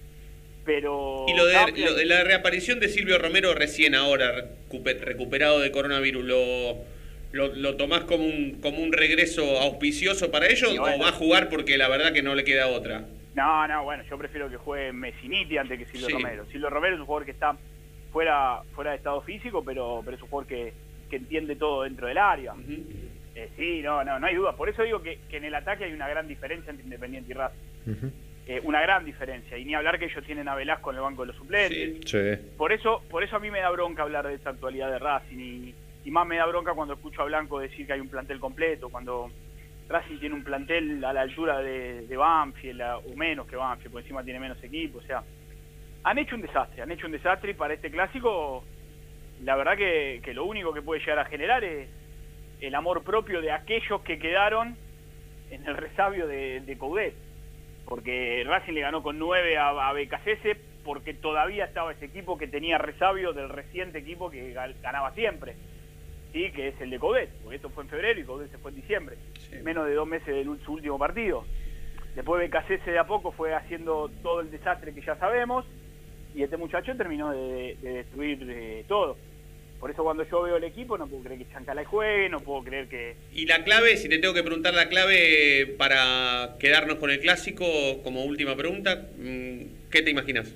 Pero. 0.69 1.25
Y 1.27 1.35
lo 1.35 1.47
de, 1.47 1.55
Capria- 1.55 1.87
lo 1.87 1.95
de 1.95 2.05
la 2.05 2.23
reaparición 2.25 2.79
de 2.79 2.89
Silvio 2.91 3.17
Romero 3.19 3.55
recién 3.55 3.95
ahora, 3.95 4.35
recupe- 4.69 5.01
recuperado 5.01 5.61
de 5.61 5.71
coronavirus, 5.73 6.23
¿lo, 6.27 6.77
lo, 7.33 7.55
lo 7.55 7.77
tomás 7.77 8.03
como 8.05 8.27
un, 8.27 8.59
como 8.61 8.79
un 8.83 8.93
regreso 8.93 9.59
auspicioso 9.61 10.31
para 10.31 10.47
ellos 10.49 10.77
bueno. 10.79 10.97
o 10.97 11.01
va 11.01 11.09
a 11.09 11.13
jugar 11.13 11.49
porque 11.49 11.79
la 11.79 11.89
verdad 11.89 12.13
que 12.13 12.23
no 12.23 12.35
le 12.35 12.45
queda 12.45 12.69
otra? 12.69 13.07
No, 13.35 13.67
no, 13.67 13.83
bueno, 13.85 14.05
yo 14.11 14.19
prefiero 14.19 14.51
que 14.51 14.59
juegue 14.59 14.93
Messiniti 14.93 15.57
antes 15.57 15.79
que 15.79 15.87
Silvio 15.87 16.09
Sí. 16.09 16.13
Romero. 16.13 16.45
Silvio 16.53 16.69
Romero 16.69 16.95
es 16.97 17.01
un 17.01 17.07
jugador 17.07 17.25
que 17.25 17.31
está 17.33 17.57
fuera 18.13 18.61
fuera 18.75 18.91
de 18.91 18.99
estado 18.99 19.23
físico, 19.23 19.65
pero, 19.65 20.03
pero 20.05 20.19
es 20.19 20.23
un 20.23 20.29
jugador 20.29 20.49
que, 20.49 20.73
que 21.09 21.17
entiende 21.17 21.57
todo 21.57 21.85
dentro 21.85 22.09
del 22.09 22.19
área. 22.19 22.53
Eh, 23.35 23.49
sí, 23.57 23.81
no, 23.81 24.05
no, 24.05 24.19
no 24.21 24.27
hay 24.27 24.35
duda. 24.35 24.55
Por 24.55 24.69
eso 24.69 24.83
digo 24.83 25.01
que, 25.01 25.19
que 25.31 25.39
en 25.39 25.45
el 25.45 25.55
ataque 25.55 25.85
hay 25.85 25.93
una 25.95 26.09
gran 26.09 26.29
diferencia 26.29 26.71
entre 26.71 26.85
Independiente 26.85 27.33
y 27.33 27.35
Racing. 27.35 28.11
Eh, 28.51 28.61
una 28.65 28.81
gran 28.81 29.05
diferencia. 29.05 29.59
Y 29.59 29.65
ni 29.67 29.75
hablar 29.75 29.99
que 29.99 30.07
ellos 30.07 30.25
tienen 30.25 30.49
a 30.49 30.55
Velasco 30.55 30.91
en 30.91 30.97
el 30.97 31.03
banco 31.03 31.21
de 31.23 31.27
los 31.29 31.37
suplentes. 31.37 32.01
Sí. 32.11 32.49
Por 32.57 32.73
eso, 32.73 33.03
por 33.11 33.23
eso 33.23 33.37
a 33.37 33.41
mí 33.41 33.51
me 33.51 33.61
da 33.61 33.69
bronca 33.71 34.03
hablar 34.03 34.27
de 34.27 34.35
esta 34.35 34.51
actualidad 34.51 34.91
de 34.91 34.99
Racing 34.99 35.39
y, 35.39 35.75
y 36.07 36.11
más 36.11 36.27
me 36.27 36.37
da 36.37 36.47
bronca 36.47 36.73
cuando 36.73 36.95
escucho 36.95 37.21
a 37.21 37.27
Blanco 37.27 37.59
decir 37.61 37.87
que 37.87 37.93
hay 37.93 38.01
un 38.01 38.09
plantel 38.09 38.41
completo, 38.41 38.89
cuando 38.89 39.31
Racing 39.91 40.17
tiene 40.19 40.35
un 40.35 40.45
plantel 40.45 41.05
a 41.05 41.13
la 41.13 41.21
altura 41.21 41.59
de, 41.61 42.07
de 42.07 42.17
Banfield 42.17 42.81
a- 42.81 42.97
o 42.97 43.15
menos 43.17 43.47
que 43.47 43.57
Banfield, 43.57 43.93
por 43.93 44.01
encima 44.01 44.25
tiene 44.25 44.41
menos 44.41 44.63
equipo, 44.65 44.99
o 44.99 45.03
sea, 45.03 45.23
han 46.05 46.17
hecho 46.17 46.35
un 46.35 46.41
desastre, 46.41 46.81
han 46.81 46.91
hecho 46.91 47.05
un 47.05 47.13
desastre 47.13 47.51
y 47.51 47.55
para 47.55 47.75
este 47.75 47.91
clásico 47.91 48.65
la 49.45 49.57
verdad 49.57 49.77
que, 49.77 50.21
que 50.25 50.33
lo 50.33 50.47
único 50.47 50.73
que 50.73 50.81
puede 50.81 51.01
llegar 51.01 51.19
a 51.19 51.25
generar 51.27 51.63
es, 51.65 51.87
el 52.63 52.75
amor 52.75 53.03
propio 53.05 53.43
de 53.43 53.53
aquellos 53.53 54.01
que 54.01 54.19
quedaron 54.19 54.75
en 55.51 55.67
el 55.67 55.77
resabio 55.77 56.27
de, 56.27 56.61
de 56.61 56.79
Coudet. 56.79 57.15
Porque 57.89 58.45
Racing 58.47 58.75
le 58.75 58.83
ganó 58.83 59.03
con 59.03 59.19
9 59.19 59.57
a, 59.57 59.69
a 59.89 59.93
BKCS 59.93 60.57
porque 60.85 61.15
todavía 61.15 61.65
estaba 61.65 61.93
ese 61.93 62.07
equipo 62.07 62.37
que 62.39 62.47
tenía 62.47 62.79
resabio 62.79 63.33
del 63.33 63.49
reciente 63.49 63.99
equipo 63.99 64.31
que 64.31 64.55
ga- 64.55 64.75
ganaba 64.83 65.13
siempre. 65.15 65.55
Sí, 66.33 66.51
que 66.53 66.69
es 66.69 66.81
el 66.81 66.91
de 66.91 66.99
Coudet, 66.99 67.31
porque 67.43 67.57
esto 67.57 67.71
fue 67.71 67.85
en 67.85 67.89
febrero 67.91 68.21
y 68.21 68.25
Coudet 68.25 68.51
se 68.51 68.59
fue 68.59 68.71
en 68.71 68.77
diciembre. 68.77 69.17
Menos 69.63 69.87
de 69.87 69.95
dos 69.95 70.07
meses 70.07 70.27
de 70.27 70.45
su 70.65 70.73
último 70.75 70.99
partido. 70.99 71.45
Después 72.15 72.49
BKCS 72.51 72.85
de 72.87 72.99
a 72.99 73.07
poco 73.07 73.33
fue 73.33 73.55
haciendo 73.55 74.11
todo 74.23 74.41
el 74.41 74.51
desastre 74.51 74.93
que 74.95 75.01
ya 75.01 75.17
sabemos 75.17 75.65
y 76.35 76.43
este 76.43 76.57
muchacho 76.57 76.95
terminó 76.97 77.31
de, 77.31 77.77
de 77.81 77.91
destruir 77.95 78.47
eh, 78.51 78.85
todo. 78.87 79.17
Por 79.81 79.91
eso 79.91 80.03
cuando 80.03 80.25
yo 80.25 80.43
veo 80.43 80.57
el 80.57 80.65
equipo 80.65 80.99
no 80.99 81.07
puedo 81.07 81.23
creer 81.23 81.39
que 81.39 81.53
Chancalay 81.53 81.85
juegue, 81.85 82.29
no 82.29 82.41
puedo 82.41 82.65
creer 82.65 82.89
que... 82.89 83.15
Y 83.33 83.47
la 83.47 83.63
clave, 83.63 83.97
si 83.97 84.09
te 84.09 84.19
tengo 84.19 84.35
que 84.35 84.43
preguntar 84.43 84.75
la 84.75 84.89
clave 84.89 85.75
para 85.79 86.57
quedarnos 86.59 86.97
con 86.97 87.11
el 87.11 87.21
clásico, 87.21 87.65
como 88.03 88.25
última 88.25 88.57
pregunta, 88.57 89.07
mm, 89.17 89.91
¿qué 89.91 90.03
te 90.03 90.11
imaginas? 90.11 90.53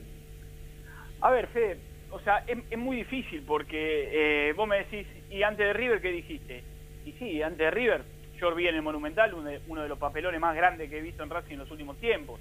A 1.20 1.30
ver, 1.30 1.46
Fede, 1.48 1.78
o 2.10 2.18
sea, 2.20 2.44
es, 2.48 2.58
es 2.68 2.78
muy 2.78 2.96
difícil 2.96 3.42
porque 3.46 4.48
eh, 4.48 4.52
vos 4.54 4.66
me 4.66 4.78
decís, 4.78 5.06
¿y 5.30 5.44
antes 5.44 5.66
de 5.66 5.72
River 5.72 6.00
qué 6.00 6.10
dijiste? 6.10 6.64
Y 7.06 7.12
sí, 7.12 7.42
antes 7.42 7.58
de 7.58 7.70
River, 7.70 8.02
yo 8.40 8.52
vi 8.56 8.66
en 8.66 8.74
el 8.74 8.82
Monumental 8.82 9.34
uno 9.34 9.48
de, 9.48 9.60
uno 9.68 9.82
de 9.82 9.88
los 9.88 9.98
papelones 9.98 10.40
más 10.40 10.56
grandes 10.56 10.90
que 10.90 10.98
he 10.98 11.00
visto 11.00 11.22
en 11.22 11.30
Racing 11.30 11.52
en 11.54 11.58
los 11.60 11.70
últimos 11.70 11.96
tiempos. 11.98 12.40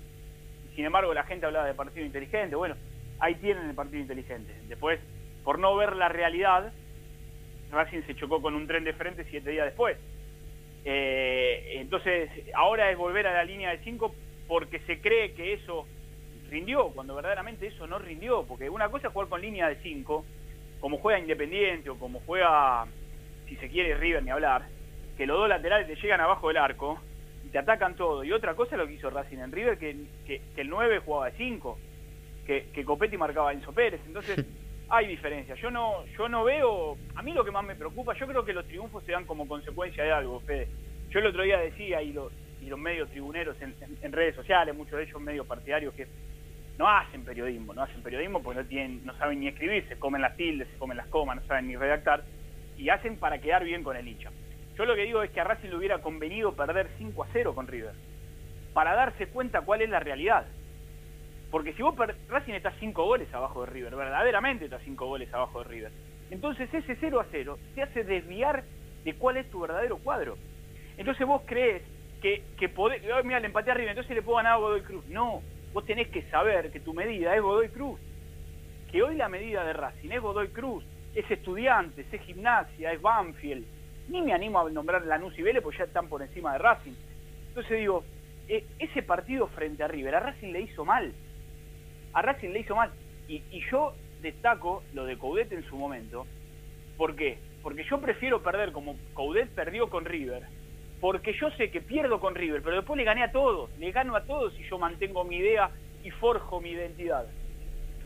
Sin 0.75 0.85
embargo, 0.85 1.13
la 1.13 1.23
gente 1.23 1.45
hablaba 1.45 1.67
de 1.67 1.75
partido 1.75 2.05
inteligente. 2.05 2.55
Bueno, 2.55 2.75
ahí 3.19 3.35
tienen 3.35 3.69
el 3.69 3.75
partido 3.75 4.01
inteligente. 4.01 4.51
Después, 4.67 4.99
por 5.43 5.59
no 5.59 5.75
ver 5.75 5.95
la 5.95 6.09
realidad, 6.09 6.71
Racing 7.71 8.01
se 8.05 8.15
chocó 8.15 8.41
con 8.41 8.53
un 8.53 8.67
tren 8.67 8.83
de 8.83 8.93
frente 8.93 9.25
siete 9.29 9.49
días 9.51 9.65
después. 9.65 9.97
Eh, 10.83 11.73
entonces, 11.75 12.29
ahora 12.53 12.91
es 12.91 12.97
volver 12.97 13.27
a 13.27 13.33
la 13.33 13.43
línea 13.43 13.69
de 13.71 13.79
5 13.83 14.13
porque 14.47 14.79
se 14.79 14.99
cree 14.99 15.33
que 15.33 15.53
eso 15.53 15.87
rindió, 16.49 16.89
cuando 16.89 17.15
verdaderamente 17.15 17.67
eso 17.67 17.87
no 17.87 17.99
rindió. 17.99 18.43
Porque 18.43 18.69
una 18.69 18.89
cosa 18.89 19.07
es 19.07 19.13
jugar 19.13 19.29
con 19.29 19.41
línea 19.41 19.69
de 19.69 19.77
5, 19.77 20.25
como 20.79 20.97
juega 20.97 21.19
Independiente 21.19 21.89
o 21.89 21.97
como 21.97 22.19
juega, 22.25 22.85
si 23.47 23.55
se 23.57 23.69
quiere, 23.69 23.95
River, 23.95 24.23
ni 24.23 24.31
hablar, 24.31 24.67
que 25.17 25.25
los 25.25 25.37
dos 25.37 25.49
laterales 25.49 25.87
te 25.87 25.95
llegan 25.95 26.21
abajo 26.21 26.47
del 26.47 26.57
arco 26.57 26.99
y 27.45 27.49
te 27.49 27.59
atacan 27.59 27.95
todo. 27.95 28.23
Y 28.23 28.31
otra 28.31 28.55
cosa 28.55 28.75
es 28.75 28.79
lo 28.79 28.87
que 28.87 28.93
hizo 28.93 29.09
Racing 29.09 29.37
en 29.37 29.51
River, 29.51 29.77
que, 29.77 30.41
el 30.57 30.69
9 30.69 30.99
jugaba 30.99 31.27
de 31.27 31.37
5, 31.37 31.79
que, 32.45 32.67
que 32.73 32.83
Copetti 32.83 33.17
marcaba 33.17 33.51
a 33.51 33.53
Enzo 33.53 33.71
Pérez. 33.71 34.01
Entonces, 34.05 34.45
hay 34.91 35.07
diferencias. 35.07 35.57
Yo 35.59 35.71
no, 35.71 36.05
yo 36.17 36.27
no 36.27 36.43
veo, 36.43 36.97
a 37.15 37.21
mí 37.21 37.31
lo 37.31 37.45
que 37.45 37.51
más 37.51 37.63
me 37.63 37.75
preocupa, 37.75 38.13
yo 38.13 38.27
creo 38.27 38.43
que 38.43 38.51
los 38.51 38.67
triunfos 38.67 39.03
se 39.05 39.13
dan 39.13 39.25
como 39.25 39.47
consecuencia 39.47 40.03
de 40.03 40.11
algo, 40.11 40.41
Fede. 40.41 40.67
Yo 41.09 41.19
el 41.19 41.27
otro 41.27 41.43
día 41.43 41.57
decía, 41.57 42.01
y 42.01 42.11
los, 42.11 42.31
y 42.61 42.65
los 42.65 42.77
medios 42.77 43.09
tribuneros 43.09 43.55
en, 43.61 44.11
redes 44.11 44.35
sociales, 44.35 44.75
muchos 44.75 44.97
de 44.97 45.03
ellos 45.03 45.21
medios 45.21 45.47
partidarios, 45.47 45.93
que 45.93 46.07
no 46.77 46.89
hacen 46.89 47.23
periodismo, 47.23 47.73
no 47.73 47.83
hacen 47.83 48.03
periodismo 48.03 48.43
porque 48.43 48.61
no 48.61 48.67
tienen, 48.67 49.05
no 49.05 49.17
saben 49.17 49.39
ni 49.39 49.47
escribir, 49.47 49.87
se 49.87 49.97
comen 49.97 50.21
las 50.21 50.35
tildes, 50.35 50.67
se 50.67 50.77
comen 50.77 50.97
las 50.97 51.07
comas, 51.07 51.37
no 51.37 51.47
saben 51.47 51.67
ni 51.67 51.77
redactar, 51.77 52.23
y 52.77 52.89
hacen 52.89 53.17
para 53.17 53.39
quedar 53.39 53.63
bien 53.63 53.83
con 53.83 53.95
el 53.95 54.05
hincha. 54.05 54.29
Yo 54.77 54.85
lo 54.85 54.95
que 54.95 55.03
digo 55.03 55.23
es 55.23 55.31
que 55.31 55.39
a 55.39 55.45
Racing 55.45 55.69
le 55.69 55.77
hubiera 55.77 55.99
convenido 55.99 56.53
perder 56.53 56.89
5 56.97 57.23
a 57.23 57.27
0 57.31 57.55
con 57.55 57.67
River, 57.67 57.93
para 58.73 58.93
darse 58.93 59.27
cuenta 59.27 59.61
cuál 59.61 59.81
es 59.81 59.89
la 59.89 59.99
realidad. 59.99 60.47
Porque 61.51 61.73
si 61.73 61.83
vos 61.83 61.93
Racing 62.29 62.53
está 62.53 62.71
5 62.79 63.03
goles 63.03 63.31
abajo 63.33 63.65
de 63.65 63.71
River, 63.71 63.95
verdaderamente 63.95 64.65
está 64.65 64.79
5 64.79 65.05
goles 65.05 65.31
abajo 65.33 65.61
de 65.63 65.69
River. 65.69 65.91
Entonces 66.31 66.73
ese 66.73 66.95
0 66.95 67.19
a 67.19 67.25
0 67.29 67.59
te 67.75 67.83
hace 67.83 68.05
desviar 68.05 68.63
de 69.03 69.13
cuál 69.15 69.35
es 69.37 69.49
tu 69.51 69.59
verdadero 69.59 69.97
cuadro. 69.97 70.37
Entonces 70.97 71.27
vos 71.27 71.41
crees 71.45 71.83
que, 72.21 72.43
que 72.57 72.69
podés, 72.69 73.03
"Ay, 73.03 73.23
mira, 73.25 73.39
le 73.39 73.47
empaté 73.47 73.71
a 73.71 73.73
River, 73.73 73.89
entonces 73.89 74.15
le 74.15 74.21
puedo 74.21 74.37
ganar 74.37 74.53
a 74.53 74.57
Godoy 74.57 74.81
Cruz. 74.81 75.05
No, 75.07 75.41
vos 75.73 75.85
tenés 75.85 76.07
que 76.07 76.21
saber 76.29 76.71
que 76.71 76.79
tu 76.79 76.93
medida 76.93 77.35
es 77.35 77.41
Godoy 77.41 77.67
Cruz. 77.69 77.99
Que 78.89 79.03
hoy 79.03 79.15
la 79.15 79.27
medida 79.27 79.65
de 79.65 79.73
Racing 79.73 80.11
es 80.11 80.21
Godoy 80.21 80.49
Cruz, 80.49 80.85
es 81.15 81.29
Estudiantes, 81.29 82.05
es 82.13 82.21
Gimnasia, 82.21 82.93
es 82.93 83.01
Banfield. 83.01 83.65
Ni 84.07 84.21
me 84.21 84.33
animo 84.33 84.59
a 84.59 84.69
nombrar 84.69 85.05
Lanús 85.05 85.37
y 85.37 85.41
Vélez 85.41 85.63
porque 85.63 85.79
ya 85.79 85.85
están 85.85 86.07
por 86.07 86.21
encima 86.21 86.53
de 86.53 86.59
Racing. 86.59 86.93
Entonces 87.49 87.79
digo, 87.79 88.03
eh, 88.47 88.65
ese 88.79 89.01
partido 89.03 89.47
frente 89.47 89.83
a 89.83 89.87
River, 89.87 90.15
a 90.15 90.19
Racing 90.19 90.51
le 90.51 90.61
hizo 90.61 90.85
mal. 90.85 91.11
A 92.13 92.21
Racing 92.21 92.49
le 92.49 92.59
hizo 92.59 92.75
mal. 92.75 92.91
Y, 93.27 93.41
yo 93.71 93.93
destaco 94.21 94.83
lo 94.93 95.05
de 95.05 95.17
Coudet 95.17 95.51
en 95.51 95.63
su 95.65 95.77
momento. 95.77 96.25
¿Por 96.97 97.15
qué? 97.15 97.39
Porque 97.63 97.83
yo 97.83 97.99
prefiero 97.99 98.41
perder 98.41 98.71
como 98.71 98.95
Coudet 99.13 99.49
perdió 99.49 99.89
con 99.89 100.05
River. 100.05 100.43
Porque 100.99 101.33
yo 101.33 101.49
sé 101.51 101.71
que 101.71 101.81
pierdo 101.81 102.19
con 102.19 102.35
River, 102.35 102.61
pero 102.61 102.75
después 102.75 102.97
le 102.97 103.03
gané 103.03 103.23
a 103.23 103.31
todos. 103.31 103.69
Le 103.79 103.91
gano 103.91 104.15
a 104.15 104.23
todos 104.25 104.53
y 104.59 104.63
yo 104.63 104.77
mantengo 104.77 105.23
mi 105.23 105.37
idea 105.37 105.71
y 106.03 106.11
forjo 106.11 106.61
mi 106.61 106.71
identidad. 106.71 107.25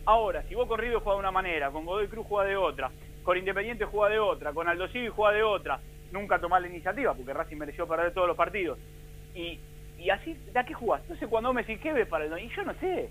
Ahora, 0.05 0.43
si 0.43 0.55
vos 0.55 0.67
con 0.67 0.79
River 0.79 0.99
juega 0.99 1.15
de 1.15 1.19
una 1.19 1.31
manera, 1.31 1.71
con 1.71 1.85
Godoy 1.85 2.07
Cruz 2.07 2.27
juega 2.27 2.47
de 2.47 2.55
otra, 2.55 2.91
con 3.23 3.37
Independiente 3.37 3.85
juega 3.85 4.13
de 4.13 4.19
otra, 4.19 4.53
con 4.53 4.67
Aldo 4.67 4.87
Civi 4.89 5.09
juega 5.09 5.35
de 5.35 5.43
otra, 5.43 5.79
nunca 6.11 6.39
tomás 6.39 6.61
la 6.61 6.67
iniciativa, 6.67 7.13
porque 7.13 7.33
Racing 7.33 7.57
mereció 7.57 7.87
perder 7.87 8.13
todos 8.13 8.27
los 8.27 8.37
partidos. 8.37 8.77
Y, 9.33 9.59
así, 10.09 10.33
¿de 10.53 10.59
a 10.59 10.63
qué 10.63 10.73
jugás? 10.73 11.01
Entonces 11.01 11.27
cuando 11.27 11.51
me 11.51 11.63
decís, 11.63 11.81
¿qué 11.81 11.91
ves 11.91 12.07
para 12.07 12.25
el 12.25 12.39
Y 12.39 12.49
yo 12.49 12.63
no 12.63 12.73
sé. 12.75 13.09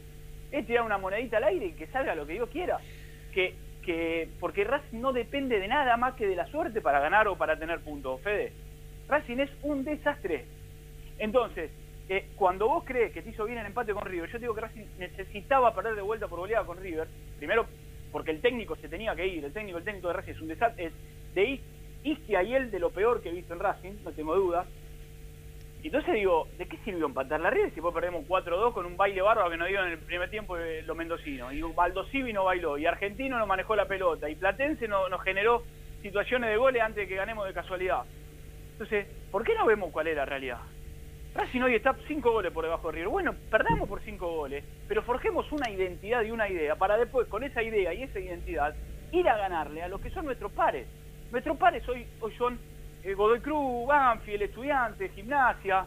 Es 0.52 0.66
tirar 0.66 0.84
una 0.84 0.98
monedita 0.98 1.36
al 1.38 1.44
aire 1.44 1.66
y 1.66 1.72
que 1.72 1.86
salga 1.88 2.14
lo 2.14 2.26
que 2.26 2.34
Dios 2.34 2.48
quiera. 2.50 2.78
Que, 3.32 3.54
que, 3.84 4.28
porque 4.40 4.64
Racing 4.64 5.00
no 5.00 5.12
depende 5.12 5.58
de 5.58 5.68
nada 5.68 5.96
más 5.96 6.14
que 6.14 6.26
de 6.26 6.36
la 6.36 6.46
suerte 6.46 6.80
para 6.80 7.00
ganar 7.00 7.28
o 7.28 7.36
para 7.36 7.58
tener 7.58 7.80
puntos, 7.80 8.20
Fede. 8.22 8.52
Racing 9.08 9.38
es 9.40 9.50
un 9.62 9.84
desastre. 9.84 10.44
Entonces, 11.18 11.70
eh, 12.08 12.26
cuando 12.36 12.68
vos 12.68 12.84
crees 12.84 13.12
que 13.12 13.22
te 13.22 13.30
hizo 13.30 13.44
bien 13.44 13.58
el 13.58 13.66
empate 13.66 13.92
con 13.92 14.04
River, 14.04 14.30
yo 14.30 14.38
digo 14.38 14.54
que 14.54 14.60
Racing 14.62 14.84
necesitaba 14.98 15.74
perder 15.74 15.94
de 15.94 16.02
vuelta 16.02 16.28
por 16.28 16.38
goleada 16.38 16.64
con 16.64 16.78
River, 16.78 17.08
primero 17.38 17.66
porque 18.12 18.30
el 18.30 18.40
técnico 18.40 18.76
se 18.76 18.88
tenía 18.88 19.14
que 19.16 19.26
ir, 19.26 19.44
el 19.44 19.52
técnico, 19.52 19.78
el 19.78 19.84
técnico 19.84 20.08
de 20.08 20.14
Racing 20.14 20.32
es 20.32 20.40
un 20.40 20.48
desastre, 20.48 20.84
es 20.86 20.92
de 21.34 21.44
Is- 21.44 21.60
Isquia 22.04 22.42
y 22.42 22.54
él 22.54 22.70
de 22.70 22.78
lo 22.78 22.90
peor 22.90 23.20
que 23.22 23.30
he 23.30 23.32
visto 23.32 23.54
en 23.54 23.60
Racing, 23.60 23.92
no 24.04 24.12
tengo 24.12 24.36
dudas. 24.36 24.66
Y 25.84 25.88
entonces 25.88 26.14
digo, 26.14 26.48
¿de 26.56 26.66
qué 26.66 26.78
sirvió 26.78 27.04
empatar 27.04 27.38
la 27.40 27.50
River 27.50 27.68
si 27.68 27.74
después 27.74 27.92
perdemos 27.92 28.26
4-2 28.26 28.72
con 28.72 28.86
un 28.86 28.96
baile 28.96 29.20
bárbaro 29.20 29.50
que 29.50 29.58
nos 29.58 29.68
dio 29.68 29.84
en 29.84 29.92
el 29.92 29.98
primer 29.98 30.30
tiempo 30.30 30.56
los 30.56 30.96
mendocinos? 30.96 31.52
Y 31.52 31.60
Baldo 31.60 32.06
Civi 32.06 32.32
no 32.32 32.44
bailó, 32.44 32.78
y 32.78 32.86
Argentino 32.86 33.38
no 33.38 33.46
manejó 33.46 33.76
la 33.76 33.86
pelota, 33.86 34.30
y 34.30 34.34
Platense 34.34 34.88
no, 34.88 35.10
nos 35.10 35.22
generó 35.22 35.62
situaciones 36.00 36.48
de 36.48 36.56
goles 36.56 36.80
antes 36.80 37.02
de 37.02 37.06
que 37.06 37.16
ganemos 37.16 37.46
de 37.46 37.52
casualidad. 37.52 38.04
Entonces, 38.72 39.06
¿por 39.30 39.44
qué 39.44 39.54
no 39.54 39.66
vemos 39.66 39.92
cuál 39.92 40.06
es 40.06 40.16
la 40.16 40.24
realidad? 40.24 40.60
Racing 41.34 41.60
hoy 41.60 41.74
está 41.74 41.94
5 42.08 42.32
goles 42.32 42.50
por 42.50 42.64
debajo 42.64 42.88
de 42.88 42.94
River. 42.94 43.08
Bueno, 43.08 43.34
perdamos 43.50 43.86
por 43.86 44.00
5 44.00 44.26
goles, 44.26 44.64
pero 44.88 45.02
forjemos 45.02 45.52
una 45.52 45.68
identidad 45.68 46.22
y 46.22 46.30
una 46.30 46.48
idea 46.48 46.76
para 46.76 46.96
después, 46.96 47.28
con 47.28 47.44
esa 47.44 47.62
idea 47.62 47.92
y 47.92 48.04
esa 48.04 48.20
identidad, 48.20 48.74
ir 49.12 49.28
a 49.28 49.36
ganarle 49.36 49.82
a 49.82 49.88
los 49.88 50.00
que 50.00 50.08
son 50.08 50.24
nuestros 50.24 50.50
pares. 50.52 50.86
Nuestros 51.30 51.58
pares 51.58 51.86
hoy, 51.90 52.06
hoy 52.22 52.32
son 52.36 52.58
Godoy 53.12 53.40
Cruz, 53.40 53.86
Banfield, 53.86 54.42
Estudiantes, 54.42 55.12
Gimnasia. 55.12 55.86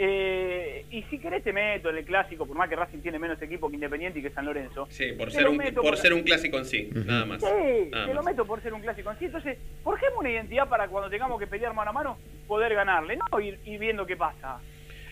eh, 0.00 0.84
y 0.90 1.02
si 1.04 1.18
querés 1.18 1.42
te 1.42 1.52
meto 1.52 1.90
en 1.90 1.96
el 1.96 2.04
clásico, 2.04 2.46
por 2.46 2.56
más 2.56 2.68
que 2.68 2.76
Racing 2.76 2.98
tiene 3.00 3.18
menos 3.18 3.40
equipo 3.42 3.68
que 3.68 3.74
Independiente 3.74 4.20
y 4.20 4.22
que 4.22 4.30
San 4.30 4.44
Lorenzo. 4.46 4.86
Sí, 4.90 5.12
por 5.18 5.32
ser 5.32 5.48
un, 5.48 5.58
por 5.58 5.74
por- 5.74 5.96
ser 5.96 6.12
un 6.12 6.22
clásico 6.22 6.56
en 6.58 6.64
sí, 6.66 6.88
nada 6.94 7.24
más. 7.24 7.40
Sí, 7.42 7.88
Nada 7.90 8.06
te 8.06 8.14
lo 8.14 8.22
meto 8.22 8.44
por 8.46 8.60
ser 8.62 8.74
un 8.74 8.80
clásico 8.80 9.10
en 9.10 9.18
sí. 9.18 9.24
Entonces, 9.24 9.58
forjemos 9.82 10.18
una 10.20 10.30
identidad 10.30 10.68
para 10.68 10.86
cuando 10.86 11.10
tengamos 11.10 11.38
que 11.40 11.48
pelear 11.48 11.74
mano 11.74 11.90
a 11.90 11.92
mano, 11.92 12.18
poder 12.46 12.74
ganarle, 12.74 13.16
no 13.16 13.40
ir, 13.40 13.58
ir 13.64 13.80
viendo 13.80 14.06
qué 14.06 14.16
pasa. 14.16 14.60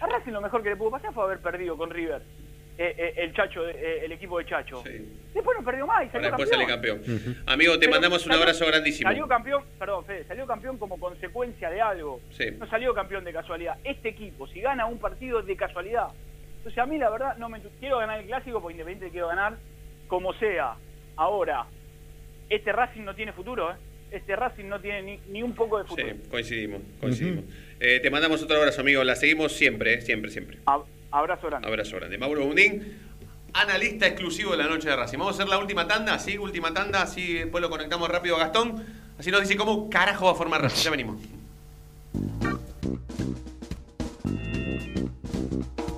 A 0.01 0.07
Racing 0.07 0.31
lo 0.33 0.41
mejor 0.41 0.63
que 0.63 0.69
le 0.71 0.77
pudo 0.77 0.91
pasar 0.93 1.13
fue 1.13 1.25
haber 1.25 1.41
perdido 1.41 1.77
con 1.77 1.91
River, 1.91 2.23
eh, 2.79 2.95
eh, 2.99 3.15
el 3.17 3.33
Chacho, 3.35 3.67
eh, 3.69 4.05
el 4.05 4.13
equipo 4.13 4.39
de 4.39 4.47
Chacho. 4.47 4.83
Después 5.35 5.57
no 5.59 5.65
perdió 5.65 5.87
más 5.87 6.07
y 6.07 6.11
salió 6.11 6.29
después 6.29 6.49
sale 6.49 6.67
campeón. 6.67 6.99
campeón. 6.99 7.37
Amigo, 7.47 7.73
te 7.75 7.79
Pero 7.81 7.91
mandamos 7.93 8.19
un 8.25 8.29
salió- 8.33 8.43
abrazo 8.43 8.67
grandísimo. 8.67 9.11
Salió 9.11 9.27
campeón, 9.29 9.65
perdón, 9.79 10.05
Fede, 10.05 10.25
salió 10.25 10.47
campeón 10.47 10.79
como 10.79 10.99
consecuencia 10.99 11.71
de 11.71 11.81
algo. 11.81 12.21
Sí. 12.33 12.47
No 12.59 12.69
salió 12.69 12.93
campeón 12.95 13.25
de 13.25 13.33
casualidad. 13.33 13.79
Este 13.85 14.11
equipo, 14.11 14.47
si 14.49 14.61
gana 14.61 14.87
un 14.87 14.99
partido 14.99 15.43
de 15.43 15.57
casualidad. 15.57 16.09
Entonces, 16.59 16.79
a 16.79 16.87
mí 16.87 16.99
la 16.99 17.11
verdad, 17.11 17.37
no 17.39 17.49
me 17.49 17.61
quiero 17.81 17.99
ganar 17.99 18.21
el 18.21 18.27
clásico 18.27 18.61
porque 18.61 18.75
Independiente 18.75 19.11
quiero 19.13 19.29
ganar 19.29 19.57
como 20.09 20.33
sea. 20.35 20.75
Ahora, 21.17 21.65
este 22.51 22.73
Racing 22.73 23.03
no 23.03 23.15
tiene 23.15 23.33
futuro, 23.33 23.71
¿eh? 23.73 23.77
Este 24.11 24.37
Racing 24.37 24.67
no 24.67 24.81
tiene 24.81 25.03
ni, 25.03 25.21
ni 25.33 25.43
un 25.43 25.55
poco 25.55 25.79
de 25.79 25.85
futuro. 25.85 26.09
Sí, 26.09 26.29
coincidimos, 26.31 26.81
coincidimos. 27.01 27.45
Eh, 27.81 27.99
te 28.01 28.11
mandamos 28.11 28.43
otro 28.43 28.57
abrazo, 28.57 28.81
amigo. 28.81 29.03
La 29.03 29.17
seguimos 29.17 29.53
siempre, 29.53 29.95
eh, 29.95 30.01
siempre, 30.01 30.31
siempre. 30.31 30.59
Abrazo 31.17 31.47
grande. 31.47 31.67
Abrazo 31.67 31.97
grande. 31.97 32.19
Mauro 32.19 32.45
Bundín, 32.45 32.99
analista 33.55 34.07
exclusivo 34.07 34.51
de 34.51 34.59
la 34.59 34.67
noche 34.67 34.91
de 34.91 34.97
Racing. 34.97 35.17
Vamos 35.17 35.33
a 35.33 35.37
hacer 35.37 35.49
la 35.49 35.59
última 35.59 35.89
tanda, 35.89 36.19
¿sí? 36.19 36.37
Última 36.37 36.75
tanda, 36.75 37.01
así 37.01 37.33
después 37.33 37.63
lo 37.63 37.71
conectamos 37.71 38.07
rápido 38.11 38.37
a 38.37 38.41
Gastón. 38.41 38.85
Así 39.19 39.31
nos 39.31 39.41
dice 39.41 39.57
cómo 39.57 39.89
carajo 39.89 40.27
va 40.27 40.33
a 40.33 40.35
formar 40.35 40.61
Racing. 40.61 40.85
Ya 40.85 40.91
venimos. 40.91 41.17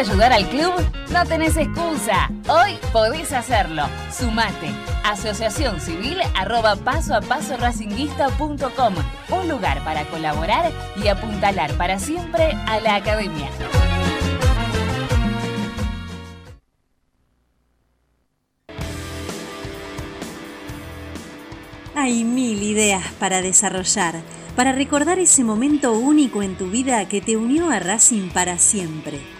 Ayudar 0.00 0.32
al 0.32 0.48
club? 0.48 0.72
No 1.10 1.26
tenés 1.26 1.58
excusa. 1.58 2.30
Hoy 2.48 2.78
podés 2.90 3.32
hacerlo. 3.32 3.82
Sumate. 4.10 4.70
Asociación 5.04 5.78
Civil 5.78 6.18
arroba 6.34 6.74
paso 6.76 7.14
a 7.14 7.20
paso 7.20 7.58
racinguista.com. 7.58 8.94
Un 9.28 9.48
lugar 9.48 9.84
para 9.84 10.04
colaborar 10.06 10.72
y 10.96 11.08
apuntalar 11.08 11.74
para 11.74 11.98
siempre 11.98 12.52
a 12.66 12.80
la 12.80 12.96
academia. 12.96 13.50
Hay 21.94 22.24
mil 22.24 22.62
ideas 22.62 23.04
para 23.18 23.42
desarrollar, 23.42 24.14
para 24.56 24.72
recordar 24.72 25.18
ese 25.18 25.44
momento 25.44 25.92
único 25.92 26.42
en 26.42 26.56
tu 26.56 26.70
vida 26.70 27.06
que 27.06 27.20
te 27.20 27.36
unió 27.36 27.70
a 27.70 27.78
Racing 27.80 28.30
para 28.30 28.56
siempre. 28.56 29.39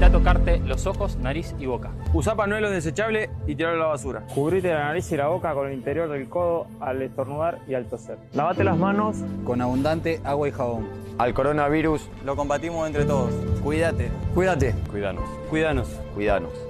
Evita 0.00 0.16
tocarte 0.16 0.60
los 0.60 0.86
ojos, 0.86 1.18
nariz 1.18 1.54
y 1.58 1.66
boca. 1.66 1.90
Usa 2.14 2.34
panuelo 2.34 2.70
desechable 2.70 3.28
y 3.46 3.54
tirarlo 3.54 3.82
a 3.82 3.84
la 3.84 3.90
basura. 3.92 4.22
Cubrite 4.34 4.72
la 4.72 4.84
nariz 4.84 5.12
y 5.12 5.16
la 5.18 5.28
boca 5.28 5.52
con 5.52 5.68
el 5.68 5.74
interior 5.74 6.08
del 6.08 6.26
codo 6.26 6.68
al 6.80 7.02
estornudar 7.02 7.58
y 7.68 7.74
al 7.74 7.84
toser. 7.84 8.16
Lavate 8.32 8.64
las 8.64 8.78
manos 8.78 9.18
con 9.44 9.60
abundante 9.60 10.22
agua 10.24 10.48
y 10.48 10.52
jabón. 10.52 10.88
Al 11.18 11.34
coronavirus 11.34 12.08
Lo 12.24 12.34
combatimos 12.34 12.86
entre 12.86 13.04
todos. 13.04 13.30
Cuídate. 13.62 14.10
Cuídate. 14.34 14.74
Cuídanos. 14.90 15.28
Cuídanos. 15.50 15.88
Cuídanos. 16.14 16.69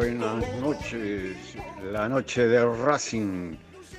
Buenas 0.00 0.42
noches, 0.62 1.36
la 1.92 2.08
noche 2.08 2.48
de 2.48 2.64
Racing. 2.64 3.54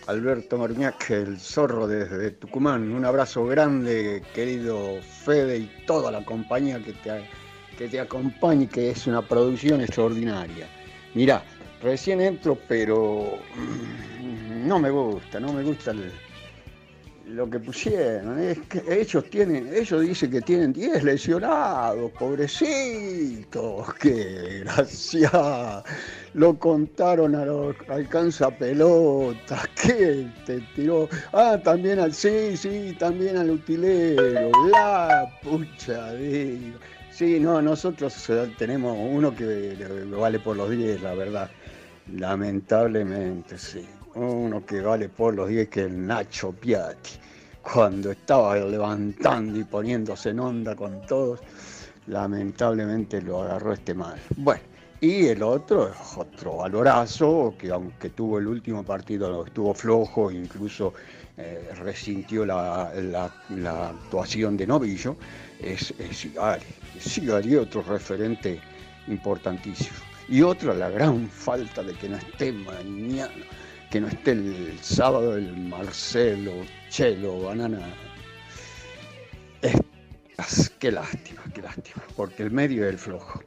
Alberto 0.08 0.58
Marmiac, 0.58 1.12
el 1.12 1.39
zorro 1.39 1.86
desde 1.86 2.32
Tucumán. 2.32 2.91
Un 2.91 3.06
abrazo 3.06 3.45
grande, 3.45 4.24
querido 4.34 4.99
Fede 5.24 5.60
y 5.60 5.72
toda 5.86 6.10
la 6.10 6.26
compañía 6.26 6.80
que 6.80 6.93
te, 6.93 7.24
que 7.78 7.88
te 7.88 7.99
acompaña 7.99 8.64
y 8.64 8.68
que 8.68 8.89
es 8.89 9.06
una 9.06 9.22
producción 9.22 9.80
extraordinaria. 9.82 10.66
Mirá, 11.14 11.43
recién 11.84 12.20
entro, 12.20 12.58
pero 12.68 13.38
no 14.66 14.80
me 14.80 14.89
gusta, 14.89 15.39
no 15.39 15.54
me 15.54 15.62
gusta 15.62 15.91
el- 15.91 16.12
lo 17.32 17.50
que 17.50 17.60
pusieron. 17.60 18.40
Es 18.40 18.60
que 18.70 18.82
ellos 18.88 19.30
tienen, 19.30 19.74
ellos 19.74 20.02
dicen 20.02 20.32
que 20.32 20.42
tienen 20.42 20.74
10 20.74 21.04
lesionados, 21.04 22.12
pobrecitos, 22.12 23.94
qué 24.00 24.62
gracia. 24.64 25.84
Lo 26.34 26.58
contaron 26.58 27.36
a 27.36 27.46
los 27.46 27.76
alcanza 27.90 28.50
pelotas, 28.52 29.68
que 29.82 30.28
te 30.46 30.60
tiró. 30.76 31.10
Ah, 31.34 31.60
también 31.64 32.00
al 32.00 32.14
sí, 32.14 32.56
sí, 32.56 32.96
también 33.00 33.38
al 33.38 33.50
utilero. 33.52 34.52
La 34.72 35.30
pucha 35.42 36.14
vida. 36.14 36.78
Sí, 37.12 37.40
no, 37.40 37.62
nosotros 37.62 38.30
eh, 38.30 38.52
tenemos 38.58 38.98
uno 38.98 39.36
que 39.36 39.76
vale 40.10 40.40
por 40.40 40.58
los 40.58 40.70
10, 40.70 41.02
la 41.02 41.14
verdad. 41.14 41.50
Lamentablemente, 42.14 43.58
sí. 43.58 43.86
Uno 44.16 44.66
que 44.66 44.82
vale 44.82 45.09
por 45.09 45.36
los 45.36 45.47
10 45.47 45.70
que 45.70 45.82
el 45.84 46.05
Nacho 46.05 46.51
Piatti. 46.51 47.12
Cuando 47.62 48.12
estaba 48.12 48.55
levantando 48.55 49.59
y 49.59 49.64
poniéndose 49.64 50.30
en 50.30 50.39
onda 50.39 50.76
con 50.76 51.01
todos, 51.05 51.39
lamentablemente 52.07 53.22
lo 53.22 53.43
agarró 53.43 53.74
este 53.74 53.93
mal. 53.93 54.20
Bueno, 54.36 54.62
y 54.99 55.28
el 55.28 55.41
otro 55.43 55.91
otro 56.18 56.57
valorazo, 56.57 57.55
que 57.57 57.72
aunque 57.72 58.09
tuvo 58.09 58.39
el 58.39 58.47
último 58.47 58.84
partido, 58.84 59.45
estuvo 59.45 59.74
flojo, 59.74 60.30
incluso 60.32 60.93
eh, 61.38 61.70
resintió 61.80 62.45
la, 62.45 62.91
actuación 63.89 64.57
de 64.57 64.68
Novillo, 64.68 65.16
es, 65.59 65.93
es 65.97 66.28
Sigali. 66.99 67.55
Otro 67.55 67.82
referente 67.82 68.59
importantísimo. 69.07 69.97
Y 70.28 70.41
otra, 70.41 70.74
la 70.74 70.89
gran 70.89 71.28
falta 71.28 71.84
de 71.84 71.93
que 71.93 72.09
no 72.09 72.18
esté 72.18 72.51
mañana, 72.51 73.32
que 73.92 74.00
no 74.00 74.08
esté 74.08 74.32
el 74.32 74.80
sábado 74.82 75.36
el 75.36 75.56
Marcelo, 75.58 76.54
Chelo, 76.89 77.42
Banana. 77.42 77.94
qué 80.80 80.92
lástima, 80.92 81.44
qué 81.54 81.62
lástima, 81.62 82.02
porque 82.16 82.44
el 82.44 82.52
medio 82.52 82.86
es 82.86 82.92
el 82.92 82.98
flojo. 82.98 83.44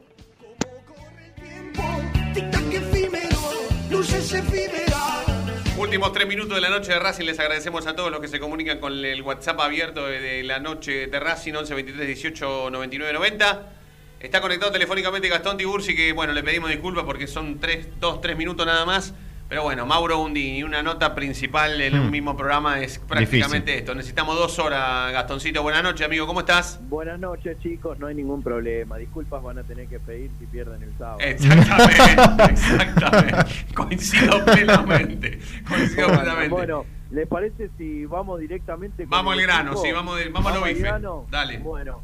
Últimos 5.78 6.12
tres 6.12 6.28
minutos 6.28 6.55
de 6.55 6.61
la 6.61 6.68
noche 6.68 6.92
de 6.92 6.99
Racing. 6.99 7.24
Les 7.24 7.38
agradecemos 7.38 7.86
a 7.86 7.97
todos 7.97 8.11
los 8.11 8.20
que 8.20 8.28
se 8.28 8.38
comunican 8.38 8.80
con 8.80 8.92
el 8.92 9.22
WhatsApp 9.22 9.59
abierto 9.61 10.07
de, 10.07 10.20
de 10.20 10.42
la 10.42 10.59
noche 10.59 11.07
de 11.07 11.20
Racing 11.20 11.55
11 11.55 11.74
23 11.74 12.07
18 12.07 12.70
99 12.70 13.14
90. 13.14 13.72
Está 14.20 14.40
conectado 14.42 14.72
telefónicamente 14.72 15.28
Gastón 15.28 15.57
Tiburci, 15.57 15.97
que 15.97 16.12
bueno, 16.12 16.34
le 16.34 16.42
pedimos 16.42 16.68
disculpas 16.68 17.05
porque 17.05 17.26
son 17.26 17.59
tres, 17.61 17.88
dos, 17.99 18.20
tres 18.20 18.36
minutos 18.36 18.66
nada 18.66 18.84
más. 18.84 19.14
Pero 19.55 19.62
bueno, 19.62 19.86
Mauro 19.86 20.18
Undini, 20.20 20.64
una 20.64 20.82
nota 20.82 21.14
principal 21.14 21.80
en 21.80 21.94
un 21.96 22.09
Hmm. 22.09 22.11
mismo 22.11 22.36
programa 22.36 22.80
es 22.80 22.98
prácticamente 22.98 23.78
esto. 23.78 23.94
Necesitamos 23.94 24.34
dos 24.36 24.59
horas, 24.59 25.12
Gastoncito. 25.12 25.62
Buenas 25.62 25.84
noches, 25.84 26.05
amigo, 26.05 26.26
¿cómo 26.26 26.40
estás? 26.40 26.80
Buenas 26.88 27.20
noches, 27.20 27.57
chicos. 27.61 27.96
No 28.00 28.09
hay 28.09 28.16
ningún 28.16 28.42
problema. 28.42 28.96
Disculpas 28.96 29.40
van 29.44 29.59
a 29.59 29.62
tener 29.62 29.86
que 29.86 30.00
pedir 30.00 30.32
si 30.40 30.46
pierden 30.46 30.82
el 30.82 30.90
sábado. 30.98 31.18
Exactamente, 31.20 32.44
exactamente. 32.50 33.36
Coincido 33.76 34.44
plenamente. 34.44 35.38
Coincido 35.68 36.09
Bueno, 36.09 36.20
plenamente. 36.22 36.48
Bueno, 36.50 36.84
¿les 37.12 37.28
parece 37.28 37.70
si 37.78 38.07
vamos 38.07 38.40
directamente 38.40 39.05
con 39.05 39.11
Vamos 39.11 39.34
el 39.34 39.38
al 39.42 39.46
grano, 39.46 39.70
equipo? 39.70 39.86
sí, 39.86 39.92
vamos 39.92 40.18
de- 40.18 40.28
vamos 40.30 40.50
a 40.52 40.55
lo 40.59 40.64
al 40.64 40.70
bife. 40.70 40.82
grano. 40.82 41.26
Dale. 41.30 41.59
Bueno, 41.59 42.00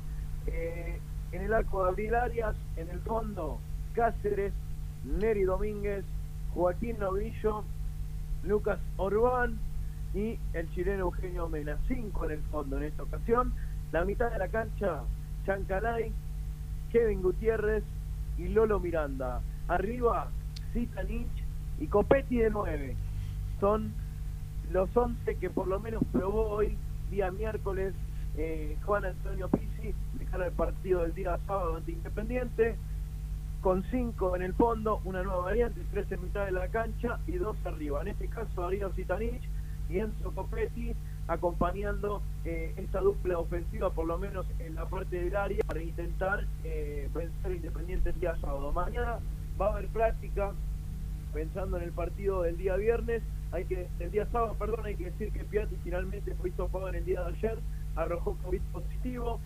eh, 0.47 1.01
en 1.33 1.43
el 1.43 1.53
arco 1.53 1.83
de 1.83 1.91
Abril 1.91 2.15
Arias, 2.15 2.55
en 2.77 2.89
el 2.91 3.01
fondo, 3.01 3.61
Cáceres, 3.97 4.53
Neri 5.05 5.43
Domínguez, 5.43 6.05
Joaquín 6.55 6.99
Novillo, 6.99 7.65
Lucas 8.43 8.79
Orbán 8.97 9.59
y 10.15 10.39
el 10.53 10.71
chileno 10.75 11.01
Eugenio 11.01 11.49
Mena. 11.49 11.79
Cinco 11.89 12.25
en 12.25 12.33
el 12.33 12.43
fondo 12.45 12.77
en 12.79 12.85
esta 12.85 13.03
ocasión. 13.03 13.53
La 13.93 14.05
mitad 14.05 14.31
de 14.31 14.39
la 14.39 14.49
cancha, 14.49 15.03
Chancalay, 15.47 16.13
Kevin 16.91 17.23
Gutiérrez 17.23 17.85
y 18.39 18.49
Lolo 18.49 18.81
Miranda. 18.81 19.41
Arriba, 19.69 20.29
Zitanich 20.73 21.29
y 21.79 21.87
Copetti 21.87 22.39
de 22.39 22.51
9. 22.51 22.97
Son 23.61 23.93
los 24.73 24.97
11 24.97 25.37
que 25.37 25.51
por 25.51 25.67
lo 25.67 25.81
menos 25.81 26.03
probó 26.13 26.49
hoy, 26.49 26.77
día 27.11 27.31
miércoles, 27.31 27.95
eh, 28.37 28.77
Juan 28.85 29.05
Antonio 29.05 29.49
Pizzi, 29.49 29.95
de 30.15 30.25
cara 30.27 30.47
al 30.47 30.53
partido 30.53 31.03
del 31.03 31.15
día 31.15 31.39
sábado 31.47 31.77
ante 31.77 31.93
Independiente, 31.93 32.77
con 33.61 33.85
5 33.91 34.37
en 34.37 34.43
el 34.43 34.55
fondo, 34.55 35.01
una 35.05 35.23
nueva 35.23 35.43
variante, 35.43 35.81
3 35.93 36.13
en 36.13 36.23
mitad 36.23 36.47
de 36.47 36.53
la 36.53 36.69
cancha 36.69 37.19
y 37.27 37.33
2 37.33 37.57
arriba. 37.67 38.01
En 38.03 38.09
este 38.09 38.29
caso, 38.29 38.63
Darío 38.63 38.91
Zitanich 38.91 39.43
y 39.89 39.99
Enzo 39.99 40.33
Copetti 40.33 40.95
acompañando 41.29 42.23
eh, 42.45 42.75
esta 42.77 43.01
dupla 43.01 43.39
ofensiva, 43.39 43.91
por 43.91 44.07
lo 44.07 44.19
menos 44.19 44.47
en 44.59 44.75
la 44.75 44.87
parte 44.87 45.23
del 45.23 45.37
área, 45.37 45.63
para 45.67 45.83
intentar 45.83 46.47
eh, 46.65 47.09
vencer 47.15 47.53
Independiente 47.53 48.11
el 48.11 48.21
día 48.21 48.37
sábado. 48.41 48.73
Mañana 48.73 49.19
va 49.61 49.67
a 49.67 49.73
haber 49.77 49.89
práctica, 49.89 50.53
pensando 51.33 51.77
en 51.77 51.85
el 51.85 51.93
partido 51.93 52.43
del 52.43 52.57
día 52.57 52.77
viernes, 52.77 53.23
hay 53.53 53.65
que 53.65 53.89
el 53.99 54.11
día 54.11 54.27
sábado, 54.33 54.55
perdón, 54.59 54.87
hay 54.87 54.97
que 54.97 55.07
decir 55.07 55.33
que 55.33 55.45
Piatti 55.45 55.77
finalmente 55.83 56.35
fue 56.37 56.51
hisopado 56.51 56.89
en 56.89 56.97
el 56.97 57.05
día 57.05 57.21
de 57.23 57.37
ayer, 57.37 57.59
arrojó 57.97 58.37
COVID 58.45 58.63
positivo. 58.73 59.41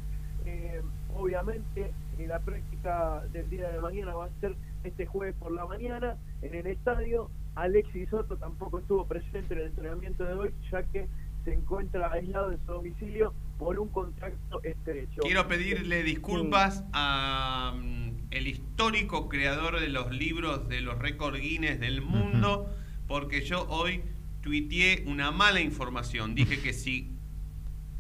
Eh, 0.47 0.83
obviamente, 1.17 1.91
la 2.27 2.41
práctica 2.41 3.23
del 3.33 3.49
día 3.51 3.69
de 3.69 3.81
mañana 3.81 4.15
va 4.15 4.27
a 4.27 4.41
ser 4.41 4.55
este 4.85 5.07
jueves 5.07 5.35
por 5.39 5.53
la 5.53 5.67
mañana 5.67 6.17
en 6.43 6.55
el 6.55 6.67
estadio. 6.67 7.31
Alexis 7.55 8.09
Soto 8.09 8.37
tampoco 8.37 8.79
estuvo 8.79 9.07
presente 9.07 9.55
en 9.55 9.61
el 9.61 9.67
entrenamiento 9.67 10.25
de 10.25 10.35
hoy, 10.35 10.55
ya 10.71 10.83
que 10.85 11.07
se 11.45 11.53
encuentra 11.53 12.11
aislado 12.13 12.53
en 12.53 12.59
su 12.65 12.73
domicilio 12.73 13.35
por 13.59 13.79
un 13.79 13.89
contacto 13.89 14.63
estrecho. 14.63 15.23
Quiero 15.23 15.47
pedirle 15.47 16.03
disculpas 16.03 16.85
a 16.93 17.75
mm, 17.77 18.29
el 18.31 18.47
histórico 18.47 19.29
creador 19.29 19.81
de 19.81 19.89
los 19.89 20.11
libros 20.11 20.69
de 20.69 20.81
los 20.81 20.99
récord 20.99 21.37
Guinness 21.37 21.79
del 21.81 22.01
mundo, 22.01 22.75
porque 23.07 23.43
yo 23.43 23.67
hoy 23.69 24.03
tuiteé 24.41 25.05
una 25.07 25.31
mala 25.31 25.61
información. 25.61 26.35
Dije 26.35 26.61
que 26.61 26.73
si 26.73 27.14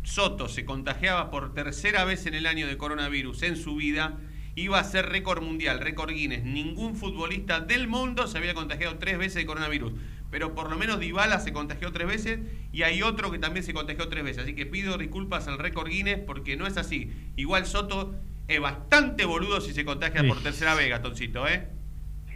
Soto 0.04 0.48
se 0.48 0.64
contagiaba 0.64 1.30
por 1.30 1.52
tercera 1.54 2.04
vez 2.04 2.26
en 2.26 2.34
el 2.34 2.46
año 2.46 2.66
de 2.66 2.76
coronavirus 2.76 3.42
en 3.42 3.56
su 3.56 3.74
vida, 3.76 4.18
iba 4.54 4.78
a 4.78 4.84
ser 4.84 5.06
récord 5.08 5.42
mundial, 5.42 5.80
récord 5.80 6.10
Guinness. 6.12 6.44
Ningún 6.44 6.94
futbolista 6.94 7.60
del 7.60 7.88
mundo 7.88 8.26
se 8.26 8.38
había 8.38 8.54
contagiado 8.54 8.98
tres 8.98 9.18
veces 9.18 9.34
de 9.36 9.46
coronavirus. 9.46 9.92
Pero 10.30 10.54
por 10.54 10.68
lo 10.70 10.76
menos 10.76 11.00
Dybala 11.00 11.40
se 11.40 11.52
contagió 11.52 11.90
tres 11.92 12.06
veces 12.06 12.40
y 12.72 12.82
hay 12.82 13.02
otro 13.02 13.30
que 13.30 13.38
también 13.38 13.64
se 13.64 13.72
contagió 13.72 14.08
tres 14.08 14.24
veces. 14.24 14.42
Así 14.44 14.54
que 14.54 14.66
pido 14.66 14.98
disculpas 14.98 15.48
al 15.48 15.58
récord 15.58 15.88
Guinness 15.88 16.18
porque 16.20 16.56
no 16.56 16.66
es 16.66 16.76
así. 16.76 17.10
Igual 17.36 17.66
Soto 17.66 18.14
es 18.46 18.60
bastante 18.60 19.24
boludo 19.24 19.60
si 19.60 19.72
se 19.72 19.84
contagia 19.84 20.20
Sí. 20.20 20.28
por 20.28 20.42
tercera 20.42 20.74
vez, 20.74 20.90
gatoncito, 20.90 21.48
¿eh? 21.48 21.68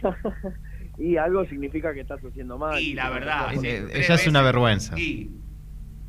y 0.97 1.17
algo 1.17 1.45
significa 1.45 1.93
que 1.93 2.01
estás 2.01 2.19
haciendo 2.23 2.57
mal. 2.57 2.79
Y 2.81 2.93
la 2.93 3.09
verdad, 3.09 3.53
ella 3.53 4.15
es 4.15 4.27
una 4.27 4.41
vergüenza. 4.41 4.97
Y 4.99 5.29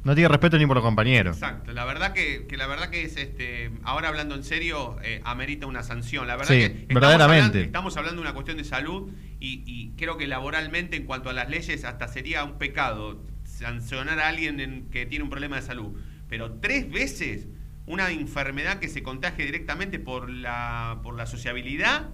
No 0.03 0.15
tiene 0.15 0.29
respeto 0.29 0.57
ni 0.57 0.67
por 0.67 0.77
los 0.77 0.85
compañeros. 0.85 1.37
Exacto, 1.37 1.73
la 1.73 1.85
verdad 1.85 2.13
que, 2.15 2.47
que 2.47 2.57
la 2.57 2.67
verdad 2.67 2.89
que 2.89 3.03
es 3.03 3.17
este 3.19 3.71
ahora 3.83 4.09
hablando 4.09 4.35
en 4.35 4.45
serio 4.45 4.97
eh, 5.03 5.21
amerita 5.25 5.67
una 5.67 5.83
sanción. 5.83 6.27
La 6.27 6.37
verdad 6.37 6.55
Sí, 6.55 6.59
que 6.61 6.65
estamos 6.67 6.87
verdaderamente. 6.95 7.43
hablando- 7.45 7.59
Estamos 7.67 7.97
hablando 7.99 8.23
de 8.23 8.29
una 8.29 8.35
cuestión 8.35 8.57
de 8.57 8.65
salud 8.65 9.13
y, 9.41 9.63
y 9.67 9.91
creo 9.99 10.17
que 10.17 10.27
laboralmente 10.27 10.97
en 10.97 11.05
cuanto 11.05 11.29
a 11.29 11.35
las 11.35 11.51
leyes 11.51 11.85
hasta 11.85 12.09
sería 12.09 12.45
un 12.45 12.57
pecado 12.59 13.23
sancionar 13.45 14.19
a 14.21 14.29
alguien 14.29 14.59
en- 14.61 14.89
que 14.91 15.05
tiene 15.05 15.23
un 15.25 15.31
problema 15.31 15.57
de 15.57 15.63
salud. 15.63 15.99
Pero 16.31 16.53
tres 16.61 16.91
veces 16.91 17.49
una 17.87 18.11
enfermedad 18.11 18.79
que 18.79 18.89
se 18.89 19.03
contagie 19.03 19.45
directamente 19.45 19.99
por 19.99 20.31
la 20.31 21.01
por 21.03 21.15
la 21.15 21.27
sociabilidad 21.27 22.09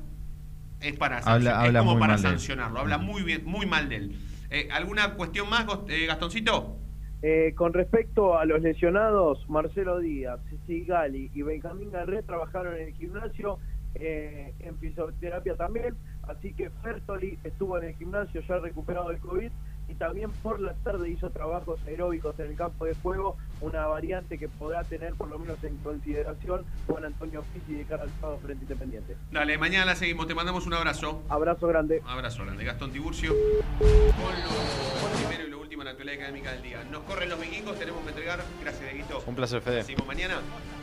es 0.80 0.96
para 0.96 1.18
Habla- 1.18 1.60
habla 1.60 1.78
es 1.80 1.84
como 1.86 2.00
para 2.00 2.18
sancionarlo. 2.18 2.80
Habla 2.80 2.98
muy 2.98 3.22
bien, 3.22 3.42
muy 3.44 3.64
mal 3.66 3.88
de 3.88 3.96
él. 3.96 4.16
Eh, 4.50 4.68
¿Alguna 4.72 5.14
cuestión 5.14 5.48
más, 5.48 5.66
eh, 5.88 6.06
Gastoncito? 6.06 6.78
Eh, 7.22 7.54
con 7.56 7.72
respecto 7.72 8.38
a 8.38 8.44
los 8.44 8.60
lesionados, 8.60 9.48
Marcelo 9.48 9.98
Díaz, 9.98 10.40
Sigali 10.66 11.30
y 11.34 11.42
Benjamín 11.42 11.90
Garré 11.90 12.22
trabajaron 12.22 12.76
en 12.76 12.88
el 12.88 12.94
gimnasio, 12.94 13.58
eh, 13.94 14.52
en 14.60 14.76
fisioterapia 14.78 15.56
también, 15.56 15.96
así 16.24 16.52
que 16.52 16.68
Fertoli 16.82 17.38
estuvo 17.42 17.78
en 17.78 17.84
el 17.84 17.94
gimnasio 17.94 18.42
ya 18.42 18.58
recuperado 18.58 19.08
del 19.08 19.18
COVID 19.20 19.50
y 19.88 19.94
también 19.94 20.30
por 20.42 20.60
la 20.60 20.74
tarde 20.74 21.08
hizo 21.08 21.30
trabajos 21.30 21.80
aeróbicos 21.86 22.38
en 22.38 22.48
el 22.48 22.56
campo 22.56 22.84
de 22.84 22.94
juego, 22.96 23.36
una 23.60 23.86
variante 23.86 24.36
que 24.36 24.48
podrá 24.48 24.84
tener 24.84 25.14
por 25.14 25.28
lo 25.28 25.38
menos 25.38 25.62
en 25.64 25.76
consideración 25.78 26.64
Juan 26.86 27.04
Antonio 27.04 27.42
Pizzi 27.54 27.74
de 27.78 27.84
cara 27.84 28.02
al 28.02 28.10
sábado 28.20 28.38
frente 28.42 28.64
Independiente. 28.64 29.16
Dale, 29.30 29.56
mañana 29.58 29.86
la 29.86 29.94
seguimos. 29.94 30.26
Te 30.26 30.34
mandamos 30.34 30.66
un 30.66 30.74
abrazo. 30.74 31.22
Abrazo 31.28 31.68
grande. 31.68 32.02
Abrazo 32.04 32.44
grande. 32.44 32.64
Gastón 32.64 32.90
Tiburcio. 32.90 33.32
Con 33.78 35.45
la 35.84 35.90
actualidad 35.90 36.18
académica 36.18 36.52
del 36.52 36.62
día. 36.62 36.84
Nos 36.90 37.02
corren 37.04 37.28
los 37.28 37.40
vikingos, 37.40 37.78
tenemos 37.78 38.02
que 38.02 38.08
entregar. 38.10 38.42
Gracias, 38.60 38.82
Deguito. 38.84 39.22
Un 39.26 39.34
placer, 39.34 39.60
Fede. 39.60 39.82
Seguimos 39.82 40.06
mañana. 40.06 40.40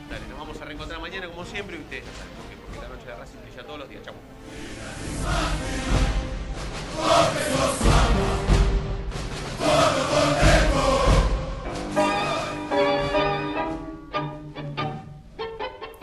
Dale, 0.09 0.27
nos 0.27 0.39
vamos 0.39 0.61
a 0.61 0.65
reencontrar 0.65 0.99
mañana 0.99 1.27
como 1.27 1.45
siempre. 1.45 1.77
Y 1.77 1.79
ustedes 1.79 2.03
ya 2.05 2.11
saben 2.13 2.33
por 2.33 2.45
qué, 2.49 2.57
porque 2.57 2.79
la 2.81 2.89
noche 2.89 3.05
de 3.05 3.15
Racing 3.15 3.39
brilla 3.43 3.63
todos 3.63 3.79
los 3.79 3.89
días. 3.89 4.03
Chau. 4.03 4.13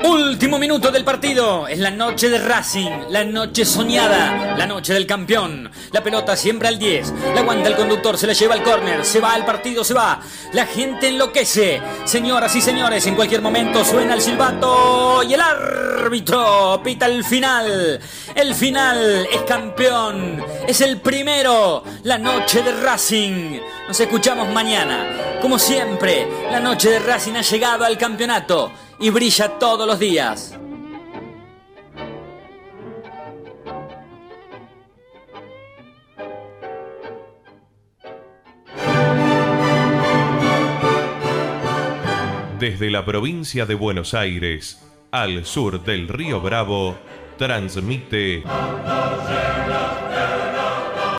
Último 0.03 0.59
minuto 0.59 0.91
del 0.91 1.05
partido. 1.05 1.69
Es 1.69 1.79
la 1.79 1.91
noche 1.91 2.31
de 2.31 2.39
Racing, 2.39 3.11
la 3.11 3.23
noche 3.23 3.67
soñada, 3.67 4.57
la 4.57 4.67
noche 4.67 4.95
del 4.95 5.07
campeón. 5.07 5.71
La 5.93 6.03
pelota 6.03 6.37
siempre 6.37 6.69
al 6.69 6.79
10. 6.79 7.13
La 7.35 7.41
aguanta 7.41 7.69
el 7.69 7.77
conductor, 7.77 8.17
se 8.17 8.27
la 8.27 8.33
lleva 8.33 8.55
al 8.55 8.63
córner. 8.63 9.05
Se 9.05 9.21
va 9.21 9.35
al 9.35 9.45
partido, 9.45 9.85
se 9.85 9.93
va. 9.93 10.23
La 10.55 10.65
gente 10.65 11.09
enloquece. 11.09 11.83
Señoras 12.07 12.57
y 12.57 12.63
señores, 12.63 13.07
en 13.07 13.15
cualquier 13.15 13.43
momento 13.43 13.85
suena 13.85 14.15
el 14.15 14.23
silbato 14.23 15.23
y 15.23 15.35
el 15.35 15.41
árbitro 15.41 16.81
pita 16.83 17.05
el 17.05 17.23
final. 17.23 18.01
El 18.35 18.55
final 18.55 19.29
es 19.31 19.43
campeón. 19.43 20.43
Es 20.67 20.81
el 20.81 20.99
primero. 21.01 21.85
La 22.05 22.17
noche 22.17 22.63
de 22.63 22.73
Racing. 22.73 23.61
Nos 23.87 24.01
escuchamos 24.01 24.49
mañana. 24.49 25.39
Como 25.43 25.59
siempre, 25.59 26.27
la 26.51 26.61
noche 26.61 26.89
de 26.89 27.01
Racing 27.01 27.35
ha 27.35 27.43
llegado 27.43 27.85
al 27.85 27.99
campeonato 27.99 28.73
y 29.01 29.11
brilla 29.11 29.59
todos 29.59 29.87
los 29.87 29.99
días. 29.99 30.55
Desde 42.59 42.91
la 42.91 43.07
provincia 43.07 43.65
de 43.65 43.75
Buenos 43.75 44.13
Aires, 44.13 44.87
al 45.11 45.47
sur 45.47 45.83
del 45.83 46.09
río 46.09 46.43
Bravo, 46.43 46.95
transmite 47.39 48.43